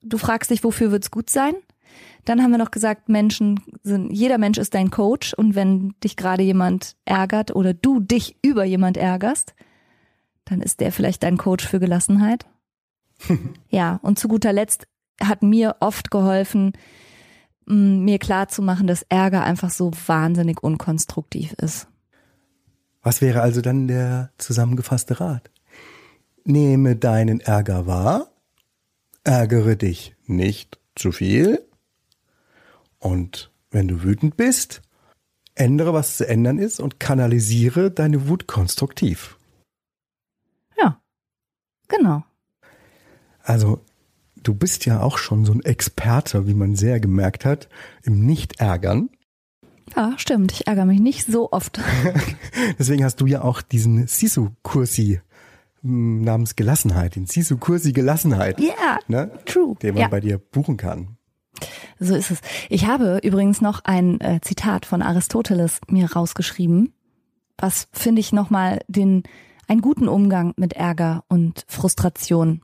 Du 0.01 0.17
fragst 0.17 0.51
dich, 0.51 0.63
wofür 0.63 0.91
wird's 0.91 1.09
gut 1.09 1.30
sein? 1.30 1.55
Dann 2.26 2.41
haben 2.41 2.51
wir 2.51 2.57
noch 2.57 2.71
gesagt, 2.71 3.07
Menschen 3.07 3.61
sind, 3.84 4.11
jeder 4.11 4.39
Mensch 4.39 4.57
ist 4.57 4.73
dein 4.73 4.89
Coach 4.89 5.34
und 5.36 5.53
wenn 5.53 5.93
dich 6.03 6.17
gerade 6.17 6.41
jemand 6.41 6.95
ärgert 7.05 7.55
oder 7.55 7.73
du 7.76 7.99
dich 7.99 8.36
über 8.41 8.65
jemand 8.65 8.97
ärgerst, 8.97 9.53
dann 10.43 10.61
ist 10.61 10.80
der 10.80 10.91
vielleicht 10.91 11.21
dein 11.23 11.38
Coach 11.38 11.67
für 11.67 11.80
Gelassenheit. 11.80 12.45
ja, 13.69 13.99
und 14.01 14.17
zu 14.17 14.28
guter 14.28 14.51
Letzt 14.51 14.88
hat 15.21 15.43
mir 15.43 15.78
oft 15.80 16.09
geholfen, 16.09 16.73
mir 17.67 18.19
klar 18.19 18.47
zu 18.47 18.61
machen, 18.61 18.88
dass 18.88 19.03
Ärger 19.03 19.43
einfach 19.43 19.69
so 19.69 19.91
wahnsinnig 20.07 20.61
unkonstruktiv 20.63 21.53
ist. 21.53 21.88
Was 23.01 23.21
wäre 23.21 23.41
also 23.41 23.61
dann 23.61 23.88
der 23.88 24.32
zusammengefasste 24.39 25.19
Rat? 25.19 25.51
Nehme 26.43 26.95
deinen 26.95 27.39
Ärger 27.39 27.86
wahr, 27.86 28.32
ärgere 29.23 29.76
dich 29.76 30.15
nicht 30.26 30.80
zu 30.95 31.11
viel 31.11 31.65
und 33.06 33.51
wenn 33.70 33.88
du 33.88 34.01
wütend 34.03 34.36
bist, 34.36 34.82
ändere, 35.53 35.93
was 35.93 36.18
zu 36.18 36.28
ändern 36.28 36.58
ist 36.58 36.80
und 36.80 36.99
kanalisiere 36.99 37.91
deine 37.91 38.28
Wut 38.28 38.47
konstruktiv. 38.47 39.38
Ja, 40.78 40.99
genau. 41.88 42.24
Also, 43.43 43.80
du 44.41 44.56
bist 44.56 44.86
ja 44.88 45.01
auch 45.01 45.20
schon 45.20 45.45
so 45.45 45.53
ein 45.53 45.64
Experte, 45.64 46.47
wie 46.47 46.56
man 46.56 46.76
sehr 46.76 46.99
gemerkt 46.99 47.45
hat, 47.45 47.70
im 48.01 48.26
Nicht-Ärgern. 48.26 49.10
Ja, 49.95 50.14
stimmt. 50.18 50.51
Ich 50.51 50.66
ärgere 50.66 50.86
mich 50.86 50.99
nicht 50.99 51.28
so 51.28 51.51
oft. 51.51 51.80
Deswegen 52.80 53.03
hast 53.03 53.22
du 53.22 53.28
ja 53.28 53.43
auch 53.43 53.62
diesen 53.62 54.08
Sisu-Kursi 54.08 55.22
m, 55.84 56.22
namens 56.24 56.56
Gelassenheit, 56.56 57.16
den 57.16 57.28
Sisu-Kursi 57.28 57.93
Gelassenheit, 57.93 58.60
Ja, 58.60 58.97
ne? 59.08 59.30
true. 59.45 59.76
den 59.76 59.93
man 59.93 60.01
Ja. 60.01 60.08
bei 60.08 60.22
dir 60.22 60.39
buchen 60.39 60.78
kann. 60.78 61.18
So 61.99 62.16
ist 62.16 62.32
es. 62.32 62.41
Ich 62.70 62.86
habe 62.86 63.20
übrigens 63.24 63.62
noch 63.62 63.82
ein 63.84 64.20
äh, 64.22 64.41
Zitat 64.41 64.86
von 64.86 65.01
Aristoteles 65.01 65.80
mir 65.88 66.12
rausgeschrieben, 66.12 66.93
was 67.58 67.88
finde 67.93 68.20
ich 68.20 68.34
nochmal 68.34 68.82
den, 68.88 69.24
einen 69.68 69.82
guten 69.82 70.08
Umgang 70.08 70.53
mit 70.58 70.74
Ärger 70.74 71.24
und 71.28 71.66
Frustration 71.68 72.62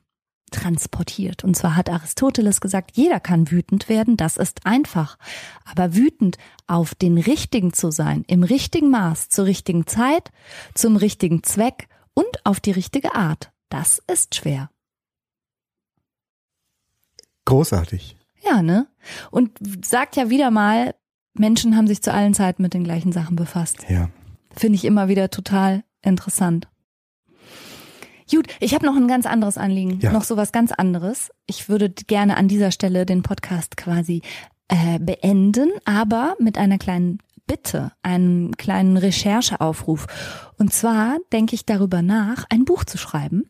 transportiert. 0.52 1.44
Und 1.44 1.56
zwar 1.56 1.76
hat 1.76 1.90
Aristoteles 1.90 2.62
gesagt, 2.62 2.92
jeder 2.96 3.20
kann 3.20 3.50
wütend 3.50 3.90
werden, 3.90 4.18
das 4.18 4.38
ist 4.38 4.66
einfach. 4.66 5.18
Aber 5.66 5.96
wütend 5.96 6.38
auf 6.68 6.94
den 6.94 7.18
Richtigen 7.18 7.74
zu 7.74 7.90
sein, 7.90 8.24
im 8.28 8.44
richtigen 8.44 8.90
Maß, 8.90 9.30
zur 9.30 9.46
richtigen 9.46 9.88
Zeit, 9.88 10.32
zum 10.76 10.98
richtigen 10.98 11.44
Zweck 11.44 11.88
und 12.14 12.46
auf 12.46 12.60
die 12.60 12.72
richtige 12.72 13.16
Art, 13.16 13.52
das 13.70 14.02
ist 14.12 14.36
schwer. 14.36 14.70
Großartig. 17.46 18.18
Ja, 18.44 18.62
ne? 18.62 18.88
Und 19.30 19.52
sagt 19.86 20.16
ja 20.16 20.30
wieder 20.30 20.52
mal, 20.52 20.96
Menschen 21.34 21.76
haben 21.78 21.88
sich 21.88 22.02
zu 22.02 22.14
allen 22.14 22.34
Zeiten 22.34 22.62
mit 22.62 22.74
den 22.74 22.84
gleichen 22.84 23.12
Sachen 23.12 23.36
befasst. 23.36 23.86
Ja. 23.90 24.10
Finde 24.56 24.76
ich 24.76 24.86
immer 24.86 25.08
wieder 25.08 25.30
total 25.30 25.84
interessant. 26.02 26.68
Gut, 28.30 28.48
ich 28.62 28.74
habe 28.74 28.86
noch 28.86 28.96
ein 28.96 29.08
ganz 29.10 29.26
anderes 29.26 29.58
Anliegen, 29.58 30.00
Ja. 30.00 30.12
noch 30.14 30.24
sowas 30.24 30.52
ganz 30.54 30.72
anderes. 30.72 31.30
Ich 31.48 31.68
würde 31.68 31.90
gerne 31.90 32.38
an 32.38 32.48
dieser 32.48 32.72
Stelle 32.72 33.06
den 33.06 33.24
Podcast 33.24 33.76
quasi 33.76 34.22
äh, 34.70 35.00
beenden, 35.00 35.70
aber 35.84 36.36
mit 36.40 36.58
einer 36.58 36.78
kleinen 36.78 37.20
Bitte, 37.46 37.92
einem 38.04 38.56
kleinen 38.56 38.96
Rechercheaufruf. 38.96 40.08
Und 40.58 40.72
zwar 40.74 41.18
denke 41.34 41.56
ich 41.56 41.66
darüber 41.66 42.02
nach, 42.02 42.46
ein 42.50 42.64
Buch 42.64 42.86
zu 42.86 42.98
schreiben, 42.98 43.50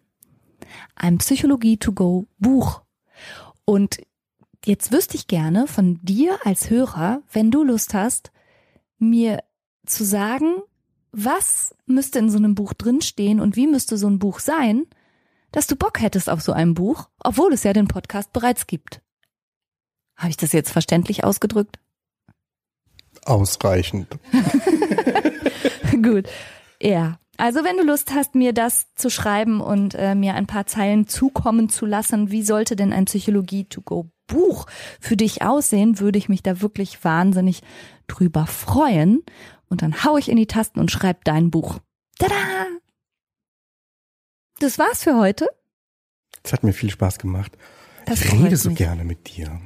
ein 0.95 1.19
Psychologie-to-go-Buch. 1.19 2.81
Und 3.65 4.01
jetzt 4.65 4.91
wüsste 4.91 5.15
ich 5.15 5.27
gerne 5.27 5.67
von 5.67 5.99
dir 6.03 6.39
als 6.45 6.69
Hörer, 6.69 7.21
wenn 7.31 7.51
du 7.51 7.63
Lust 7.63 7.93
hast, 7.93 8.31
mir 8.97 9.43
zu 9.85 10.03
sagen, 10.03 10.61
was 11.11 11.75
müsste 11.85 12.19
in 12.19 12.29
so 12.29 12.37
einem 12.37 12.55
Buch 12.55 12.73
drinstehen 12.73 13.39
und 13.39 13.55
wie 13.55 13.67
müsste 13.67 13.97
so 13.97 14.07
ein 14.07 14.19
Buch 14.19 14.39
sein, 14.39 14.85
dass 15.51 15.67
du 15.67 15.75
Bock 15.75 15.99
hättest 16.01 16.29
auf 16.29 16.41
so 16.41 16.53
ein 16.53 16.73
Buch, 16.73 17.09
obwohl 17.19 17.53
es 17.53 17.63
ja 17.63 17.73
den 17.73 17.87
Podcast 17.87 18.31
bereits 18.31 18.67
gibt. 18.67 19.01
Habe 20.15 20.29
ich 20.29 20.37
das 20.37 20.53
jetzt 20.53 20.71
verständlich 20.71 21.23
ausgedrückt? 21.23 21.79
Ausreichend. 23.25 24.07
Gut. 26.01 26.27
Ja. 26.81 27.19
Also 27.37 27.63
wenn 27.63 27.77
du 27.77 27.83
Lust 27.83 28.13
hast, 28.13 28.35
mir 28.35 28.53
das 28.53 28.93
zu 28.93 29.09
schreiben 29.09 29.61
und 29.61 29.95
äh, 29.95 30.15
mir 30.15 30.35
ein 30.35 30.47
paar 30.47 30.67
Zeilen 30.67 31.07
zukommen 31.07 31.69
zu 31.69 31.85
lassen, 31.85 32.29
wie 32.29 32.43
sollte 32.43 32.75
denn 32.75 32.93
ein 32.93 33.07
Psychologie-to-go-Buch 34.31 34.65
für 34.99 35.17
dich 35.17 35.41
aussehen, 35.41 35.99
würde 35.99 36.17
ich 36.17 36.29
mich 36.29 36.43
da 36.43 36.61
wirklich 36.61 37.03
wahnsinnig 37.03 37.61
drüber 38.07 38.47
freuen. 38.47 39.23
Und 39.69 39.81
dann 39.81 40.03
hau 40.03 40.17
ich 40.17 40.29
in 40.29 40.37
die 40.37 40.47
Tasten 40.47 40.79
und 40.79 40.91
schreib 40.91 41.23
dein 41.23 41.51
Buch. 41.51 41.79
Tada! 42.19 42.35
Das 44.59 44.77
war's 44.77 45.03
für 45.03 45.17
heute. 45.17 45.47
Es 46.43 46.53
hat 46.53 46.63
mir 46.63 46.73
viel 46.73 46.89
Spaß 46.89 47.19
gemacht. 47.19 47.57
Das 48.05 48.21
ich 48.21 48.33
rede 48.33 48.57
so 48.57 48.69
mich. 48.69 48.77
gerne 48.77 49.03
mit 49.03 49.35
dir. 49.35 49.61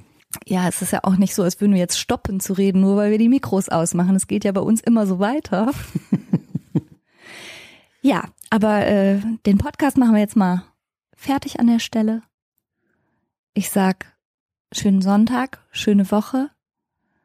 Ja, 0.45 0.67
es 0.67 0.81
ist 0.81 0.91
ja 0.91 0.99
auch 1.03 1.15
nicht 1.15 1.33
so, 1.33 1.43
als 1.43 1.61
würden 1.61 1.73
wir 1.73 1.79
jetzt 1.79 1.97
stoppen 1.99 2.39
zu 2.39 2.53
reden, 2.53 2.81
nur 2.81 2.97
weil 2.97 3.11
wir 3.11 3.17
die 3.17 3.29
Mikros 3.29 3.69
ausmachen. 3.69 4.15
Es 4.15 4.27
geht 4.27 4.43
ja 4.43 4.51
bei 4.51 4.61
uns 4.61 4.81
immer 4.81 5.07
so 5.07 5.19
weiter. 5.19 5.71
ja, 8.01 8.25
aber 8.49 8.85
äh, 8.85 9.21
den 9.45 9.57
Podcast 9.57 9.97
machen 9.97 10.13
wir 10.13 10.19
jetzt 10.19 10.35
mal 10.35 10.63
fertig 11.15 11.59
an 11.59 11.67
der 11.67 11.79
Stelle. 11.79 12.21
Ich 13.53 13.69
sag 13.69 14.14
schönen 14.77 15.01
Sonntag, 15.01 15.59
schöne 15.71 16.11
Woche. 16.11 16.49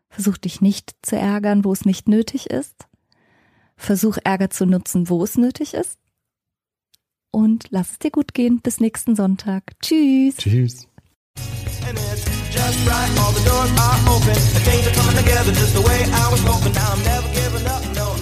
Versuch 0.08 0.38
dich 0.38 0.60
nicht 0.60 0.94
zu 1.02 1.16
ärgern, 1.16 1.64
wo 1.64 1.72
es 1.72 1.84
nicht 1.84 2.08
nötig 2.08 2.50
ist. 2.50 2.86
Versuch 3.76 4.18
Ärger 4.22 4.50
zu 4.50 4.66
nutzen, 4.66 5.08
wo 5.08 5.22
es 5.24 5.36
nötig 5.36 5.74
ist. 5.74 5.98
Und 7.30 7.66
lass 7.70 7.92
es 7.92 7.98
dir 7.98 8.10
gut 8.10 8.34
gehen. 8.34 8.60
Bis 8.60 8.80
nächsten 8.80 9.14
Sonntag. 9.16 9.78
Tschüss. 9.80 10.36
Tschüss. 10.36 10.86
Right, 12.86 13.10
all 13.18 13.32
the 13.32 13.44
doors 13.48 13.70
are 13.78 13.98
open. 14.14 14.30
And 14.30 14.64
things 14.64 14.86
are 14.86 14.94
coming 14.94 15.16
together 15.16 15.52
just 15.52 15.74
the 15.74 15.80
way 15.80 16.04
I 16.04 16.30
was 16.30 16.42
hoping. 16.44 16.72
Now 16.72 16.92
I'm 16.92 17.02
never 17.02 17.28
giving 17.34 17.66
up, 17.66 17.82
no, 17.94 18.19